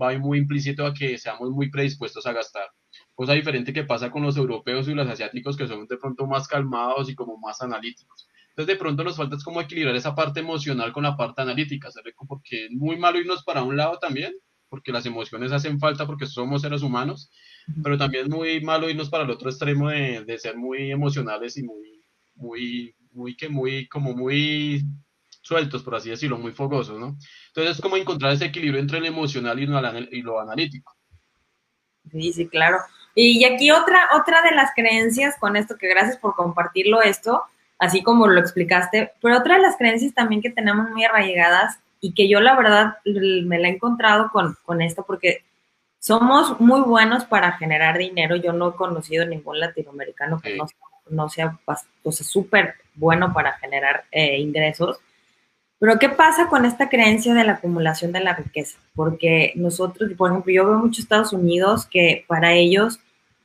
va 0.00 0.16
muy 0.18 0.38
implícito 0.38 0.86
a 0.86 0.94
que 0.94 1.18
seamos 1.18 1.50
muy 1.50 1.70
predispuestos 1.70 2.26
a 2.26 2.32
gastar. 2.32 2.66
Cosa 3.14 3.32
diferente 3.32 3.72
que 3.72 3.84
pasa 3.84 4.10
con 4.10 4.22
los 4.22 4.36
europeos 4.36 4.86
y 4.88 4.94
los 4.94 5.08
asiáticos 5.08 5.56
que 5.56 5.66
son 5.66 5.86
de 5.86 5.96
pronto 5.96 6.26
más 6.26 6.46
calmados 6.46 7.10
y 7.10 7.14
como 7.14 7.38
más 7.38 7.60
analíticos. 7.60 8.28
Entonces, 8.50 8.74
de 8.74 8.78
pronto 8.78 9.02
nos 9.02 9.16
falta 9.16 9.36
es 9.36 9.44
como 9.44 9.60
equilibrar 9.60 9.96
esa 9.96 10.14
parte 10.14 10.40
emocional 10.40 10.92
con 10.92 11.02
la 11.02 11.16
parte 11.16 11.42
analítica, 11.42 11.90
¿sabes? 11.90 12.14
Porque 12.28 12.66
es 12.66 12.70
muy 12.70 12.98
malo 12.98 13.18
irnos 13.18 13.42
para 13.42 13.62
un 13.62 13.76
lado 13.76 13.98
también, 13.98 14.32
porque 14.68 14.92
las 14.92 15.06
emociones 15.06 15.52
hacen 15.52 15.78
falta 15.78 16.06
porque 16.06 16.26
somos 16.26 16.62
seres 16.62 16.82
humanos, 16.82 17.30
pero 17.82 17.98
también 17.98 18.24
es 18.24 18.30
muy 18.30 18.60
malo 18.60 18.88
irnos 18.88 19.10
para 19.10 19.24
el 19.24 19.30
otro 19.30 19.50
extremo 19.50 19.88
de, 19.90 20.24
de 20.24 20.38
ser 20.38 20.56
muy 20.56 20.90
emocionales 20.90 21.56
y 21.56 21.62
muy, 21.62 22.04
muy, 22.34 22.94
muy, 23.12 23.36
que 23.36 23.48
muy, 23.48 23.88
como 23.88 24.14
muy 24.14 24.84
sueltos, 25.42 25.82
por 25.82 25.96
así 25.96 26.10
decirlo, 26.10 26.38
muy 26.38 26.52
fogosos, 26.52 26.98
¿no? 26.98 27.16
Entonces 27.48 27.76
es 27.76 27.80
como 27.80 27.96
encontrar 27.96 28.32
ese 28.32 28.46
equilibrio 28.46 28.80
entre 28.80 29.00
lo 29.00 29.06
emocional 29.06 29.58
y 29.60 30.22
lo, 30.22 30.40
analítico. 30.40 30.94
Sí, 32.10 32.32
sí, 32.32 32.48
claro. 32.48 32.78
Y 33.14 33.44
aquí 33.44 33.70
otra, 33.70 34.08
otra 34.18 34.42
de 34.42 34.54
las 34.54 34.70
creencias 34.74 35.36
con 35.38 35.56
esto, 35.56 35.76
que 35.76 35.88
gracias 35.88 36.16
por 36.16 36.34
compartirlo 36.34 37.02
esto, 37.02 37.42
así 37.78 38.02
como 38.02 38.26
lo 38.26 38.40
explicaste, 38.40 39.12
pero 39.20 39.38
otra 39.38 39.56
de 39.56 39.62
las 39.62 39.76
creencias 39.76 40.14
también 40.14 40.40
que 40.40 40.50
tenemos 40.50 40.88
muy 40.90 41.04
arraigadas 41.04 41.78
y 42.00 42.14
que 42.14 42.28
yo 42.28 42.40
la 42.40 42.56
verdad 42.56 42.96
me 43.04 43.58
la 43.58 43.68
he 43.68 43.72
encontrado 43.72 44.30
con, 44.32 44.56
con 44.64 44.80
esto, 44.80 45.04
porque 45.06 45.44
somos 46.02 46.58
muy 46.60 46.80
buenos 46.80 47.24
para 47.24 47.52
generar 47.52 47.96
dinero. 47.96 48.34
Yo 48.34 48.52
no 48.52 48.70
he 48.70 48.74
conocido 48.74 49.24
ningún 49.24 49.60
latinoamericano 49.60 50.40
que 50.40 50.58
no, 51.08 51.28
sea 51.28 51.56
súper 52.10 52.74
bueno 52.96 53.32
para 53.32 53.52
generar 53.58 54.04
eh, 54.10 54.38
ingresos. 54.38 54.98
Pero 55.78 56.00
¿qué 56.00 56.08
pasa 56.08 56.48
con 56.48 56.64
esta 56.64 56.88
creencia 56.88 57.34
de 57.34 57.44
la 57.44 57.52
acumulación 57.52 58.10
de 58.10 58.18
la 58.18 58.34
riqueza? 58.34 58.80
Porque 58.96 59.52
nosotros, 59.54 60.10
por 60.16 60.32
ejemplo, 60.32 60.52
yo 60.52 60.66
veo 60.66 60.78
muchos 60.78 61.04
Estados 61.04 61.32
Unidos 61.32 61.86
que 61.86 62.24
para 62.26 62.52
ellos, 62.52 62.98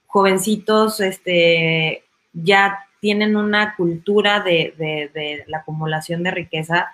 jovencitos, 0.07 0.99
este, 0.99 2.05
ya 2.33 2.79
tienen 2.99 3.35
una 3.35 3.75
cultura 3.75 4.39
de, 4.39 4.73
de 4.77 5.43
la 5.45 5.59
acumulación 5.59 6.23
de 6.23 6.31
riqueza 6.31 6.87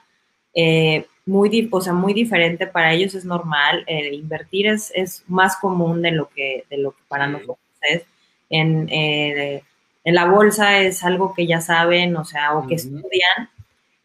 eh, 0.54 1.08
muy, 1.26 1.70
o 1.72 1.82
sea, 1.82 1.94
muy 1.94 2.14
diferente, 2.14 2.68
para 2.68 2.94
ellos 2.94 3.16
es 3.16 3.26
normal, 3.26 3.84
eh, 3.88 4.14
invertir 4.14 4.68
es, 4.68 4.92
es, 4.94 5.24
más 5.28 5.56
común 5.58 6.02
de 6.02 6.12
lo 6.12 6.30
que, 6.30 6.66
de 6.70 6.78
lo 6.78 6.92
que 6.92 7.04
para 7.08 7.28
nosotros 7.28 7.58
es. 7.82 8.04
En, 8.50 8.90
eh, 8.90 9.64
en, 10.04 10.16
la 10.16 10.26
bolsa 10.26 10.80
es 10.80 11.04
algo 11.04 11.34
que 11.34 11.48
ya 11.48 11.62
saben, 11.62 12.16
o 12.18 12.26
sea, 12.26 12.54
o 12.54 12.68
que 12.68 12.76
estudian, 12.76 13.50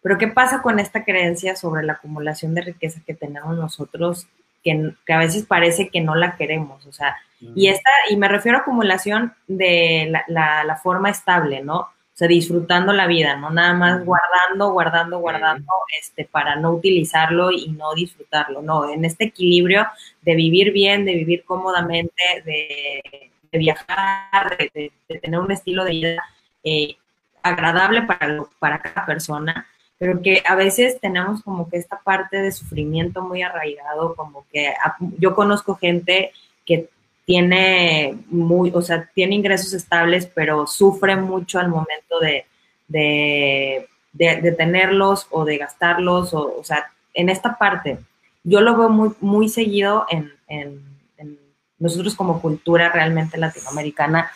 pero 0.00 0.16
¿qué 0.16 0.28
pasa 0.28 0.62
con 0.62 0.78
esta 0.78 1.04
creencia 1.04 1.56
sobre 1.56 1.84
la 1.84 1.94
acumulación 1.94 2.54
de 2.54 2.62
riqueza 2.62 3.00
que 3.04 3.14
tenemos 3.14 3.56
nosotros, 3.56 4.26
que, 4.62 4.92
que 5.04 5.12
a 5.12 5.18
veces 5.18 5.44
parece 5.44 5.88
que 5.88 6.00
no 6.00 6.14
la 6.14 6.36
queremos, 6.36 6.86
o 6.86 6.92
sea, 6.92 7.16
y 7.40 7.68
esta, 7.68 7.90
y 8.10 8.16
me 8.16 8.28
refiero 8.28 8.58
a 8.58 8.62
acumulación 8.62 9.32
de 9.46 10.08
la, 10.10 10.24
la, 10.28 10.64
la 10.64 10.76
forma 10.76 11.10
estable, 11.10 11.62
¿no? 11.62 11.88
Sea, 12.18 12.26
disfrutando 12.26 12.92
la 12.92 13.06
vida, 13.06 13.36
no 13.36 13.50
nada 13.50 13.74
más 13.74 14.04
guardando, 14.04 14.72
guardando, 14.72 15.20
guardando, 15.20 15.72
este, 16.00 16.24
para 16.24 16.56
no 16.56 16.72
utilizarlo 16.72 17.52
y 17.52 17.68
no 17.68 17.94
disfrutarlo, 17.94 18.60
no, 18.60 18.90
en 18.90 19.04
este 19.04 19.26
equilibrio 19.26 19.86
de 20.22 20.34
vivir 20.34 20.72
bien, 20.72 21.04
de 21.04 21.14
vivir 21.14 21.44
cómodamente, 21.44 22.22
de, 22.44 23.30
viajar, 23.52 24.58
de, 24.74 24.90
tener 25.20 25.38
un 25.38 25.52
estilo 25.52 25.84
de 25.84 25.90
vida 25.92 26.24
eh, 26.64 26.96
agradable 27.40 28.02
para, 28.02 28.42
para 28.58 28.80
cada 28.80 29.06
persona, 29.06 29.68
pero 29.96 30.20
que 30.20 30.42
a 30.44 30.56
veces 30.56 30.98
tenemos 31.00 31.42
como 31.44 31.70
que 31.70 31.76
esta 31.76 32.00
parte 32.00 32.38
de 32.38 32.50
sufrimiento 32.50 33.22
muy 33.22 33.42
arraigado, 33.42 34.16
como 34.16 34.44
que 34.52 34.74
yo 35.18 35.36
conozco 35.36 35.76
gente 35.76 36.32
que 36.66 36.88
tiene 37.28 38.16
muy, 38.30 38.72
o 38.74 38.80
sea, 38.80 39.06
tiene 39.14 39.34
ingresos 39.34 39.74
estables, 39.74 40.24
pero 40.34 40.66
sufre 40.66 41.14
mucho 41.14 41.58
al 41.58 41.68
momento 41.68 42.18
de, 42.22 42.46
de, 42.88 43.86
de, 44.14 44.52
tenerlos 44.52 45.26
o 45.28 45.44
de 45.44 45.58
gastarlos, 45.58 46.32
o, 46.32 46.56
o, 46.58 46.64
sea, 46.64 46.90
en 47.12 47.28
esta 47.28 47.58
parte, 47.58 47.98
yo 48.44 48.62
lo 48.62 48.78
veo 48.78 48.88
muy, 48.88 49.10
muy 49.20 49.50
seguido 49.50 50.06
en, 50.08 50.32
en, 50.46 50.80
en 51.18 51.38
nosotros 51.78 52.14
como 52.14 52.40
cultura 52.40 52.88
realmente 52.88 53.36
latinoamericana. 53.36 54.32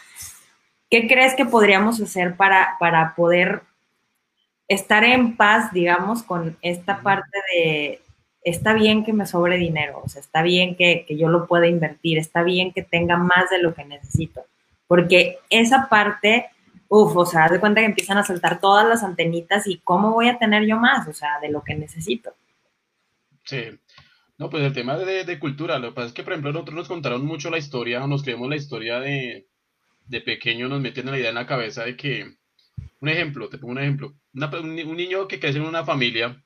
¿Qué 0.90 1.08
crees 1.08 1.34
que 1.34 1.46
podríamos 1.46 1.98
hacer 1.98 2.36
para, 2.36 2.76
para 2.78 3.14
poder 3.14 3.62
estar 4.68 5.02
en 5.02 5.34
paz, 5.38 5.72
digamos, 5.72 6.22
con 6.22 6.58
esta 6.60 7.00
parte 7.00 7.38
de, 7.54 8.01
está 8.44 8.74
bien 8.74 9.04
que 9.04 9.12
me 9.12 9.26
sobre 9.26 9.56
dinero, 9.56 10.00
o 10.04 10.08
sea, 10.08 10.20
está 10.20 10.42
bien 10.42 10.76
que, 10.76 11.06
yo 11.08 11.28
lo 11.28 11.46
pueda 11.46 11.66
invertir, 11.66 12.18
está 12.18 12.42
bien 12.42 12.72
que 12.72 12.82
tenga 12.82 13.16
más 13.16 13.50
de 13.50 13.62
lo 13.62 13.74
que 13.74 13.84
necesito, 13.84 14.44
porque 14.86 15.38
esa 15.48 15.88
parte, 15.88 16.46
uff, 16.88 17.16
o 17.16 17.26
sea, 17.26 17.48
de 17.48 17.60
cuenta 17.60 17.80
que 17.80 17.86
empiezan 17.86 18.18
a 18.18 18.24
saltar 18.24 18.60
todas 18.60 18.86
las 18.86 19.02
antenitas 19.02 19.66
y 19.66 19.78
cómo 19.78 20.12
voy 20.12 20.28
a 20.28 20.38
tener 20.38 20.66
yo 20.66 20.76
más, 20.76 21.06
o 21.08 21.12
sea, 21.12 21.38
de 21.40 21.50
lo 21.50 21.62
que 21.62 21.74
necesito. 21.74 22.32
Sí. 23.44 23.78
No, 24.38 24.50
pues 24.50 24.64
el 24.64 24.72
tema 24.72 24.96
de, 24.96 25.38
cultura, 25.38 25.78
lo 25.78 25.90
que 25.90 25.94
pasa 25.94 26.08
es 26.08 26.12
que, 26.14 26.24
por 26.24 26.32
ejemplo, 26.32 26.52
nosotros 26.52 26.74
nos 26.74 26.88
contaron 26.88 27.24
mucho 27.24 27.48
la 27.48 27.58
historia, 27.58 28.02
o 28.02 28.08
nos 28.08 28.24
creemos 28.24 28.48
la 28.48 28.56
historia 28.56 28.98
de, 28.98 29.46
de 30.06 30.20
pequeño, 30.20 30.68
nos 30.68 30.80
meten 30.80 31.08
la 31.08 31.18
idea 31.18 31.28
en 31.28 31.36
la 31.36 31.46
cabeza 31.46 31.84
de 31.84 31.96
que, 31.96 32.34
un 33.00 33.08
ejemplo, 33.08 33.48
te 33.48 33.58
pongo 33.58 33.72
un 33.72 33.78
ejemplo, 33.78 34.14
un 34.34 34.96
niño 34.96 35.28
que 35.28 35.38
crece 35.38 35.58
en 35.58 35.64
una 35.64 35.84
familia 35.84 36.42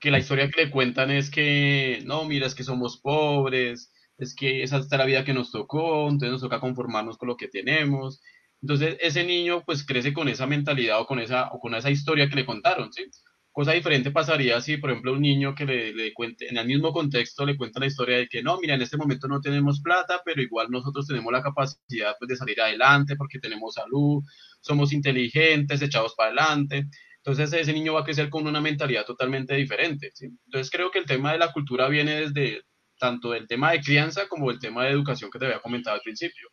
que 0.00 0.10
la 0.10 0.18
historia 0.18 0.50
que 0.50 0.64
le 0.64 0.70
cuentan 0.70 1.10
es 1.10 1.30
que, 1.30 2.02
no, 2.04 2.24
mira, 2.24 2.46
es 2.46 2.54
que 2.54 2.64
somos 2.64 2.98
pobres, 2.98 3.92
es 4.18 4.34
que 4.34 4.62
esa 4.62 4.78
es 4.78 4.90
la 4.90 5.04
vida 5.04 5.24
que 5.24 5.34
nos 5.34 5.50
tocó, 5.50 6.04
entonces 6.08 6.30
nos 6.30 6.40
toca 6.40 6.60
conformarnos 6.60 7.18
con 7.18 7.28
lo 7.28 7.36
que 7.36 7.48
tenemos. 7.48 8.20
Entonces 8.62 8.96
ese 9.00 9.24
niño 9.24 9.62
pues 9.64 9.84
crece 9.84 10.12
con 10.12 10.28
esa 10.28 10.46
mentalidad 10.46 11.00
o 11.00 11.06
con 11.06 11.18
esa, 11.20 11.50
o 11.52 11.60
con 11.60 11.74
esa 11.74 11.90
historia 11.90 12.28
que 12.28 12.36
le 12.36 12.46
contaron, 12.46 12.92
¿sí? 12.92 13.04
Cosa 13.52 13.72
diferente 13.72 14.10
pasaría 14.10 14.60
si, 14.60 14.76
por 14.76 14.90
ejemplo, 14.90 15.14
un 15.14 15.22
niño 15.22 15.54
que 15.54 15.64
le, 15.64 15.92
le, 15.94 16.12
cuente, 16.12 16.46
en 16.48 16.58
el 16.58 16.66
mismo 16.66 16.92
contexto, 16.92 17.46
le 17.46 17.56
cuenta 17.56 17.80
la 17.80 17.86
historia 17.86 18.18
de 18.18 18.28
que 18.28 18.42
no, 18.42 18.58
mira, 18.60 18.74
en 18.74 18.82
este 18.82 18.98
momento 18.98 19.28
no 19.28 19.40
tenemos 19.40 19.80
plata, 19.80 20.20
pero 20.26 20.42
igual 20.42 20.70
nosotros 20.70 21.06
tenemos 21.06 21.32
la 21.32 21.42
capacidad 21.42 22.14
pues, 22.18 22.28
de 22.28 22.36
salir 22.36 22.60
adelante 22.60 23.16
porque 23.16 23.38
tenemos 23.38 23.74
salud, 23.74 24.22
somos 24.60 24.92
inteligentes, 24.92 25.80
echados 25.80 26.14
para 26.14 26.28
adelante. 26.30 26.86
Entonces 27.26 27.60
ese 27.60 27.72
niño 27.72 27.94
va 27.94 28.02
a 28.02 28.04
crecer 28.04 28.30
con 28.30 28.46
una 28.46 28.60
mentalidad 28.60 29.04
totalmente 29.04 29.56
diferente. 29.56 30.12
¿sí? 30.14 30.26
Entonces 30.44 30.70
creo 30.70 30.92
que 30.92 31.00
el 31.00 31.06
tema 31.06 31.32
de 31.32 31.38
la 31.38 31.52
cultura 31.52 31.88
viene 31.88 32.20
desde 32.20 32.62
tanto 33.00 33.32
del 33.32 33.48
tema 33.48 33.72
de 33.72 33.80
crianza 33.80 34.28
como 34.28 34.48
del 34.48 34.60
tema 34.60 34.84
de 34.84 34.92
educación 34.92 35.28
que 35.28 35.40
te 35.40 35.46
había 35.46 35.58
comentado 35.60 35.96
al 35.96 36.02
principio. 36.02 36.48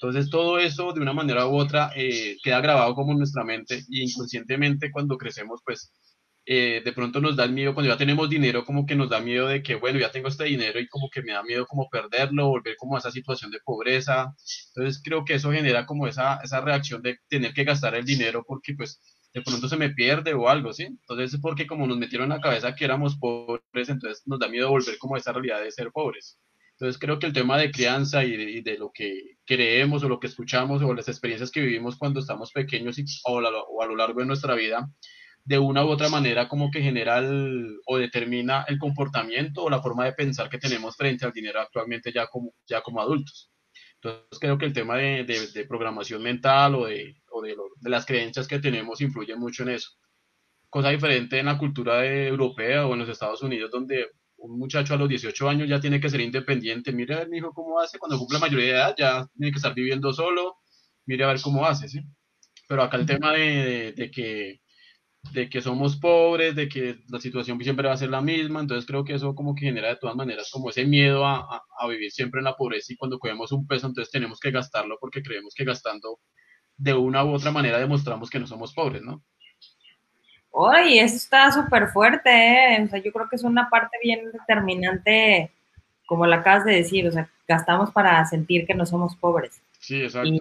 Entonces 0.00 0.30
todo 0.30 0.60
eso 0.60 0.92
de 0.92 1.00
una 1.00 1.12
manera 1.12 1.48
u 1.48 1.56
otra 1.56 1.90
eh, 1.96 2.36
queda 2.40 2.60
grabado 2.60 2.94
como 2.94 3.10
en 3.12 3.18
nuestra 3.18 3.42
mente 3.42 3.82
y 3.88 4.02
inconscientemente 4.02 4.92
cuando 4.92 5.18
crecemos 5.18 5.60
pues 5.64 5.90
eh, 6.46 6.82
de 6.84 6.92
pronto 6.92 7.20
nos 7.20 7.34
da 7.36 7.44
el 7.44 7.52
miedo, 7.52 7.74
cuando 7.74 7.92
ya 7.92 7.98
tenemos 7.98 8.30
dinero, 8.30 8.64
como 8.64 8.86
que 8.86 8.94
nos 8.94 9.08
da 9.08 9.20
miedo 9.20 9.48
de 9.48 9.62
que, 9.62 9.76
bueno, 9.76 9.98
ya 9.98 10.10
tengo 10.10 10.28
este 10.28 10.44
dinero 10.44 10.78
y 10.80 10.88
como 10.88 11.08
que 11.10 11.22
me 11.22 11.32
da 11.32 11.42
miedo 11.42 11.66
como 11.66 11.88
perderlo, 11.88 12.48
volver 12.48 12.76
como 12.76 12.96
a 12.96 12.98
esa 13.00 13.10
situación 13.10 13.50
de 13.50 13.60
pobreza. 13.64 14.34
Entonces 14.74 15.00
creo 15.04 15.24
que 15.24 15.34
eso 15.34 15.50
genera 15.52 15.84
como 15.86 16.06
esa, 16.06 16.40
esa 16.42 16.60
reacción 16.60 17.02
de 17.02 17.18
tener 17.28 17.52
que 17.54 17.64
gastar 17.64 17.94
el 17.96 18.04
dinero 18.04 18.44
porque 18.46 18.74
pues 18.74 19.00
de 19.34 19.42
pronto 19.42 19.68
se 19.68 19.76
me 19.76 19.90
pierde 19.90 20.34
o 20.34 20.48
algo, 20.48 20.72
¿sí? 20.72 20.84
Entonces 20.84 21.34
es 21.34 21.40
porque 21.40 21.66
como 21.66 21.86
nos 21.86 21.96
metieron 21.96 22.30
en 22.30 22.36
la 22.36 22.42
cabeza 22.42 22.74
que 22.74 22.84
éramos 22.84 23.16
pobres, 23.16 23.88
entonces 23.88 24.22
nos 24.26 24.38
da 24.38 24.48
miedo 24.48 24.70
volver 24.70 24.98
como 24.98 25.14
a 25.14 25.18
esa 25.18 25.32
realidad 25.32 25.62
de 25.62 25.70
ser 25.70 25.90
pobres. 25.90 26.38
Entonces 26.72 26.98
creo 26.98 27.18
que 27.18 27.26
el 27.26 27.32
tema 27.32 27.58
de 27.58 27.70
crianza 27.70 28.24
y 28.24 28.36
de, 28.36 28.62
de 28.62 28.78
lo 28.78 28.90
que 28.92 29.36
creemos 29.46 30.02
o 30.02 30.08
lo 30.08 30.18
que 30.18 30.26
escuchamos 30.26 30.82
o 30.82 30.94
las 30.94 31.08
experiencias 31.08 31.50
que 31.50 31.60
vivimos 31.60 31.96
cuando 31.96 32.20
estamos 32.20 32.50
pequeños 32.52 32.98
o, 33.24 33.38
a 33.38 33.86
lo 33.86 33.96
largo 33.96 34.20
de 34.20 34.26
nuestra 34.26 34.54
vida, 34.54 34.90
de 35.44 35.58
una 35.58 35.84
u 35.84 35.88
otra 35.88 36.08
manera 36.08 36.48
como 36.48 36.70
que 36.70 36.82
genera 36.82 37.22
o 37.86 37.98
determina 37.98 38.64
el 38.68 38.78
comportamiento 38.78 39.64
o 39.64 39.70
la 39.70 39.82
forma 39.82 40.04
de 40.04 40.12
pensar 40.12 40.48
que 40.48 40.58
tenemos 40.58 40.96
frente 40.96 41.24
al 41.24 41.32
dinero 41.32 41.60
actualmente 41.60 42.12
ya 42.12 42.26
como, 42.26 42.52
ya 42.66 42.82
como 42.82 43.00
adultos. 43.00 43.50
Entonces 43.94 44.38
creo 44.40 44.58
que 44.58 44.66
el 44.66 44.72
tema 44.72 44.96
de, 44.96 45.24
de, 45.24 45.64
programación 45.66 46.22
mental 46.22 46.74
o, 46.74 46.86
de, 46.86 47.21
o 47.32 47.42
de, 47.42 47.56
las 47.82 48.06
creencias 48.06 48.46
que 48.46 48.58
tenemos 48.58 49.00
influye 49.00 49.34
mucho 49.36 49.62
en 49.62 49.70
eso. 49.70 49.90
Cosa 50.68 50.90
diferente 50.90 51.38
en 51.38 51.46
la 51.46 51.58
cultura 51.58 52.06
europea 52.06 52.86
o 52.86 52.94
en 52.94 53.00
los 53.00 53.08
Estados 53.08 53.42
Unidos 53.42 53.70
donde 53.70 54.06
un 54.42 54.58
muchacho 54.58 54.94
a 54.94 54.96
los 54.96 55.08
18 55.08 55.48
años 55.48 55.68
ya 55.68 55.80
tiene 55.80 56.00
que 56.00 56.10
ser 56.10 56.20
independiente. 56.20 56.92
Mire 56.92 57.14
a 57.14 57.18
ver, 57.20 57.28
mi 57.28 57.38
hijo, 57.38 57.52
cómo 57.52 57.78
hace. 57.80 57.98
Cuando 57.98 58.18
cumple 58.18 58.38
la 58.38 58.46
mayoría 58.46 58.66
de 58.66 58.72
edad 58.72 58.94
ya 58.98 59.26
tiene 59.36 59.52
que 59.52 59.56
estar 59.56 59.74
viviendo 59.74 60.12
solo. 60.12 60.56
Mire 61.06 61.24
a 61.24 61.28
ver 61.28 61.40
cómo 61.40 61.64
hace, 61.64 61.88
¿sí? 61.88 62.00
Pero 62.68 62.82
acá 62.82 62.96
el 62.96 63.06
tema 63.06 63.32
de, 63.32 64.10
que 65.50 65.60
somos 65.60 65.96
pobres, 65.96 66.56
de 66.56 66.68
que 66.68 66.96
la 67.08 67.20
situación 67.20 67.60
siempre 67.62 67.86
va 67.86 67.94
a 67.94 67.98
ser 67.98 68.10
la 68.10 68.20
misma, 68.20 68.60
entonces 68.60 68.86
creo 68.86 69.04
que 69.04 69.14
eso 69.14 69.34
como 69.34 69.54
que 69.54 69.66
genera 69.66 69.88
de 69.88 69.96
todas 69.96 70.16
maneras 70.16 70.48
como 70.50 70.70
ese 70.70 70.84
miedo 70.86 71.24
a, 71.26 71.62
a, 71.78 71.88
vivir 71.88 72.10
siempre 72.10 72.40
en 72.40 72.44
la 72.44 72.56
pobreza 72.56 72.92
y 72.92 72.96
cuando 72.96 73.18
cogemos 73.18 73.52
un 73.52 73.66
peso 73.66 73.86
entonces 73.86 74.10
tenemos 74.10 74.40
que 74.40 74.50
gastarlo 74.50 74.96
porque 75.00 75.22
creemos 75.22 75.54
que 75.54 75.64
gastando 75.64 76.18
de 76.82 76.94
una 76.94 77.24
u 77.24 77.32
otra 77.32 77.52
manera 77.52 77.78
demostramos 77.78 78.28
que 78.28 78.40
no 78.40 78.46
somos 78.46 78.74
pobres, 78.74 79.02
¿no? 79.02 79.22
Uy, 80.50 80.98
eso 80.98 81.16
está 81.16 81.50
súper 81.52 81.88
fuerte, 81.88 82.30
¿eh? 82.30 82.82
O 82.84 82.88
sea, 82.88 82.98
yo 82.98 83.12
creo 83.12 83.28
que 83.28 83.36
es 83.36 83.44
una 83.44 83.70
parte 83.70 83.96
bien 84.02 84.32
determinante, 84.32 85.50
como 86.06 86.26
la 86.26 86.36
acabas 86.36 86.64
de 86.64 86.74
decir, 86.74 87.06
o 87.06 87.12
sea, 87.12 87.30
gastamos 87.46 87.92
para 87.92 88.24
sentir 88.26 88.66
que 88.66 88.74
no 88.74 88.84
somos 88.84 89.14
pobres. 89.14 89.62
Sí, 89.78 90.02
exacto. 90.02 90.28
Y, 90.28 90.40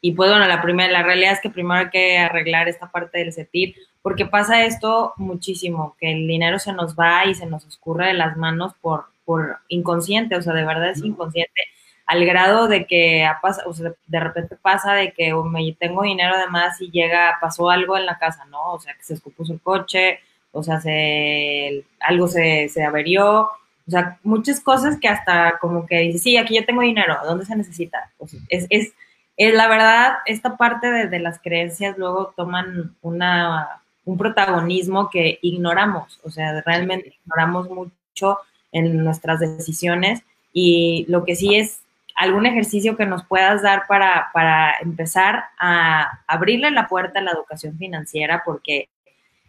y 0.00 0.12
pues 0.12 0.30
bueno, 0.30 0.46
la 0.46 0.62
primera, 0.62 0.90
la 0.90 1.02
realidad 1.02 1.34
es 1.34 1.40
que 1.40 1.50
primero 1.50 1.78
hay 1.78 1.90
que 1.90 2.18
arreglar 2.18 2.68
esta 2.68 2.90
parte 2.90 3.18
del 3.18 3.32
sentir, 3.32 3.76
porque 4.00 4.24
pasa 4.24 4.64
esto 4.64 5.12
muchísimo, 5.18 5.94
que 6.00 6.10
el 6.10 6.26
dinero 6.26 6.58
se 6.58 6.72
nos 6.72 6.96
va 6.96 7.26
y 7.26 7.34
se 7.34 7.46
nos 7.46 7.66
escurre 7.66 8.08
de 8.08 8.14
las 8.14 8.36
manos 8.38 8.72
por, 8.80 9.06
por 9.26 9.58
inconsciente, 9.68 10.36
o 10.36 10.42
sea, 10.42 10.54
de 10.54 10.64
verdad 10.64 10.90
es 10.90 11.04
inconsciente, 11.04 11.60
al 12.06 12.24
grado 12.24 12.68
de 12.68 12.86
que 12.86 13.28
o 13.66 13.72
sea, 13.72 13.92
de 14.06 14.20
repente 14.20 14.56
pasa 14.56 14.94
de 14.94 15.12
que 15.12 15.34
tengo 15.78 16.02
dinero 16.02 16.38
de 16.38 16.46
más 16.48 16.80
y 16.80 16.90
llega, 16.90 17.38
pasó 17.40 17.68
algo 17.68 17.96
en 17.96 18.06
la 18.06 18.18
casa, 18.18 18.44
¿no? 18.46 18.72
O 18.72 18.78
sea, 18.78 18.94
que 18.94 19.02
se 19.02 19.14
escupuso 19.14 19.52
el 19.52 19.60
coche, 19.60 20.20
o 20.52 20.62
sea, 20.62 20.80
se, 20.80 21.84
algo 22.00 22.28
se, 22.28 22.68
se 22.68 22.84
averió, 22.84 23.42
o 23.42 23.90
sea, 23.90 24.18
muchas 24.22 24.60
cosas 24.60 24.98
que 25.00 25.08
hasta 25.08 25.58
como 25.58 25.86
que 25.86 25.98
dices, 25.98 26.22
sí, 26.22 26.36
aquí 26.36 26.56
yo 26.56 26.64
tengo 26.64 26.82
dinero, 26.82 27.18
¿dónde 27.24 27.44
se 27.44 27.56
necesita? 27.56 28.10
es, 28.48 28.66
es, 28.70 28.92
es, 29.36 29.54
la 29.54 29.68
verdad, 29.68 30.18
esta 30.26 30.56
parte 30.56 30.90
de, 30.90 31.08
de 31.08 31.18
las 31.18 31.40
creencias 31.40 31.98
luego 31.98 32.32
toman 32.36 32.96
una 33.02 33.82
un 34.06 34.16
protagonismo 34.16 35.10
que 35.10 35.40
ignoramos, 35.42 36.20
o 36.22 36.30
sea, 36.30 36.62
realmente 36.62 37.14
ignoramos 37.24 37.68
mucho 37.68 38.38
en 38.70 39.02
nuestras 39.04 39.40
decisiones 39.40 40.22
y 40.52 41.04
lo 41.08 41.24
que 41.24 41.34
sí 41.34 41.56
es 41.56 41.80
algún 42.16 42.46
ejercicio 42.46 42.96
que 42.96 43.06
nos 43.06 43.24
puedas 43.24 43.62
dar 43.62 43.86
para, 43.86 44.30
para 44.32 44.74
empezar 44.80 45.44
a 45.58 46.20
abrirle 46.26 46.70
la 46.70 46.88
puerta 46.88 47.20
a 47.20 47.22
la 47.22 47.32
educación 47.32 47.76
financiera, 47.78 48.42
porque 48.44 48.88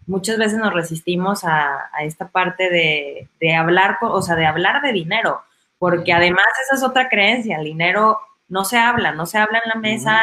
muchas 0.06 0.38
veces 0.38 0.60
nos 0.60 0.74
resistimos 0.74 1.44
a, 1.44 1.90
esta 2.02 2.28
parte 2.28 2.70
de, 2.70 3.30
de, 3.40 3.56
hablar, 3.56 3.98
o 4.02 4.22
sea, 4.22 4.36
de 4.36 4.46
hablar 4.46 4.82
de 4.82 4.92
dinero, 4.92 5.42
porque 5.80 6.14
además 6.14 6.46
esa 6.66 6.76
es 6.76 6.84
otra 6.84 7.10
creencia, 7.10 7.58
el 7.58 7.64
dinero 7.64 8.20
no 8.50 8.66
se 8.66 8.78
habla, 8.78 9.12
no 9.12 9.26
se 9.26 9.38
habla 9.38 9.62
en 9.64 9.70
la 9.70 9.76
mesa, 9.76 10.22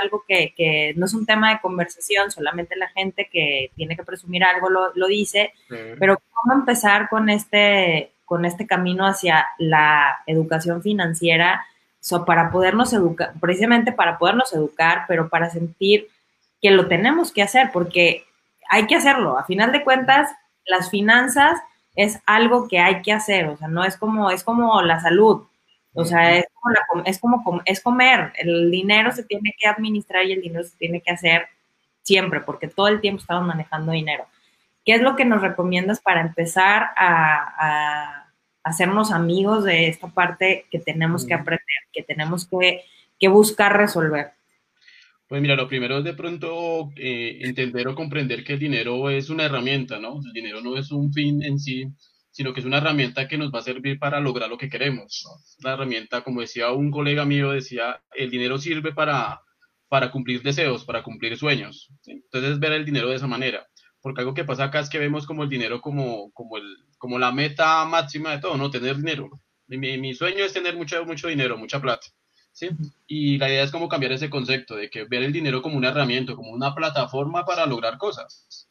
algo 0.00 0.24
que, 0.26 0.94
no 0.96 1.06
es 1.06 1.14
un 1.14 1.26
tema 1.26 1.50
de 1.50 1.60
conversación, 1.60 2.30
solamente 2.30 2.76
la 2.76 2.88
gente 2.88 3.28
que 3.30 3.70
tiene 3.74 3.96
que 3.96 4.04
presumir 4.04 4.44
algo 4.44 4.68
lo, 4.70 5.06
dice, 5.06 5.52
pero 5.98 6.18
cómo 6.32 6.54
empezar 6.54 7.08
con 7.08 7.28
este, 7.28 8.12
con 8.24 8.44
este 8.44 8.66
camino 8.66 9.06
hacia 9.06 9.46
la 9.58 10.22
educación 10.26 10.82
financiera 10.82 11.64
para 12.26 12.50
podernos 12.50 12.92
educar, 12.92 13.32
precisamente 13.40 13.92
para 13.92 14.18
podernos 14.18 14.52
educar, 14.52 15.04
pero 15.08 15.28
para 15.28 15.50
sentir 15.50 16.08
que 16.60 16.70
lo 16.70 16.88
tenemos 16.88 17.32
que 17.32 17.42
hacer, 17.42 17.70
porque 17.72 18.24
hay 18.68 18.86
que 18.86 18.96
hacerlo. 18.96 19.38
A 19.38 19.44
final 19.44 19.72
de 19.72 19.84
cuentas, 19.84 20.30
las 20.66 20.90
finanzas 20.90 21.60
es 21.94 22.20
algo 22.26 22.68
que 22.68 22.78
hay 22.78 23.02
que 23.02 23.12
hacer, 23.12 23.46
o 23.46 23.56
sea, 23.56 23.68
no 23.68 23.84
es 23.84 23.96
como, 23.96 24.30
es 24.30 24.44
como 24.44 24.80
la 24.82 25.00
salud. 25.00 25.46
O 25.94 26.06
sea, 26.06 26.36
es 26.36 26.46
como, 26.54 27.04
es 27.04 27.18
como 27.20 27.62
es 27.66 27.80
comer. 27.82 28.32
El 28.38 28.70
dinero 28.70 29.12
se 29.12 29.24
tiene 29.24 29.54
que 29.58 29.68
administrar 29.68 30.24
y 30.24 30.32
el 30.32 30.40
dinero 30.40 30.64
se 30.64 30.76
tiene 30.78 31.02
que 31.02 31.10
hacer 31.10 31.48
siempre, 32.02 32.40
porque 32.40 32.68
todo 32.68 32.88
el 32.88 33.00
tiempo 33.00 33.20
estamos 33.20 33.46
manejando 33.46 33.92
dinero. 33.92 34.26
¿Qué 34.84 34.94
es 34.94 35.02
lo 35.02 35.16
que 35.16 35.24
nos 35.24 35.42
recomiendas 35.42 36.00
para 36.00 36.22
empezar 36.22 36.90
a, 36.96 38.21
hacernos 38.64 39.10
amigos 39.10 39.64
de 39.64 39.88
esta 39.88 40.08
parte 40.08 40.66
que 40.70 40.78
tenemos 40.78 41.26
que 41.26 41.34
aprender, 41.34 41.62
que 41.92 42.02
tenemos 42.02 42.46
que, 42.48 42.84
buscar 43.28 43.76
resolver? 43.76 44.32
Pues 45.28 45.40
mira, 45.40 45.54
lo 45.54 45.68
primero 45.68 45.98
es 45.98 46.04
de 46.04 46.14
pronto 46.14 46.90
eh, 46.96 47.38
entender 47.42 47.88
o 47.88 47.94
comprender 47.94 48.44
que 48.44 48.54
el 48.54 48.58
dinero 48.58 49.08
es 49.10 49.30
una 49.30 49.44
herramienta, 49.44 49.98
¿no? 49.98 50.20
El 50.24 50.32
dinero 50.32 50.60
no 50.60 50.76
es 50.76 50.90
un 50.90 51.12
fin 51.12 51.42
en 51.42 51.58
sí, 51.58 51.86
sino 52.32 52.52
que 52.52 52.60
es 52.60 52.66
una 52.66 52.78
herramienta 52.78 53.28
que 53.28 53.38
nos 53.38 53.52
va 53.52 53.60
a 53.60 53.62
servir 53.62 53.98
para 53.98 54.18
lograr 54.18 54.48
lo 54.48 54.58
que 54.58 54.68
queremos. 54.68 55.24
La 55.60 55.74
herramienta, 55.74 56.22
como 56.22 56.40
decía 56.40 56.72
un 56.72 56.90
colega 56.90 57.24
mío, 57.24 57.52
decía, 57.52 58.02
el 58.14 58.30
dinero 58.30 58.58
sirve 58.58 58.92
para, 58.92 59.40
para 59.88 60.10
cumplir 60.10 60.42
deseos, 60.42 60.84
para 60.84 61.02
cumplir 61.02 61.36
sueños. 61.36 61.90
Entonces, 62.06 62.58
ver 62.58 62.72
el 62.72 62.84
dinero 62.84 63.08
de 63.08 63.16
esa 63.16 63.26
manera. 63.26 63.66
Porque 64.02 64.20
algo 64.20 64.34
que 64.34 64.44
pasa 64.44 64.64
acá 64.64 64.80
es 64.80 64.90
que 64.90 64.98
vemos 64.98 65.26
como 65.26 65.44
el 65.44 65.48
dinero 65.48 65.80
como, 65.80 66.30
como, 66.32 66.58
el, 66.58 66.76
como 66.98 67.18
la 67.18 67.32
meta 67.32 67.84
máxima 67.84 68.32
de 68.32 68.38
todo, 68.40 68.56
¿no? 68.56 68.70
Tener 68.70 68.96
dinero. 68.96 69.30
Mi, 69.68 69.96
mi 69.98 70.14
sueño 70.14 70.44
es 70.44 70.52
tener 70.52 70.76
mucho, 70.76 71.04
mucho 71.06 71.28
dinero, 71.28 71.56
mucha 71.56 71.80
plata. 71.80 72.06
¿sí? 72.52 72.68
Y 73.06 73.38
la 73.38 73.48
idea 73.48 73.62
es 73.62 73.70
como 73.70 73.88
cambiar 73.88 74.12
ese 74.12 74.28
concepto 74.28 74.76
de 74.76 74.90
que 74.90 75.04
ver 75.04 75.22
el 75.22 75.32
dinero 75.32 75.62
como 75.62 75.76
una 75.76 75.88
herramienta, 75.88 76.34
como 76.34 76.50
una 76.50 76.74
plataforma 76.74 77.44
para 77.44 77.64
lograr 77.64 77.96
cosas 77.96 78.68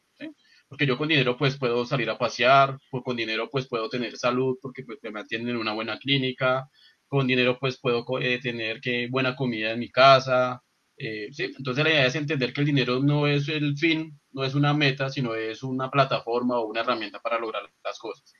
porque 0.72 0.86
yo 0.86 0.96
con 0.96 1.08
dinero 1.08 1.36
pues 1.36 1.58
puedo 1.58 1.84
salir 1.84 2.08
a 2.08 2.16
pasear, 2.16 2.78
pues, 2.90 3.04
con 3.04 3.14
dinero 3.14 3.50
pues 3.50 3.68
puedo 3.68 3.90
tener 3.90 4.16
salud 4.16 4.56
porque 4.62 4.84
pues 4.84 4.98
me 5.02 5.10
mantienen 5.10 5.50
en 5.50 5.58
una 5.58 5.74
buena 5.74 5.98
clínica, 5.98 6.66
con 7.06 7.26
dinero 7.26 7.58
pues 7.60 7.78
puedo 7.78 8.06
eh, 8.18 8.40
tener 8.40 8.80
que 8.80 9.06
buena 9.10 9.36
comida 9.36 9.72
en 9.72 9.80
mi 9.80 9.90
casa, 9.90 10.62
eh, 10.96 11.28
¿sí? 11.30 11.52
Entonces 11.58 11.84
la 11.84 11.90
idea 11.90 12.06
es 12.06 12.14
entender 12.14 12.54
que 12.54 12.62
el 12.62 12.68
dinero 12.68 13.00
no 13.00 13.26
es 13.26 13.50
el 13.50 13.76
fin, 13.76 14.18
no 14.32 14.44
es 14.44 14.54
una 14.54 14.74
meta, 14.74 15.10
sino 15.10 15.34
es 15.34 15.62
una 15.62 15.90
plataforma 15.90 16.58
o 16.58 16.66
una 16.66 16.80
herramienta 16.80 17.20
para 17.20 17.38
lograr 17.38 17.62
las 17.84 17.98
cosas. 17.98 18.32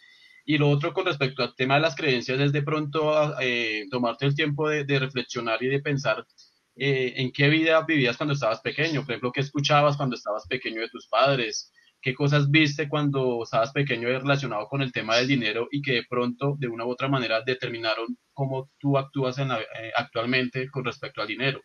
Y 0.45 0.59
lo 0.59 0.69
otro 0.71 0.93
con 0.93 1.07
respecto 1.07 1.43
al 1.43 1.55
tema 1.55 1.77
de 1.77 1.83
las 1.83 1.95
creencias 1.95 2.41
es 2.41 2.53
de 2.53 2.63
pronto 2.63 3.39
eh, 3.41 3.87
tomarte 3.91 4.27
el 4.27 4.35
tiempo 4.35 4.69
de, 4.69 4.85
de, 4.85 4.99
reflexionar 4.99 5.63
y 5.63 5.69
de 5.69 5.81
pensar 5.81 6.27
en 6.75 7.33
qué 7.33 7.49
vida 7.49 7.85
vivías 7.85 8.17
cuando 8.17 8.33
estabas 8.33 8.61
pequeño, 8.61 9.03
por 9.03 9.11
ejemplo, 9.11 9.33
qué 9.33 9.43
escuchabas 9.43 9.97
cuando 9.97 10.17
estabas 10.17 10.47
pequeño 10.49 10.81
de 10.81 10.89
tus 10.89 11.07
padres, 11.07 11.71
qué 12.03 12.15
cosas 12.15 12.51
viste 12.51 12.89
cuando 12.89 13.45
estabas 13.45 13.73
pequeño 13.73 14.09
relacionado 14.09 14.67
con 14.67 14.83
el 14.83 14.93
tema 14.93 15.17
del 15.17 15.29
dinero 15.29 15.69
y 15.71 15.81
que 15.81 15.93
de 15.93 16.05
pronto, 16.09 16.57
de 16.59 16.67
una 16.69 16.85
u 16.85 16.91
otra 16.91 17.09
manera, 17.09 17.43
determinaron 17.47 18.19
cómo 18.33 18.71
tú 18.81 18.99
actúas 18.99 19.39
en 19.39 19.53
eh, 19.53 19.93
actualmente 19.97 20.69
con 20.69 20.85
respecto 20.85 21.23
al 21.23 21.29
dinero. 21.29 21.63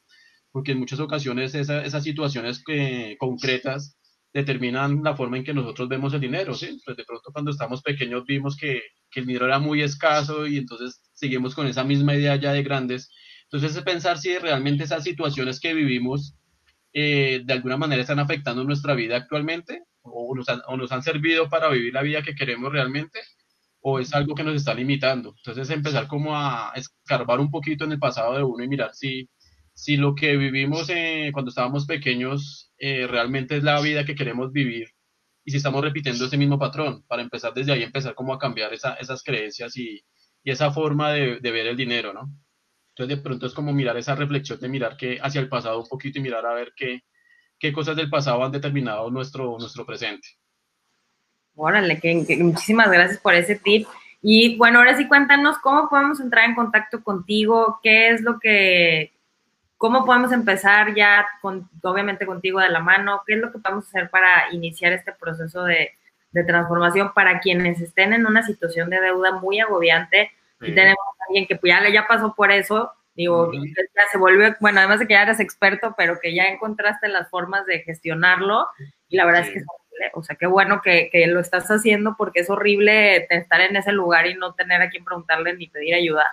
Porque 0.51 0.73
en 0.73 0.79
muchas 0.79 0.99
ocasiones 0.99 1.55
esas 1.55 2.03
situaciones 2.03 2.63
que, 2.63 3.15
concretas 3.19 3.97
determinan 4.37 5.01
la 5.03 5.15
forma 5.15 5.37
en 5.37 5.43
que 5.43 5.53
nosotros 5.53 5.89
vemos 5.89 6.13
el 6.13 6.21
dinero, 6.21 6.53
¿sí? 6.53 6.79
Pues 6.85 6.95
de 6.95 7.03
pronto 7.03 7.31
cuando 7.33 7.49
estamos 7.49 7.81
pequeños 7.81 8.23
vimos 8.23 8.55
que, 8.55 8.83
que, 9.09 9.21
el 9.21 9.25
dinero 9.25 9.47
era 9.47 9.57
muy 9.57 9.81
escaso 9.81 10.45
y 10.45 10.57
entonces 10.57 11.01
seguimos 11.13 11.55
con 11.55 11.65
esa 11.65 11.83
misma 11.83 12.13
idea 12.15 12.35
ya 12.35 12.53
de 12.53 12.61
grandes. 12.61 13.09
Entonces 13.45 13.75
es 13.75 13.83
pensar 13.83 14.19
si 14.19 14.37
realmente 14.37 14.83
esas 14.83 15.03
situaciones 15.03 15.59
que 15.59 15.73
vivimos 15.73 16.35
eh, 16.93 17.41
de 17.43 17.53
alguna 17.53 17.77
manera 17.77 18.01
están 18.03 18.19
afectando 18.19 18.63
nuestra 18.63 18.93
vida 18.93 19.17
actualmente 19.17 19.81
o 20.03 20.35
nos, 20.35 20.47
han, 20.49 20.61
o 20.67 20.77
nos 20.77 20.91
han 20.91 21.01
servido 21.01 21.49
para 21.49 21.69
vivir 21.69 21.95
la 21.95 22.03
vida 22.03 22.21
que 22.21 22.35
queremos 22.35 22.71
realmente 22.71 23.19
o 23.81 23.99
es 23.99 24.13
algo 24.13 24.35
que 24.35 24.43
nos 24.43 24.55
está 24.55 24.75
limitando. 24.75 25.33
Entonces 25.37 25.67
empezar 25.71 26.07
como 26.07 26.37
a 26.37 26.73
escarbar 26.75 27.39
un 27.39 27.49
poquito 27.49 27.85
en 27.85 27.93
el 27.93 27.99
pasado 27.99 28.35
de 28.35 28.43
uno 28.43 28.63
y 28.63 28.67
mirar 28.67 28.93
si, 28.93 29.27
si 29.77 29.95
lo 29.95 30.15
que 30.15 30.35
vivimos 30.37 30.87
cuando 31.31 31.49
estábamos 31.49 31.85
pequeños 31.85 32.73
eh, 32.79 33.05
realmente 33.05 33.57
es 33.57 33.63
la 33.63 33.79
vida 33.79 34.05
que 34.05 34.15
queremos 34.15 34.51
vivir 34.51 34.89
y 35.45 35.51
si 35.51 35.57
estamos 35.57 35.83
repitiendo 35.83 36.25
ese 36.25 36.35
mismo 36.35 36.57
patrón, 36.57 37.05
para 37.07 37.21
empezar 37.21 37.53
desde 37.53 37.73
ahí, 37.73 37.83
empezar 37.83 38.15
como 38.15 38.33
a 38.33 38.39
cambiar 38.39 38.73
esa, 38.73 38.95
esas 38.95 39.23
creencias 39.23 39.77
y, 39.77 40.03
y 40.43 40.51
esa 40.51 40.71
forma 40.71 41.11
de, 41.11 41.39
de, 41.39 41.51
ver 41.51 41.67
el 41.67 41.77
dinero, 41.77 42.11
¿no? 42.11 42.27
Entonces 42.89 43.17
de 43.17 43.23
pronto 43.23 43.45
es 43.45 43.53
como 43.53 43.71
mirar 43.71 43.95
esa 43.97 44.15
reflexión 44.15 44.59
de 44.59 44.67
mirar 44.67 44.97
que 44.97 45.19
hacia 45.21 45.39
el 45.39 45.47
pasado 45.47 45.79
un 45.79 45.87
poquito 45.87 46.17
y 46.17 46.23
mirar 46.23 46.45
a 46.47 46.55
ver 46.55 46.73
qué, 46.75 47.03
qué 47.59 47.71
cosas 47.71 47.95
del 47.95 48.09
pasado 48.09 48.43
han 48.43 48.51
determinado 48.51 49.11
nuestro, 49.11 49.57
nuestro 49.59 49.85
presente. 49.85 50.27
Órale, 51.55 51.99
que, 51.99 52.15
muchísimas 52.41 52.91
gracias 52.91 53.19
por 53.19 53.35
ese 53.35 53.55
tip. 53.55 53.87
Y 54.23 54.57
bueno, 54.57 54.79
ahora 54.79 54.97
sí 54.97 55.07
cuéntanos 55.07 55.59
cómo 55.59 55.87
podemos 55.87 56.19
entrar 56.19 56.49
en 56.49 56.55
contacto 56.55 57.03
contigo, 57.03 57.79
qué 57.83 58.09
es 58.09 58.21
lo 58.21 58.39
que, 58.39 59.16
cómo 59.77 60.05
podemos 60.05 60.31
empezar 60.31 60.93
ya, 60.95 61.25
con, 61.41 61.69
obviamente 61.83 62.25
contigo 62.25 62.59
de 62.59 62.69
la 62.69 62.79
mano, 62.79 63.21
qué 63.25 63.35
es 63.35 63.39
lo 63.39 63.51
que 63.51 63.59
podemos 63.59 63.87
hacer 63.87 64.09
para 64.09 64.51
iniciar 64.51 64.91
este 64.93 65.13
proceso 65.13 65.63
de, 65.63 65.91
de 66.31 66.43
transformación 66.43 67.13
para 67.13 67.39
quienes 67.39 67.81
estén 67.81 68.13
en 68.13 68.25
una 68.25 68.43
situación 68.43 68.89
de 68.89 68.99
deuda 68.99 69.33
muy 69.33 69.59
agobiante 69.59 70.31
y 70.61 70.73
tenemos 70.73 70.97
a 70.97 71.23
alguien 71.27 71.45
que 71.45 71.55
pues, 71.55 71.71
ya, 71.71 71.89
ya 71.89 72.07
pasó 72.07 72.33
por 72.35 72.51
eso, 72.51 72.91
digo, 73.15 73.51
ya 73.53 74.03
se 74.11 74.17
volvió, 74.17 74.55
bueno, 74.59 74.79
además 74.79 74.99
de 74.99 75.07
que 75.07 75.13
ya 75.13 75.23
eres 75.23 75.39
experto, 75.39 75.93
pero 75.97 76.19
que 76.19 76.33
ya 76.33 76.45
encontraste 76.45 77.07
las 77.07 77.29
formas 77.29 77.65
de 77.65 77.79
gestionarlo 77.79 78.67
y 79.07 79.17
la 79.17 79.25
verdad 79.25 79.43
es 79.43 79.49
que 79.51 79.59
es 79.59 79.65
horrible, 79.67 80.11
o 80.13 80.23
sea, 80.23 80.35
qué 80.35 80.47
bueno 80.47 80.81
que, 80.81 81.09
que, 81.11 81.27
lo 81.27 81.39
estás 81.39 81.67
haciendo 81.69 82.15
porque 82.17 82.41
es 82.41 82.49
horrible 82.49 83.27
estar 83.29 83.61
en 83.61 83.75
ese 83.75 83.91
lugar 83.91 84.27
y 84.27 84.33
no 84.35 84.53
tener 84.53 84.81
a 84.81 84.89
quien 84.89 85.03
preguntarle 85.03 85.55
ni 85.55 85.67
pedir 85.67 85.93
ayuda. 85.93 86.25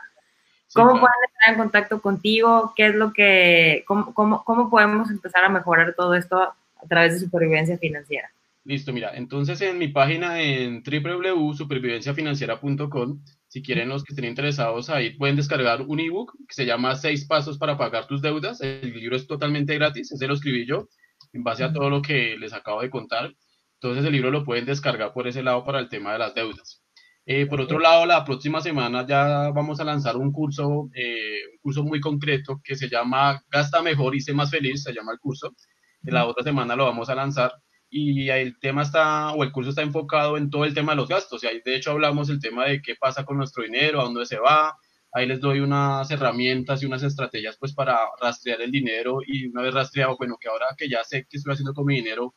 ¿Cómo 0.75 0.91
pueden 0.91 1.09
estar 1.29 1.53
en 1.53 1.59
contacto 1.59 2.01
contigo? 2.01 2.73
¿Qué 2.77 2.87
es 2.87 2.95
lo 2.95 3.13
que, 3.13 3.85
cómo, 3.87 4.13
cómo, 4.13 4.45
cómo 4.45 4.69
podemos 4.69 5.11
empezar 5.11 5.45
a 5.45 5.49
mejorar 5.49 5.95
todo 5.95 6.15
esto 6.15 6.43
a 6.43 6.87
través 6.89 7.15
de 7.15 7.21
supervivencia 7.21 7.79
financiera? 7.79 8.31
Listo, 8.65 8.93
mira, 8.93 9.13
entonces 9.15 9.61
en 9.61 9.79
mi 9.79 9.89
página 9.89 10.41
en 10.41 10.83
www.supervivenciafinanciera.com 10.83 13.21
si 13.49 13.63
quieren 13.63 13.91
los 13.91 14.03
que 14.03 14.15
estén 14.15 14.25
interesados 14.25 14.91
ahí 14.91 15.11
pueden 15.11 15.37
descargar 15.37 15.83
un 15.83 16.01
ebook 16.01 16.33
que 16.49 16.55
se 16.55 16.67
llama 16.67 16.97
Seis 16.97 17.27
pasos 17.27 17.59
para 17.59 17.77
pagar 17.77 18.07
tus 18.07 18.23
deudas. 18.23 18.63
El 18.63 18.95
libro 18.95 19.17
es 19.17 19.27
totalmente 19.27 19.75
gratis, 19.75 20.11
ese 20.11 20.27
lo 20.27 20.35
escribí 20.35 20.67
yo 20.67 20.89
en 21.33 21.45
base 21.45 21.63
a 21.63 21.73
todo 21.73 21.91
lo 21.91 22.01
que 22.01 22.37
les 22.39 22.53
acabo 22.53 22.81
de 22.81 22.91
contar. 22.91 23.35
Entonces 23.75 24.05
el 24.05 24.13
libro 24.13 24.31
lo 24.31 24.45
pueden 24.45 24.65
descargar 24.65 25.13
por 25.13 25.29
ese 25.29 25.43
lado 25.43 25.63
para 25.63 25.79
el 25.79 25.91
tema 25.91 26.15
de 26.15 26.21
las 26.21 26.35
deudas. 26.35 26.84
Eh, 27.27 27.47
por 27.47 27.61
otro 27.61 27.79
lado, 27.79 28.05
la 28.05 28.25
próxima 28.25 28.61
semana 28.61 29.07
ya 29.07 29.51
vamos 29.51 29.81
a 29.81 29.85
lanzar 29.85 30.17
un 30.17 30.31
curso, 30.31 30.91
eh, 30.95 31.41
un 31.53 31.59
curso 31.63 31.83
muy 31.83 31.99
concreto 32.01 32.61
que 32.63 32.77
se 32.77 32.89
llama 32.89 33.43
Gasta 33.51 33.81
mejor 33.83 34.15
y 34.15 34.21
sé 34.21 34.35
más 34.35 34.51
feliz, 34.51 34.83
se 34.83 34.93
llama 34.93 35.13
el 35.13 35.19
curso. 35.19 35.55
La 36.03 36.27
otra 36.27 36.45
semana 36.45 36.77
lo 36.77 36.85
vamos 36.85 37.09
a 37.09 37.15
lanzar. 37.15 37.53
Y 37.89 38.29
el 38.29 38.59
tema 38.59 38.83
está, 38.83 39.33
o 39.33 39.43
el 39.45 39.53
curso 39.53 39.71
está 39.71 39.83
enfocado 39.83 40.37
en 40.37 40.51
todo 40.51 40.65
el 40.65 40.75
tema 40.75 40.93
de 40.93 40.97
los 40.97 41.09
gastos, 41.09 41.45
y 41.45 41.47
ahí 41.47 41.63
de 41.65 41.77
hecho 41.77 41.93
hablamos 41.93 42.29
el 42.29 42.41
tema 42.41 42.67
de 42.67 42.83
qué 42.83 42.97
pasa 42.97 43.25
con 43.25 43.37
nuestro 43.37 43.63
dinero, 43.63 44.01
a 44.01 44.05
dónde 44.05 44.27
se 44.27 44.39
va, 44.39 44.77
ahí 45.13 45.27
les 45.27 45.41
doy 45.41 45.61
unas 45.61 46.11
herramientas 46.11 46.83
y 46.83 46.87
unas 46.87 47.05
estrategias 47.05 47.57
pues 47.59 47.73
para 47.73 47.99
rastrear 48.21 48.61
el 48.63 48.73
dinero. 48.73 49.21
Y 49.27 49.47
una 49.47 49.63
vez 49.63 49.73
rastreado, 49.75 50.17
bueno, 50.19 50.37
que 50.41 50.49
ahora 50.49 50.67
que 50.77 50.89
ya 50.89 51.05
sé 51.05 51.27
qué 51.31 51.37
estoy 51.39 51.53
haciendo 51.53 51.73
con 51.73 51.87
mi 51.87 51.97
dinero, 51.97 52.35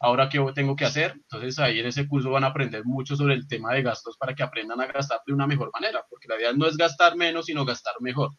ahora 0.00 0.28
qué 0.28 0.44
tengo 0.54 0.74
que 0.74 0.84
hacer, 0.84 1.12
entonces 1.12 1.58
ahí 1.58 1.78
en 1.78 1.86
ese 1.86 2.08
curso 2.08 2.30
van 2.30 2.44
a 2.44 2.48
aprender 2.48 2.84
mucho 2.84 3.14
sobre 3.14 3.34
el 3.34 3.46
tema 3.46 3.72
de 3.74 3.82
gastos 3.82 4.16
para 4.16 4.34
que 4.34 4.42
aprendan 4.42 4.80
a 4.80 4.86
gastar 4.86 5.20
de 5.26 5.32
una 5.32 5.46
mejor 5.46 5.70
manera, 5.72 6.04
porque 6.08 6.26
la 6.28 6.36
idea 6.36 6.52
no 6.52 6.66
es 6.66 6.76
gastar 6.76 7.16
menos, 7.16 7.46
sino 7.46 7.64
gastar 7.64 7.94
mejor, 8.00 8.30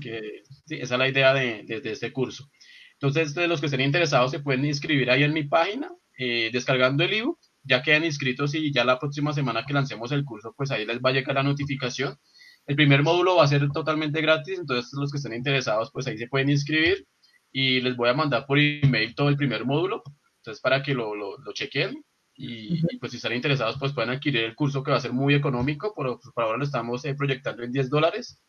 que 0.00 0.42
sí, 0.66 0.76
esa 0.76 0.94
es 0.94 0.98
la 0.98 1.08
idea 1.08 1.34
de, 1.34 1.62
de, 1.64 1.80
de 1.80 1.92
este 1.92 2.12
curso. 2.12 2.48
Entonces, 2.94 3.34
de 3.34 3.46
los 3.46 3.60
que 3.60 3.66
estén 3.66 3.82
interesados 3.82 4.30
se 4.30 4.40
pueden 4.40 4.64
inscribir 4.64 5.10
ahí 5.10 5.22
en 5.22 5.34
mi 5.34 5.44
página, 5.44 5.90
eh, 6.18 6.50
descargando 6.52 7.04
el 7.04 7.12
ebook. 7.12 7.38
Ya 7.68 7.82
quedan 7.82 8.04
inscritos 8.04 8.54
y 8.54 8.72
ya 8.72 8.84
la 8.84 8.98
próxima 8.98 9.32
semana 9.32 9.64
que 9.66 9.74
lancemos 9.74 10.12
el 10.12 10.24
curso, 10.24 10.54
pues 10.56 10.70
ahí 10.70 10.86
les 10.86 10.98
va 11.00 11.10
a 11.10 11.12
llegar 11.12 11.34
la 11.34 11.42
notificación. 11.42 12.16
El 12.64 12.76
primer 12.76 13.02
módulo 13.02 13.36
va 13.36 13.44
a 13.44 13.48
ser 13.48 13.68
totalmente 13.70 14.20
gratis, 14.20 14.58
entonces 14.58 14.92
los 14.94 15.10
que 15.10 15.18
estén 15.18 15.34
interesados, 15.34 15.90
pues 15.92 16.06
ahí 16.06 16.16
se 16.16 16.28
pueden 16.28 16.48
inscribir 16.48 17.06
y 17.52 17.80
les 17.80 17.96
voy 17.96 18.08
a 18.08 18.14
mandar 18.14 18.46
por 18.46 18.58
email 18.58 19.14
todo 19.14 19.28
el 19.28 19.36
primer 19.36 19.64
módulo, 19.64 20.02
entonces 20.46 20.60
para 20.60 20.82
que 20.82 20.94
lo, 20.94 21.14
lo, 21.14 21.38
lo 21.38 21.52
chequen 21.52 22.04
y, 22.34 22.78
y, 22.92 22.98
pues 22.98 23.12
si 23.12 23.16
están 23.16 23.32
interesados, 23.32 23.76
pues 23.78 23.92
pueden 23.92 24.10
adquirir 24.10 24.44
el 24.44 24.54
curso 24.54 24.82
que 24.82 24.90
va 24.90 24.98
a 24.98 25.00
ser 25.00 25.12
muy 25.12 25.34
económico, 25.34 25.94
por, 25.94 26.20
por 26.20 26.44
ahora 26.44 26.58
lo 26.58 26.64
estamos 26.64 27.04
eh, 27.04 27.14
proyectando 27.14 27.62
en 27.62 27.72
10 27.72 27.88
dólares 27.88 28.40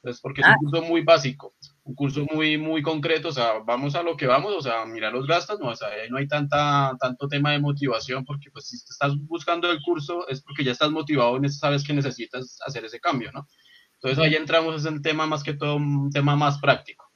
entonces, 0.00 0.20
porque 0.22 0.42
es 0.42 0.46
un 0.46 0.52
ah. 0.52 0.56
curso 0.60 0.82
muy 0.82 1.02
básico, 1.02 1.54
un 1.82 1.94
curso 1.94 2.24
muy, 2.32 2.56
muy 2.56 2.82
concreto, 2.82 3.28
o 3.28 3.32
sea, 3.32 3.58
vamos 3.66 3.96
a 3.96 4.02
lo 4.04 4.16
que 4.16 4.28
vamos, 4.28 4.54
o 4.54 4.62
sea, 4.62 4.84
mirar 4.86 5.12
los 5.12 5.26
gastos, 5.26 5.58
no, 5.58 5.70
o 5.70 5.76
sea, 5.76 5.88
ahí 5.88 6.08
no 6.08 6.18
hay 6.18 6.28
tanta, 6.28 6.96
tanto 7.00 7.26
tema 7.26 7.50
de 7.50 7.58
motivación, 7.58 8.24
porque 8.24 8.48
pues 8.52 8.66
si 8.68 8.76
estás 8.76 9.14
buscando 9.26 9.68
el 9.70 9.80
curso 9.82 10.28
es 10.28 10.40
porque 10.42 10.62
ya 10.62 10.70
estás 10.70 10.92
motivado 10.92 11.40
y 11.42 11.48
sabes 11.48 11.82
que 11.84 11.92
necesitas 11.92 12.58
hacer 12.64 12.84
ese 12.84 13.00
cambio, 13.00 13.32
¿no? 13.32 13.48
Entonces 13.94 14.24
ahí 14.24 14.36
entramos 14.36 14.86
en 14.86 14.94
el 14.94 15.02
tema 15.02 15.26
más 15.26 15.42
que 15.42 15.54
todo, 15.54 15.74
un 15.74 16.10
tema 16.10 16.36
más 16.36 16.58
práctico. 16.58 17.07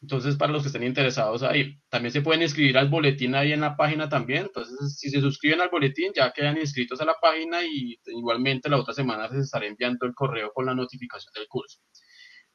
Entonces, 0.00 0.36
para 0.36 0.52
los 0.52 0.62
que 0.62 0.68
estén 0.68 0.84
interesados 0.84 1.42
ahí, 1.42 1.80
también 1.88 2.12
se 2.12 2.22
pueden 2.22 2.42
inscribir 2.42 2.78
al 2.78 2.88
boletín 2.88 3.34
ahí 3.34 3.52
en 3.52 3.60
la 3.60 3.76
página 3.76 4.08
también. 4.08 4.42
Entonces, 4.46 4.96
si 4.96 5.10
se 5.10 5.20
suscriben 5.20 5.60
al 5.60 5.70
boletín, 5.70 6.12
ya 6.14 6.32
quedan 6.32 6.56
inscritos 6.56 7.00
a 7.00 7.04
la 7.04 7.14
página 7.20 7.64
y 7.64 7.98
igualmente 8.06 8.68
la 8.68 8.78
otra 8.78 8.94
semana 8.94 9.28
les 9.28 9.44
estaré 9.44 9.66
enviando 9.66 10.06
el 10.06 10.14
correo 10.14 10.52
con 10.52 10.66
la 10.66 10.74
notificación 10.74 11.32
del 11.34 11.48
curso. 11.48 11.80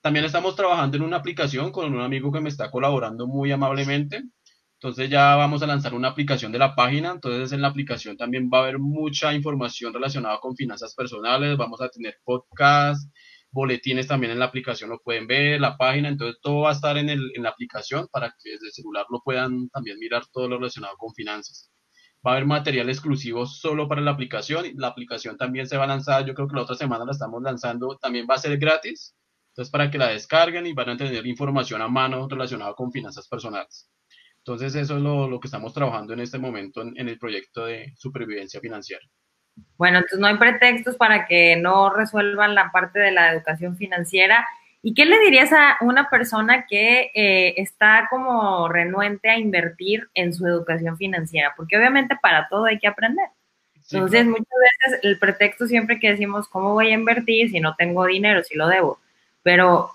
También 0.01 0.25
estamos 0.25 0.55
trabajando 0.55 0.97
en 0.97 1.03
una 1.03 1.17
aplicación 1.17 1.71
con 1.71 1.93
un 1.93 2.01
amigo 2.01 2.31
que 2.31 2.41
me 2.41 2.49
está 2.49 2.71
colaborando 2.71 3.27
muy 3.27 3.51
amablemente. 3.51 4.23
Entonces 4.73 5.09
ya 5.09 5.35
vamos 5.37 5.63
a 5.63 5.67
lanzar 5.67 5.93
una 5.93 6.09
aplicación 6.09 6.51
de 6.51 6.59
la 6.59 6.75
página. 6.75 7.11
Entonces 7.11 7.53
en 7.53 7.61
la 7.61 7.69
aplicación 7.69 8.17
también 8.17 8.49
va 8.53 8.59
a 8.59 8.61
haber 8.63 8.79
mucha 8.79 9.33
información 9.33 9.93
relacionada 9.93 10.39
con 10.39 10.57
finanzas 10.57 10.93
personales. 10.93 11.55
Vamos 11.57 11.81
a 11.81 11.89
tener 11.89 12.17
podcasts, 12.25 13.09
boletines 13.53 14.07
también 14.07 14.31
en 14.33 14.39
la 14.39 14.45
aplicación 14.45 14.89
lo 14.89 14.99
pueden 14.99 15.27
ver, 15.27 15.61
la 15.61 15.77
página. 15.77 16.09
Entonces 16.09 16.39
todo 16.41 16.61
va 16.61 16.71
a 16.71 16.73
estar 16.73 16.97
en, 16.97 17.09
el, 17.09 17.31
en 17.35 17.43
la 17.43 17.49
aplicación 17.49 18.07
para 18.11 18.29
que 18.31 18.51
desde 18.51 18.67
el 18.67 18.73
celular 18.73 19.05
lo 19.09 19.21
puedan 19.21 19.69
también 19.69 19.99
mirar 19.99 20.23
todo 20.31 20.47
lo 20.49 20.57
relacionado 20.57 20.97
con 20.97 21.13
finanzas. 21.13 21.71
Va 22.25 22.31
a 22.31 22.35
haber 22.35 22.47
material 22.47 22.89
exclusivo 22.89 23.45
solo 23.45 23.87
para 23.87 24.01
la 24.01 24.11
aplicación. 24.11 24.65
La 24.75 24.87
aplicación 24.87 25.37
también 25.37 25.67
se 25.67 25.77
va 25.77 25.85
a 25.85 25.87
lanzar, 25.87 26.25
yo 26.25 26.33
creo 26.33 26.47
que 26.47 26.55
la 26.55 26.63
otra 26.63 26.75
semana 26.75 27.05
la 27.05 27.11
estamos 27.11 27.41
lanzando. 27.41 27.97
También 28.01 28.27
va 28.29 28.35
a 28.35 28.39
ser 28.39 28.57
gratis 28.57 29.15
entonces, 29.53 29.71
para 29.71 29.91
que 29.91 29.99
la 29.99 30.07
descarguen 30.07 30.65
y 30.65 30.73
van 30.73 30.89
a 30.89 30.97
tener 30.97 31.25
información 31.27 31.81
a 31.83 31.87
mano 31.87 32.27
relacionada 32.27 32.73
con 32.73 32.91
finanzas 32.91 33.27
personales. 33.27 33.87
Entonces, 34.39 34.73
eso 34.73 34.97
es 34.97 35.01
lo, 35.01 35.27
lo 35.29 35.39
que 35.39 35.47
estamos 35.47 35.73
trabajando 35.73 36.13
en 36.13 36.21
este 36.21 36.39
momento 36.39 36.81
en, 36.81 36.97
en, 36.97 37.07
el 37.07 37.19
proyecto 37.19 37.65
de 37.65 37.93
supervivencia 37.95 38.59
financiera. 38.59 39.05
Bueno, 39.77 39.97
entonces 39.97 40.19
no 40.19 40.27
hay 40.27 40.37
pretextos 40.37 40.95
para 40.95 41.25
que 41.25 41.55
no 41.55 41.89
resuelvan 41.89 42.55
la 42.55 42.71
parte 42.71 42.99
de 42.99 43.11
la 43.11 43.31
educación 43.31 43.75
financiera. 43.75 44.47
¿Y 44.81 44.93
qué 44.93 45.05
le 45.05 45.19
dirías 45.19 45.51
a 45.53 45.77
una 45.81 46.09
persona 46.09 46.65
que 46.65 47.11
eh, 47.13 47.53
está 47.57 48.07
como 48.09 48.67
renuente 48.67 49.29
a 49.29 49.37
invertir 49.37 50.09
en 50.13 50.33
su 50.33 50.45
educación 50.45 50.97
financiera? 50.97 51.53
Porque 51.55 51.77
obviamente 51.77 52.17
para 52.21 52.47
todo 52.49 52.65
hay 52.65 52.79
que 52.79 52.87
aprender. 52.87 53.27
Entonces, 53.91 54.21
sí, 54.21 54.25
claro. 54.25 54.29
muchas 54.29 54.57
veces 54.61 54.99
el 55.03 55.19
pretexto 55.19 55.67
siempre 55.67 55.99
que 55.99 56.11
decimos, 56.11 56.47
¿cómo 56.47 56.73
voy 56.73 56.87
a 56.87 56.95
invertir 56.95 57.49
si 57.49 57.59
no 57.59 57.75
tengo 57.75 58.05
dinero, 58.05 58.43
si 58.43 58.55
lo 58.55 58.67
debo? 58.67 58.99
Pero, 59.41 59.91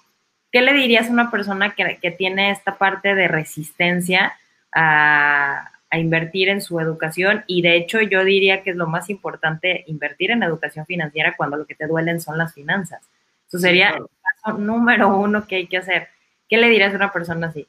¿qué 0.53 0.61
le 0.61 0.75
dirías 0.75 1.09
a 1.09 1.13
una 1.13 1.31
persona 1.31 1.75
que, 1.75 1.99
que 2.01 2.11
tiene 2.11 2.51
esta 2.51 2.77
parte 2.77 3.15
de 3.15 3.29
resistencia 3.29 4.37
a, 4.75 5.71
a, 5.91 5.99
invertir 5.99 6.49
en 6.49 6.61
su 6.61 6.81
educación? 6.81 7.45
Y 7.47 7.63
de 7.63 7.77
hecho, 7.77 8.01
yo 8.01 8.25
diría 8.25 8.63
que 8.63 8.71
es 8.71 8.77
lo 8.77 8.87
más 8.87 9.11
importante 9.11 9.85
invertir 9.87 10.31
en 10.31 10.43
educación 10.43 10.87
financiera 10.87 11.35
cuando 11.37 11.57
lo 11.57 11.67
que 11.67 11.75
te 11.75 11.87
duelen 11.87 12.21
son 12.21 12.39
las 12.39 12.55
finanzas. 12.55 13.03
Eso 13.47 13.59
sería 13.59 13.91
el 13.91 14.05
paso 14.23 14.59
número 14.59 15.17
uno 15.17 15.47
que 15.47 15.57
hay 15.57 15.67
que 15.67 15.79
hacer. 15.79 16.09
¿Qué 16.49 16.57
le 16.57 16.69
dirías 16.69 16.93
a 16.93 16.97
una 16.97 17.13
persona 17.13 17.49
así? 17.49 17.67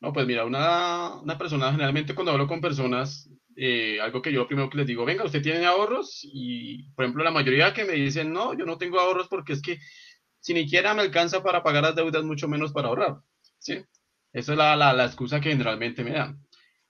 No, 0.00 0.12
pues 0.12 0.26
mira, 0.26 0.44
una, 0.44 1.14
una 1.22 1.38
persona, 1.38 1.70
generalmente 1.70 2.14
cuando 2.14 2.32
hablo 2.32 2.46
con 2.46 2.60
personas, 2.60 3.30
eh, 3.56 4.00
algo 4.00 4.20
que 4.20 4.32
yo 4.32 4.46
primero 4.46 4.68
que 4.68 4.78
les 4.78 4.86
digo, 4.86 5.04
venga, 5.04 5.24
¿usted 5.24 5.42
tiene 5.42 5.64
ahorros? 5.64 6.20
Y, 6.24 6.90
por 6.94 7.04
ejemplo, 7.04 7.24
la 7.24 7.30
mayoría 7.30 7.72
que 7.72 7.84
me 7.84 7.92
dicen, 7.92 8.32
no, 8.32 8.54
yo 8.54 8.66
no 8.66 8.76
tengo 8.76 9.00
ahorros 9.00 9.28
porque 9.28 9.52
es 9.52 9.62
que 9.62 9.78
si 10.40 10.52
ni 10.52 10.64
siquiera 10.64 10.92
me 10.92 11.02
alcanza 11.02 11.42
para 11.42 11.62
pagar 11.62 11.84
las 11.84 11.94
deudas, 11.94 12.24
mucho 12.24 12.48
menos 12.48 12.72
para 12.72 12.88
ahorrar, 12.88 13.16
¿sí? 13.58 13.84
Esa 14.32 14.52
es 14.52 14.58
la, 14.58 14.76
la, 14.76 14.92
la 14.92 15.06
excusa 15.06 15.40
que 15.40 15.50
generalmente 15.50 16.02
me 16.02 16.10
dan. 16.10 16.43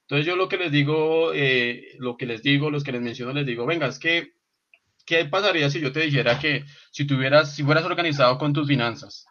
Entonces 0.05 0.27
yo 0.27 0.37
lo 0.37 0.49
que 0.49 0.59
les 0.59 0.71
digo, 0.71 1.33
eh, 1.33 1.95
lo 1.99 2.17
que 2.17 2.27
les 2.27 2.43
digo, 2.43 2.71
los 2.71 2.85
que 2.85 2.93
les 2.93 3.01
menciono, 3.01 3.33
les 3.33 3.47
digo, 3.47 3.65
venga, 3.65 3.87
es 3.87 3.99
que, 3.99 4.35
¿qué 5.07 5.25
pasaría 5.25 5.71
si 5.71 5.81
yo 5.81 5.93
te 5.93 6.01
dijera 6.01 6.39
que 6.39 6.65
si 6.93 7.07
tuvieras, 7.07 7.55
si 7.55 7.63
fueras 7.63 7.85
organizado 7.85 8.37
con 8.39 8.53
tus 8.53 8.69
finanzas, 8.69 9.27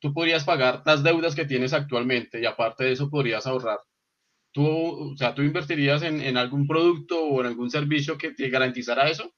tú 0.00 0.14
podrías 0.14 0.44
pagar 0.44 0.82
las 0.86 1.02
deudas 1.02 1.34
que 1.34 1.44
tienes 1.44 1.74
actualmente 1.74 2.40
y 2.40 2.46
aparte 2.46 2.84
de 2.84 2.92
eso 2.92 3.10
podrías 3.10 3.46
ahorrar? 3.46 3.78
Tú, 4.52 5.12
o 5.12 5.16
sea, 5.18 5.34
tú 5.34 5.42
invertirías 5.42 6.02
en, 6.02 6.36
algún 6.38 6.66
producto 6.66 7.22
o 7.22 7.40
en 7.42 7.48
algún 7.48 7.70
servicio 7.70 8.16
que 8.16 8.32
te 8.32 8.48
garantizara 8.48 9.10
eso. 9.10 9.34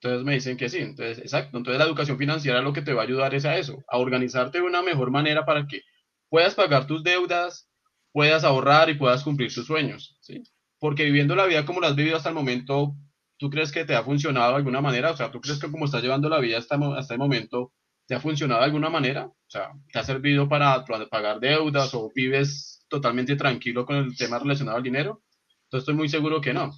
Entonces 0.00 0.24
me 0.24 0.34
dicen 0.34 0.56
que 0.56 0.68
sí, 0.68 0.78
entonces, 0.78 1.18
exacto. 1.18 1.58
Entonces 1.58 1.78
la 1.78 1.84
educación 1.86 2.18
financiera 2.18 2.60
lo 2.60 2.72
que 2.72 2.82
te 2.82 2.92
va 2.92 3.02
a 3.02 3.04
ayudar 3.04 3.34
es 3.36 3.44
a 3.44 3.56
eso, 3.56 3.84
a 3.86 3.98
organizarte 3.98 4.58
de 4.58 4.64
una 4.64 4.82
mejor 4.82 5.12
manera 5.12 5.44
para 5.44 5.66
que 5.68 5.82
puedas 6.28 6.56
pagar 6.56 6.88
tus 6.88 7.04
deudas, 7.04 7.69
puedas 8.12 8.44
ahorrar 8.44 8.90
y 8.90 8.94
puedas 8.94 9.22
cumplir 9.22 9.52
tus 9.52 9.66
sueños, 9.66 10.16
¿sí? 10.20 10.42
Porque 10.78 11.04
viviendo 11.04 11.34
la 11.34 11.46
vida 11.46 11.66
como 11.66 11.80
la 11.80 11.88
has 11.88 11.96
vivido 11.96 12.16
hasta 12.16 12.30
el 12.30 12.34
momento, 12.34 12.96
¿tú 13.36 13.50
crees 13.50 13.70
que 13.70 13.84
te 13.84 13.94
ha 13.94 14.02
funcionado 14.02 14.50
de 14.50 14.56
alguna 14.56 14.80
manera? 14.80 15.10
O 15.10 15.16
sea, 15.16 15.30
¿tú 15.30 15.40
crees 15.40 15.58
que 15.58 15.70
como 15.70 15.84
estás 15.84 16.02
llevando 16.02 16.28
la 16.28 16.38
vida 16.38 16.58
hasta, 16.58 16.74
el 16.74 17.18
momento, 17.18 17.72
te 18.06 18.14
ha 18.14 18.20
funcionado 18.20 18.60
de 18.60 18.66
alguna 18.66 18.90
manera? 18.90 19.26
O 19.26 19.50
sea, 19.50 19.72
¿te 19.92 19.98
ha 19.98 20.04
servido 20.04 20.48
para, 20.48 20.84
pagar 21.10 21.40
deudas 21.40 21.94
o 21.94 22.10
vives 22.14 22.84
totalmente 22.88 23.36
tranquilo 23.36 23.84
con 23.84 23.96
el 23.96 24.16
tema 24.16 24.38
relacionado 24.38 24.78
al 24.78 24.82
dinero? 24.82 25.22
Entonces 25.64 25.82
estoy 25.82 25.94
muy 25.94 26.08
seguro 26.08 26.40
que 26.40 26.54
no. 26.54 26.72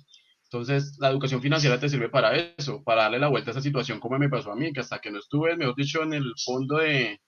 Entonces, 0.45 0.99
la 1.01 1.09
educación 1.09 1.41
financiera 1.41 1.81
te 1.81 1.89
sirve 1.89 2.11
para 2.11 2.37
eso, 2.37 2.83
para 2.85 3.05
darle 3.05 3.19
la 3.19 3.29
vuelta 3.29 3.51
a 3.51 3.53
esa 3.53 3.63
situación 3.63 4.01
como 4.01 4.19
me 4.19 4.29
pasó 4.29 4.53
a 4.53 4.57
mí, 4.57 4.73
que 4.73 4.81
hasta 4.81 5.01
que 5.01 5.11
no 5.11 5.19
estuve, 5.19 5.57
mejor 5.57 5.75
dicho, 5.77 6.03
en 6.03 6.13
el 6.13 6.35
fondo 6.45 6.77
de, 6.77 7.23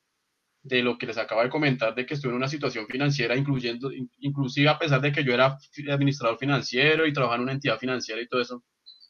de 0.65 0.83
lo 0.83 0.97
que 0.97 1.07
les 1.07 1.19
acabo 1.19 1.43
de 1.43 1.51
comentar, 1.51 1.95
de 1.95 2.07
que 2.07 2.15
estuve 2.15 2.31
en 2.31 2.39
una 2.39 2.49
situación 2.49 2.87
financiera, 2.87 3.37
incluyendo, 3.37 3.91
inclusive 4.21 4.69
a 4.71 4.79
pesar 4.79 5.01
de 5.03 5.13
que 5.13 5.23
yo 5.23 5.35
era 5.35 5.59
administrador 5.91 6.39
financiero 6.39 7.07
y 7.07 7.13
trabajaba 7.13 7.37
en 7.37 7.43
una 7.43 7.53
entidad 7.53 7.79
financiera 7.79 8.21
y 8.23 8.27
todo 8.27 8.41
eso. 8.41 8.65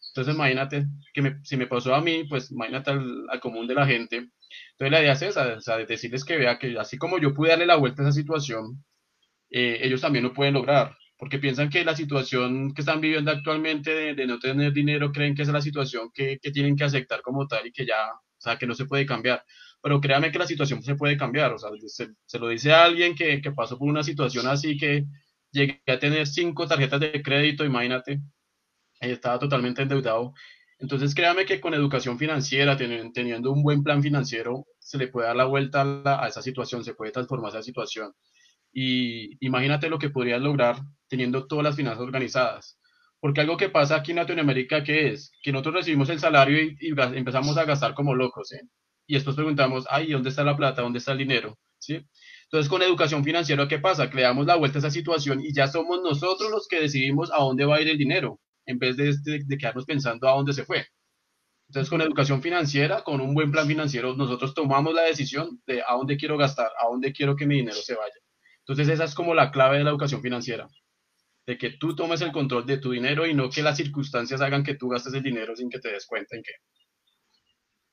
Entonces, 0.09 0.35
imagínate 0.35 0.87
que 1.13 1.23
me, 1.23 1.39
si 1.45 1.57
me 1.57 1.69
pasó 1.69 1.95
a 1.95 2.01
mí, 2.01 2.25
pues 2.25 2.51
imagínate 2.51 2.91
al, 2.91 3.41
común 3.41 3.69
de 3.69 3.75
la 3.75 3.87
gente. 3.87 4.17
Entonces, 4.17 4.91
la 4.91 5.01
idea 5.01 5.13
es 5.13 5.23
esa, 5.23 5.55
o 5.55 5.61
sea, 5.61 5.79
decirles 5.79 6.25
que 6.25 6.37
vea 6.37 6.59
que 6.59 6.77
así 6.79 6.99
como 6.99 7.19
yo 7.19 7.33
pude 7.35 7.51
darle 7.51 7.67
la 7.67 7.77
vuelta 7.77 8.03
a 8.03 8.09
esa 8.09 8.13
situación, 8.21 8.85
eh, 9.51 9.79
ellos 9.83 10.01
también 10.01 10.25
lo 10.25 10.33
pueden 10.33 10.55
lograr, 10.55 10.97
porque 11.17 11.39
piensan 11.39 11.71
que 11.71 11.85
la 11.85 11.95
situación 11.95 12.75
que 12.75 12.83
están 12.83 13.01
viviendo 13.01 13.31
actualmente 13.31 14.15
de, 14.15 14.27
no 14.27 14.39
tener 14.41 14.73
dinero, 14.73 15.13
creen 15.13 15.37
que 15.37 15.43
es 15.43 15.49
la 15.49 15.61
situación 15.63 16.11
que, 16.13 16.39
que 16.43 16.51
tienen 16.51 16.77
que 16.77 16.85
aceptar 16.85 17.23
como 17.23 17.47
tal 17.47 17.67
y 17.67 17.73
que 17.73 17.87
ya, 17.87 18.13
o 18.13 18.41
sea, 18.41 18.59
que 18.59 18.67
no 18.67 18.75
se 18.75 18.87
puede 18.87 19.07
cambiar 19.07 19.45
pero 19.85 20.01
créame 20.01 20.33
que 20.33 20.39
la 20.39 20.47
situación 20.47 20.83
se 20.83 20.95
puede 20.95 21.19
cambiar, 21.19 21.53
o 21.53 21.59
sea, 21.59 21.69
se, 22.25 22.39
lo 22.39 22.49
dice 22.49 22.73
a 22.73 22.85
alguien 22.85 23.15
que, 23.15 23.43
que, 23.43 23.53
pasó 23.53 23.79
por 23.79 23.87
una 23.87 24.03
situación 24.03 24.47
así 24.47 24.79
que 24.79 25.05
llegué 25.53 25.83
a 25.87 25.99
tener 25.99 26.27
cinco 26.27 26.67
tarjetas 26.67 27.01
de 27.01 27.23
crédito, 27.23 27.67
imagínate, 27.67 28.23
estaba 28.99 29.39
totalmente 29.39 29.83
endeudado. 29.83 30.33
Entonces 30.79 31.15
créame 31.15 31.45
que 31.45 31.61
con 31.61 31.75
educación 31.75 32.19
financiera, 32.19 32.79
teniendo 32.79 33.53
un 33.53 33.63
buen 33.63 33.83
plan 33.83 34.03
financiero, 34.03 34.65
se 34.79 34.97
le 34.97 35.09
puede 35.09 35.27
dar 35.27 35.37
la 35.37 35.45
vuelta 35.45 35.83
a, 35.83 36.25
a 36.25 36.29
esa 36.29 36.41
situación, 36.41 36.83
se 36.83 36.95
puede 36.95 37.13
transformar 37.13 37.51
esa 37.51 37.63
situación. 37.63 38.15
Y 38.73 39.37
imagínate 39.47 39.91
lo 39.91 39.99
que 39.99 40.09
podrías 40.09 40.41
lograr 40.41 40.77
teniendo 41.09 41.47
todas 41.47 41.65
las 41.65 41.77
finanzas 41.77 42.01
organizadas. 42.05 42.79
Porque 43.21 43.43
algo 43.43 43.59
que 43.59 43.69
pasa 43.69 43.97
aquí 43.97 44.13
en 44.13 44.17
Latinoamérica, 44.17 44.83
que 44.83 45.09
es? 45.09 45.31
Que 45.43 45.53
nosotros 45.53 45.75
recibimos 45.75 46.09
el 46.09 46.21
salario 46.21 46.59
y, 46.59 46.75
y 46.81 46.95
empezamos 47.19 47.59
a 47.59 47.67
gastar 47.67 47.93
como 47.93 48.15
locos, 48.15 48.51
¿eh? 48.55 48.63
Y 49.07 49.15
después 49.15 49.37
preguntamos, 49.37 49.87
ay, 49.91 50.13
¿dónde 50.13 50.31
está 50.31 50.45
la 50.45 50.57
plata? 50.57 50.83
¿Dónde 50.83 50.99
está 50.99 51.13
el 51.13 51.19
dinero? 51.19 51.59
¿Sí? 51.79 52.01
Entonces, 52.45 52.71
con 52.71 52.83
educación 52.83 53.25
financiera, 53.25 53.69
¿qué 53.69 53.79
pasa? 53.79 54.09
Que 54.09 54.17
le 54.17 54.23
damos 54.23 54.47
la 54.47 54.57
vuelta 54.57 54.79
a 54.79 54.81
esa 54.81 54.91
situación 54.91 55.41
y 55.45 55.53
ya 55.53 55.67
somos 55.67 56.01
nosotros 56.03 56.51
los 56.51 56.69
que 56.69 56.81
decidimos 56.81 57.31
a 57.33 57.39
dónde 57.39 57.65
va 57.65 57.77
a 57.77 57.81
ir 57.81 57.89
el 57.89 57.99
dinero, 57.99 58.41
en 58.67 58.79
vez 58.79 58.97
de, 58.97 59.15
de, 59.25 59.59
quedarnos 59.59 59.85
pensando 59.85 60.29
a 60.29 60.33
dónde 60.33 60.53
se 60.53 60.65
fue. 60.65 60.87
Entonces, 61.69 61.91
con 61.91 62.01
educación 62.01 62.43
financiera, 62.43 63.03
con 63.03 63.21
un 63.21 63.35
buen 63.35 63.51
plan 63.51 63.67
financiero, 63.67 64.15
nosotros 64.15 64.55
tomamos 64.55 64.95
la 64.95 65.03
decisión 65.03 65.61
de 65.67 65.83
a 65.83 65.95
dónde 65.95 66.17
quiero 66.17 66.37
gastar, 66.39 66.71
a 66.81 66.87
dónde 66.89 67.13
quiero 67.13 67.37
que 67.37 67.47
mi 67.47 67.57
dinero 67.57 67.77
se 67.77 67.95
vaya. 67.95 68.15
Entonces, 68.61 68.89
esa 68.89 69.05
es 69.05 69.15
como 69.15 69.35
la 69.35 69.51
clave 69.51 69.79
de 69.79 69.85
la 69.85 69.91
educación 69.91 70.23
financiera, 70.23 70.69
de 71.47 71.59
que 71.59 71.71
tú 71.71 71.95
tomes 71.97 72.21
el 72.21 72.33
control 72.33 72.65
de 72.67 72.79
tu 72.79 72.93
dinero 72.93 73.27
y 73.27 73.35
no 73.35 73.51
que 73.51 73.63
las 73.63 73.77
circunstancias 73.77 74.41
hagan 74.41 74.63
que 74.63 74.75
tú 74.77 74.89
gastes 74.89 75.13
el 75.15 75.23
dinero 75.23 75.57
sin 75.57 75.69
que 75.69 75.81
te 75.81 75.91
des 75.91 76.07
cuenta 76.07 76.37
en 76.37 76.43
qué. 76.43 76.53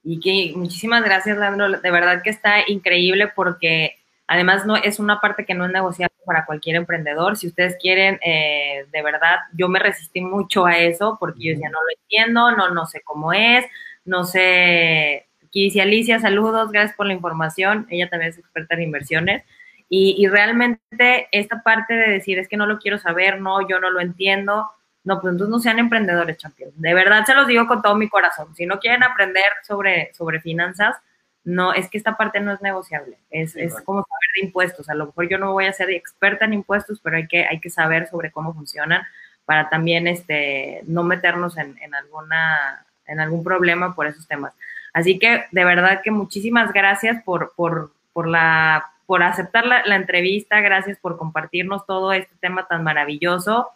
Y 0.03 0.19
que 0.19 0.57
muchísimas 0.57 1.03
gracias, 1.03 1.37
Leandro. 1.37 1.79
De 1.79 1.91
verdad 1.91 2.21
que 2.23 2.31
está 2.31 2.67
increíble 2.67 3.27
porque 3.35 3.97
además 4.27 4.65
no 4.65 4.75
es 4.75 4.99
una 4.99 5.19
parte 5.19 5.45
que 5.45 5.53
no 5.53 5.65
es 5.65 5.71
negociable 5.71 6.15
para 6.25 6.45
cualquier 6.45 6.75
emprendedor. 6.77 7.37
Si 7.37 7.47
ustedes 7.47 7.77
quieren, 7.79 8.19
eh, 8.25 8.85
de 8.91 9.01
verdad, 9.03 9.39
yo 9.53 9.67
me 9.67 9.79
resistí 9.79 10.21
mucho 10.21 10.65
a 10.65 10.77
eso 10.77 11.17
porque 11.19 11.43
yo 11.43 11.51
decía, 11.51 11.69
no 11.69 11.79
lo 11.81 12.01
entiendo, 12.01 12.51
no, 12.51 12.73
no 12.73 12.85
sé 12.85 13.01
cómo 13.01 13.33
es, 13.33 13.65
no 14.05 14.23
sé. 14.23 15.27
Aquí 15.45 15.63
dice 15.63 15.81
Alicia, 15.81 16.19
saludos, 16.19 16.71
gracias 16.71 16.95
por 16.95 17.05
la 17.05 17.13
información. 17.13 17.87
Ella 17.89 18.09
también 18.09 18.31
es 18.31 18.37
experta 18.37 18.75
en 18.75 18.83
inversiones. 18.83 19.43
Y, 19.89 20.15
y 20.17 20.27
realmente 20.27 21.27
esta 21.31 21.61
parte 21.63 21.93
de 21.93 22.09
decir, 22.09 22.39
es 22.39 22.47
que 22.47 22.57
no 22.57 22.65
lo 22.65 22.79
quiero 22.79 22.97
saber, 22.97 23.41
no, 23.41 23.67
yo 23.67 23.79
no 23.79 23.89
lo 23.91 23.99
entiendo, 23.99 24.71
no, 25.03 25.19
pues 25.19 25.31
entonces 25.31 25.51
no 25.51 25.59
sean 25.59 25.79
emprendedores, 25.79 26.37
champions. 26.37 26.73
De 26.79 26.93
verdad 26.93 27.25
se 27.25 27.33
los 27.33 27.47
digo 27.47 27.67
con 27.67 27.81
todo 27.81 27.95
mi 27.95 28.07
corazón. 28.07 28.55
Si 28.55 28.65
no 28.65 28.79
quieren 28.79 29.03
aprender 29.03 29.45
sobre, 29.63 30.13
sobre 30.13 30.39
finanzas, 30.41 30.95
no, 31.43 31.73
es 31.73 31.89
que 31.89 31.97
esta 31.97 32.17
parte 32.17 32.39
no 32.39 32.53
es 32.53 32.61
negociable. 32.61 33.17
Es, 33.31 33.55
es 33.55 33.73
como 33.81 34.01
saber 34.01 34.29
de 34.35 34.45
impuestos. 34.45 34.89
A 34.89 34.93
lo 34.93 35.07
mejor 35.07 35.27
yo 35.27 35.39
no 35.39 35.53
voy 35.53 35.65
a 35.65 35.73
ser 35.73 35.89
experta 35.89 36.45
en 36.45 36.53
impuestos, 36.53 36.99
pero 37.03 37.17
hay 37.17 37.27
que, 37.27 37.45
hay 37.45 37.59
que 37.59 37.71
saber 37.71 38.07
sobre 38.07 38.31
cómo 38.31 38.53
funcionan 38.53 39.01
para 39.45 39.69
también 39.69 40.07
este, 40.07 40.81
no 40.85 41.03
meternos 41.03 41.57
en, 41.57 41.75
en, 41.81 41.95
alguna, 41.95 42.85
en 43.07 43.19
algún 43.19 43.43
problema 43.43 43.95
por 43.95 44.05
esos 44.05 44.27
temas. 44.27 44.53
Así 44.93 45.17
que 45.17 45.45
de 45.51 45.65
verdad 45.65 46.01
que 46.03 46.11
muchísimas 46.11 46.71
gracias 46.73 47.23
por, 47.23 47.53
por, 47.55 47.91
por, 48.13 48.27
la, 48.27 48.91
por 49.07 49.23
aceptar 49.23 49.65
la, 49.65 49.81
la 49.85 49.95
entrevista, 49.95 50.61
gracias 50.61 50.99
por 50.99 51.17
compartirnos 51.17 51.87
todo 51.87 52.13
este 52.13 52.35
tema 52.39 52.67
tan 52.67 52.83
maravilloso 52.83 53.71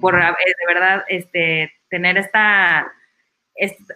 por 0.00 0.14
eh, 0.14 0.24
de 0.24 0.74
verdad 0.74 1.04
este, 1.08 1.72
tener 1.88 2.18
esta, 2.18 2.92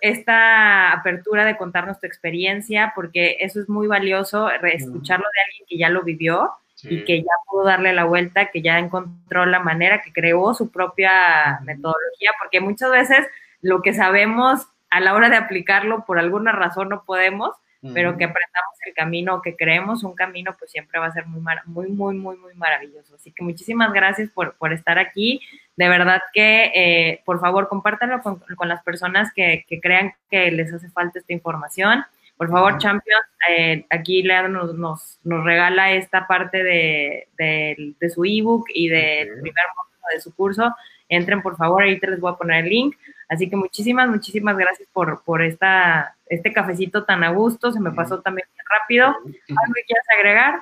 esta 0.01 0.92
apertura 0.92 1.45
de 1.45 1.57
contarnos 1.57 2.01
tu 2.01 2.07
experiencia, 2.07 2.92
porque 2.95 3.36
eso 3.40 3.61
es 3.61 3.68
muy 3.68 3.86
valioso, 3.86 4.51
escucharlo 4.51 5.26
de 5.32 5.40
alguien 5.47 5.66
que 5.68 5.78
ya 5.78 5.88
lo 5.88 6.03
vivió 6.03 6.51
y 6.82 7.05
que 7.05 7.18
ya 7.22 7.32
pudo 7.49 7.64
darle 7.64 7.92
la 7.92 8.05
vuelta, 8.05 8.51
que 8.51 8.61
ya 8.61 8.78
encontró 8.78 9.47
la 9.47 9.61
manera, 9.61 10.03
que 10.03 10.12
creó 10.12 10.53
su 10.55 10.70
propia 10.70 11.61
metodología, 11.62 12.32
porque 12.40 12.61
muchas 12.61 12.90
veces 12.90 13.26
lo 13.62 13.80
que 13.80 13.95
sabemos 13.95 14.66
a 14.90 15.01
la 15.01 15.14
hora 15.14 15.30
de 15.30 15.36
aplicarlo 15.36 16.05
por 16.05 16.18
alguna 16.18 16.53
razón 16.53 16.88
no 16.88 17.05
podemos, 17.05 17.57
pero 17.92 18.16
que 18.16 18.24
aprendamos 18.24 18.78
el 18.86 18.95
camino, 18.95 19.42
que 19.42 19.57
creemos 19.57 20.05
un 20.05 20.14
camino, 20.14 20.55
pues 20.59 20.70
siempre 20.70 20.99
va 20.99 21.07
a 21.07 21.12
ser 21.12 21.26
muy, 21.26 21.42
muy, 21.66 21.88
muy, 21.88 22.16
muy, 22.16 22.36
muy 22.38 22.55
maravilloso. 22.55 23.14
Así 23.14 23.30
que 23.30 23.45
muchísimas 23.45 23.92
gracias 23.92 24.30
por, 24.30 24.55
por 24.57 24.72
estar 24.72 24.99
aquí. 24.99 25.42
De 25.77 25.89
verdad 25.89 26.22
que, 26.33 26.70
eh, 26.75 27.22
por 27.25 27.41
favor, 27.41 27.68
compártanlo 27.68 28.22
con, 28.22 28.39
con 28.57 28.68
las 28.68 28.83
personas 28.83 29.33
que, 29.33 29.64
que, 29.68 29.81
crean 29.81 30.12
que 30.31 30.51
les 30.51 30.72
hace 30.72 30.89
falta 30.91 31.18
esta 31.18 31.33
información. 31.33 32.05
Por 32.37 32.51
favor, 32.51 32.79
Champions, 32.79 33.27
eh, 33.49 33.87
aquí 33.91 34.22
Leandro 34.22 34.53
nos, 34.53 34.75
nos, 34.75 35.18
nos, 35.22 35.45
regala 35.45 35.93
esta 35.93 36.27
parte 36.27 36.62
de, 36.62 37.29
de, 37.39 37.95
de 37.99 38.11
su 38.11 38.25
ebook 38.25 38.66
y 38.75 38.89
del 38.89 39.29
primer 39.41 39.64
módulo 39.77 40.14
de 40.14 40.20
su 40.20 40.35
curso. 40.35 40.75
Entren, 41.09 41.43
por 41.43 41.57
favor, 41.57 41.83
ahorita 41.83 42.09
les 42.09 42.20
voy 42.20 42.33
a 42.33 42.37
poner 42.37 42.64
el 42.64 42.70
link. 42.70 42.97
Así 43.29 43.49
que 43.49 43.57
muchísimas, 43.57 44.09
muchísimas 44.09 44.57
gracias 44.57 44.89
por, 44.93 45.22
por 45.25 45.43
esta, 45.43 46.16
este 46.27 46.53
cafecito 46.53 47.05
tan 47.05 47.25
a 47.25 47.31
gusto. 47.31 47.72
Se 47.72 47.81
me 47.81 47.93
pasó 47.93 48.20
también 48.20 48.49
rápido. 48.68 49.07
¿Algo 49.07 49.75
que 49.75 49.85
quieras 49.87 50.07
agregar? 50.18 50.61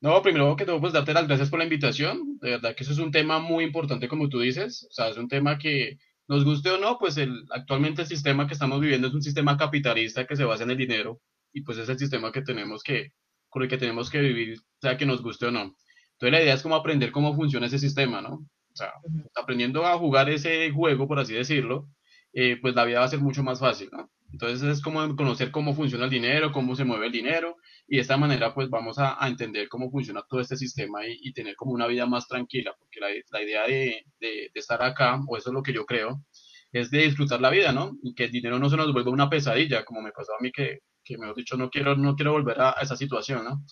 No, 0.00 0.20
primero 0.22 0.54
que 0.56 0.64
todo, 0.66 0.80
pues 0.80 0.92
darte 0.92 1.14
las 1.14 1.26
gracias 1.26 1.50
por 1.50 1.58
la 1.58 1.64
invitación. 1.64 2.38
De 2.40 2.50
verdad 2.50 2.74
que 2.74 2.82
eso 2.84 2.92
es 2.92 2.98
un 2.98 3.10
tema 3.10 3.38
muy 3.38 3.64
importante, 3.64 4.08
como 4.08 4.28
tú 4.28 4.40
dices. 4.40 4.86
O 4.90 4.92
sea, 4.92 5.08
es 5.08 5.16
un 5.16 5.28
tema 5.28 5.58
que 5.58 5.98
nos 6.28 6.44
guste 6.44 6.70
o 6.70 6.78
no, 6.78 6.98
pues 6.98 7.16
el, 7.16 7.44
actualmente 7.50 8.02
el 8.02 8.08
sistema 8.08 8.46
que 8.46 8.54
estamos 8.54 8.80
viviendo 8.80 9.08
es 9.08 9.14
un 9.14 9.22
sistema 9.22 9.56
capitalista 9.56 10.26
que 10.26 10.36
se 10.36 10.44
basa 10.44 10.64
en 10.64 10.72
el 10.72 10.76
dinero 10.76 11.20
y 11.52 11.62
pues 11.62 11.78
es 11.78 11.88
el 11.88 11.98
sistema 11.98 12.32
que 12.32 12.42
tenemos 12.42 12.82
que, 12.82 13.12
con 13.48 13.62
el 13.62 13.68
que 13.68 13.78
tenemos 13.78 14.10
que 14.10 14.20
vivir, 14.20 14.58
sea 14.80 14.96
que 14.96 15.06
nos 15.06 15.22
guste 15.22 15.46
o 15.46 15.50
no. 15.50 15.76
Entonces 16.12 16.32
la 16.32 16.42
idea 16.42 16.54
es 16.54 16.62
como 16.62 16.74
aprender 16.74 17.12
cómo 17.12 17.34
funciona 17.34 17.66
ese 17.66 17.78
sistema, 17.78 18.20
¿no? 18.20 18.34
O 18.34 18.76
sea, 18.76 18.92
aprendiendo 19.34 19.86
a 19.86 19.96
jugar 19.98 20.28
ese 20.28 20.70
juego, 20.70 21.06
por 21.08 21.18
así 21.18 21.34
decirlo, 21.34 21.88
eh, 22.32 22.58
pues 22.60 22.74
la 22.74 22.84
vida 22.84 23.00
va 23.00 23.06
a 23.06 23.08
ser 23.08 23.20
mucho 23.20 23.42
más 23.42 23.60
fácil, 23.60 23.88
¿no? 23.92 24.10
Entonces 24.36 24.68
es 24.68 24.82
como 24.82 25.16
conocer 25.16 25.50
cómo 25.50 25.74
funciona 25.74 26.04
el 26.04 26.10
dinero, 26.10 26.52
cómo 26.52 26.76
se 26.76 26.84
mueve 26.84 27.06
el 27.06 27.12
dinero 27.12 27.56
y 27.88 27.96
de 27.96 28.02
esta 28.02 28.18
manera 28.18 28.52
pues 28.52 28.68
vamos 28.68 28.98
a, 28.98 29.16
entender 29.26 29.66
cómo 29.66 29.90
funciona 29.90 30.22
todo 30.28 30.40
este 30.40 30.58
sistema 30.58 31.06
y, 31.06 31.32
tener 31.32 31.56
como 31.56 31.72
una 31.72 31.86
vida 31.86 32.04
más 32.04 32.28
tranquila, 32.28 32.74
porque 32.78 33.00
la, 33.00 33.08
la 33.30 33.42
idea 33.42 33.66
de, 33.66 34.04
de, 34.20 34.50
estar 34.52 34.82
acá, 34.82 35.18
o 35.26 35.38
eso 35.38 35.48
es 35.48 35.54
lo 35.54 35.62
que 35.62 35.72
yo 35.72 35.86
creo, 35.86 36.22
es 36.70 36.90
de 36.90 37.04
disfrutar 37.04 37.40
la 37.40 37.48
vida, 37.48 37.72
¿no? 37.72 37.96
Y 38.02 38.14
que 38.14 38.24
el 38.24 38.30
dinero 38.30 38.58
no 38.58 38.68
se 38.68 38.76
nos 38.76 38.92
vuelva 38.92 39.10
una 39.10 39.30
pesadilla, 39.30 39.86
como 39.86 40.02
me 40.02 40.12
pasó 40.12 40.34
a 40.38 40.42
mí 40.42 40.52
que, 40.52 40.80
que 41.02 41.16
mejor 41.16 41.34
dicho, 41.34 41.56
no 41.56 41.70
quiero, 41.70 41.96
no 41.96 42.14
quiero 42.14 42.32
volver 42.32 42.60
a, 42.60 42.72
esa 42.82 42.94
situación, 42.94 43.42
¿no? 43.42 43.62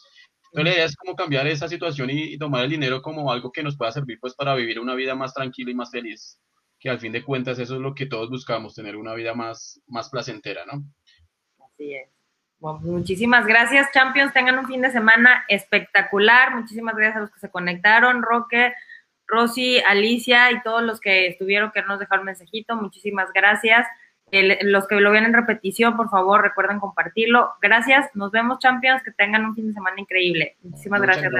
Entonces 0.50 0.64
la 0.64 0.70
idea 0.70 0.84
es 0.86 0.96
como 0.96 1.14
cambiar 1.14 1.46
esa 1.46 1.68
situación 1.68 2.08
y, 2.08 2.38
tomar 2.38 2.64
el 2.64 2.70
dinero 2.70 3.02
como 3.02 3.30
algo 3.30 3.52
que 3.52 3.62
nos 3.62 3.76
pueda 3.76 3.92
servir 3.92 4.16
pues 4.18 4.34
para 4.34 4.54
vivir 4.54 4.80
una 4.80 4.94
vida 4.94 5.14
más 5.14 5.34
tranquila 5.34 5.72
y 5.72 5.74
más 5.74 5.90
feliz, 5.90 6.40
que 6.84 6.90
al 6.90 7.00
fin 7.00 7.12
de 7.12 7.24
cuentas 7.24 7.58
eso 7.58 7.76
es 7.76 7.80
lo 7.80 7.94
que 7.94 8.04
todos 8.04 8.28
buscamos, 8.28 8.74
tener 8.74 8.94
una 8.96 9.14
vida 9.14 9.32
más, 9.32 9.80
más 9.86 10.10
placentera, 10.10 10.66
¿no? 10.66 10.84
Así 11.64 11.94
es. 11.94 12.10
Bueno, 12.58 12.80
muchísimas 12.80 13.46
gracias, 13.46 13.90
Champions. 13.94 14.34
Tengan 14.34 14.58
un 14.58 14.66
fin 14.66 14.82
de 14.82 14.90
semana 14.90 15.46
espectacular. 15.48 16.54
Muchísimas 16.54 16.94
gracias 16.94 17.16
a 17.16 17.20
los 17.20 17.30
que 17.30 17.40
se 17.40 17.50
conectaron, 17.50 18.22
Roque, 18.22 18.74
Rosy, 19.26 19.78
Alicia 19.78 20.52
y 20.52 20.60
todos 20.60 20.82
los 20.82 21.00
que 21.00 21.26
estuvieron, 21.26 21.72
que 21.72 21.80
nos 21.80 21.98
dejaron 21.98 22.26
mensajito. 22.26 22.76
Muchísimas 22.76 23.32
gracias. 23.32 23.88
los 24.30 24.86
que 24.86 24.96
lo 24.96 25.10
ven 25.10 25.24
en 25.24 25.32
repetición, 25.32 25.96
por 25.96 26.10
favor, 26.10 26.42
recuerden 26.42 26.80
compartirlo. 26.80 27.48
Gracias. 27.62 28.10
Nos 28.12 28.30
vemos, 28.30 28.58
Champions. 28.58 29.02
Que 29.02 29.12
tengan 29.12 29.46
un 29.46 29.54
fin 29.54 29.68
de 29.68 29.72
semana 29.72 29.98
increíble. 29.98 30.58
Muchísimas 30.60 31.00
gracias. 31.00 31.32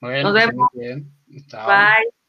nos 0.00 0.32
vemos. 0.32 0.68
Bye. 0.72 2.19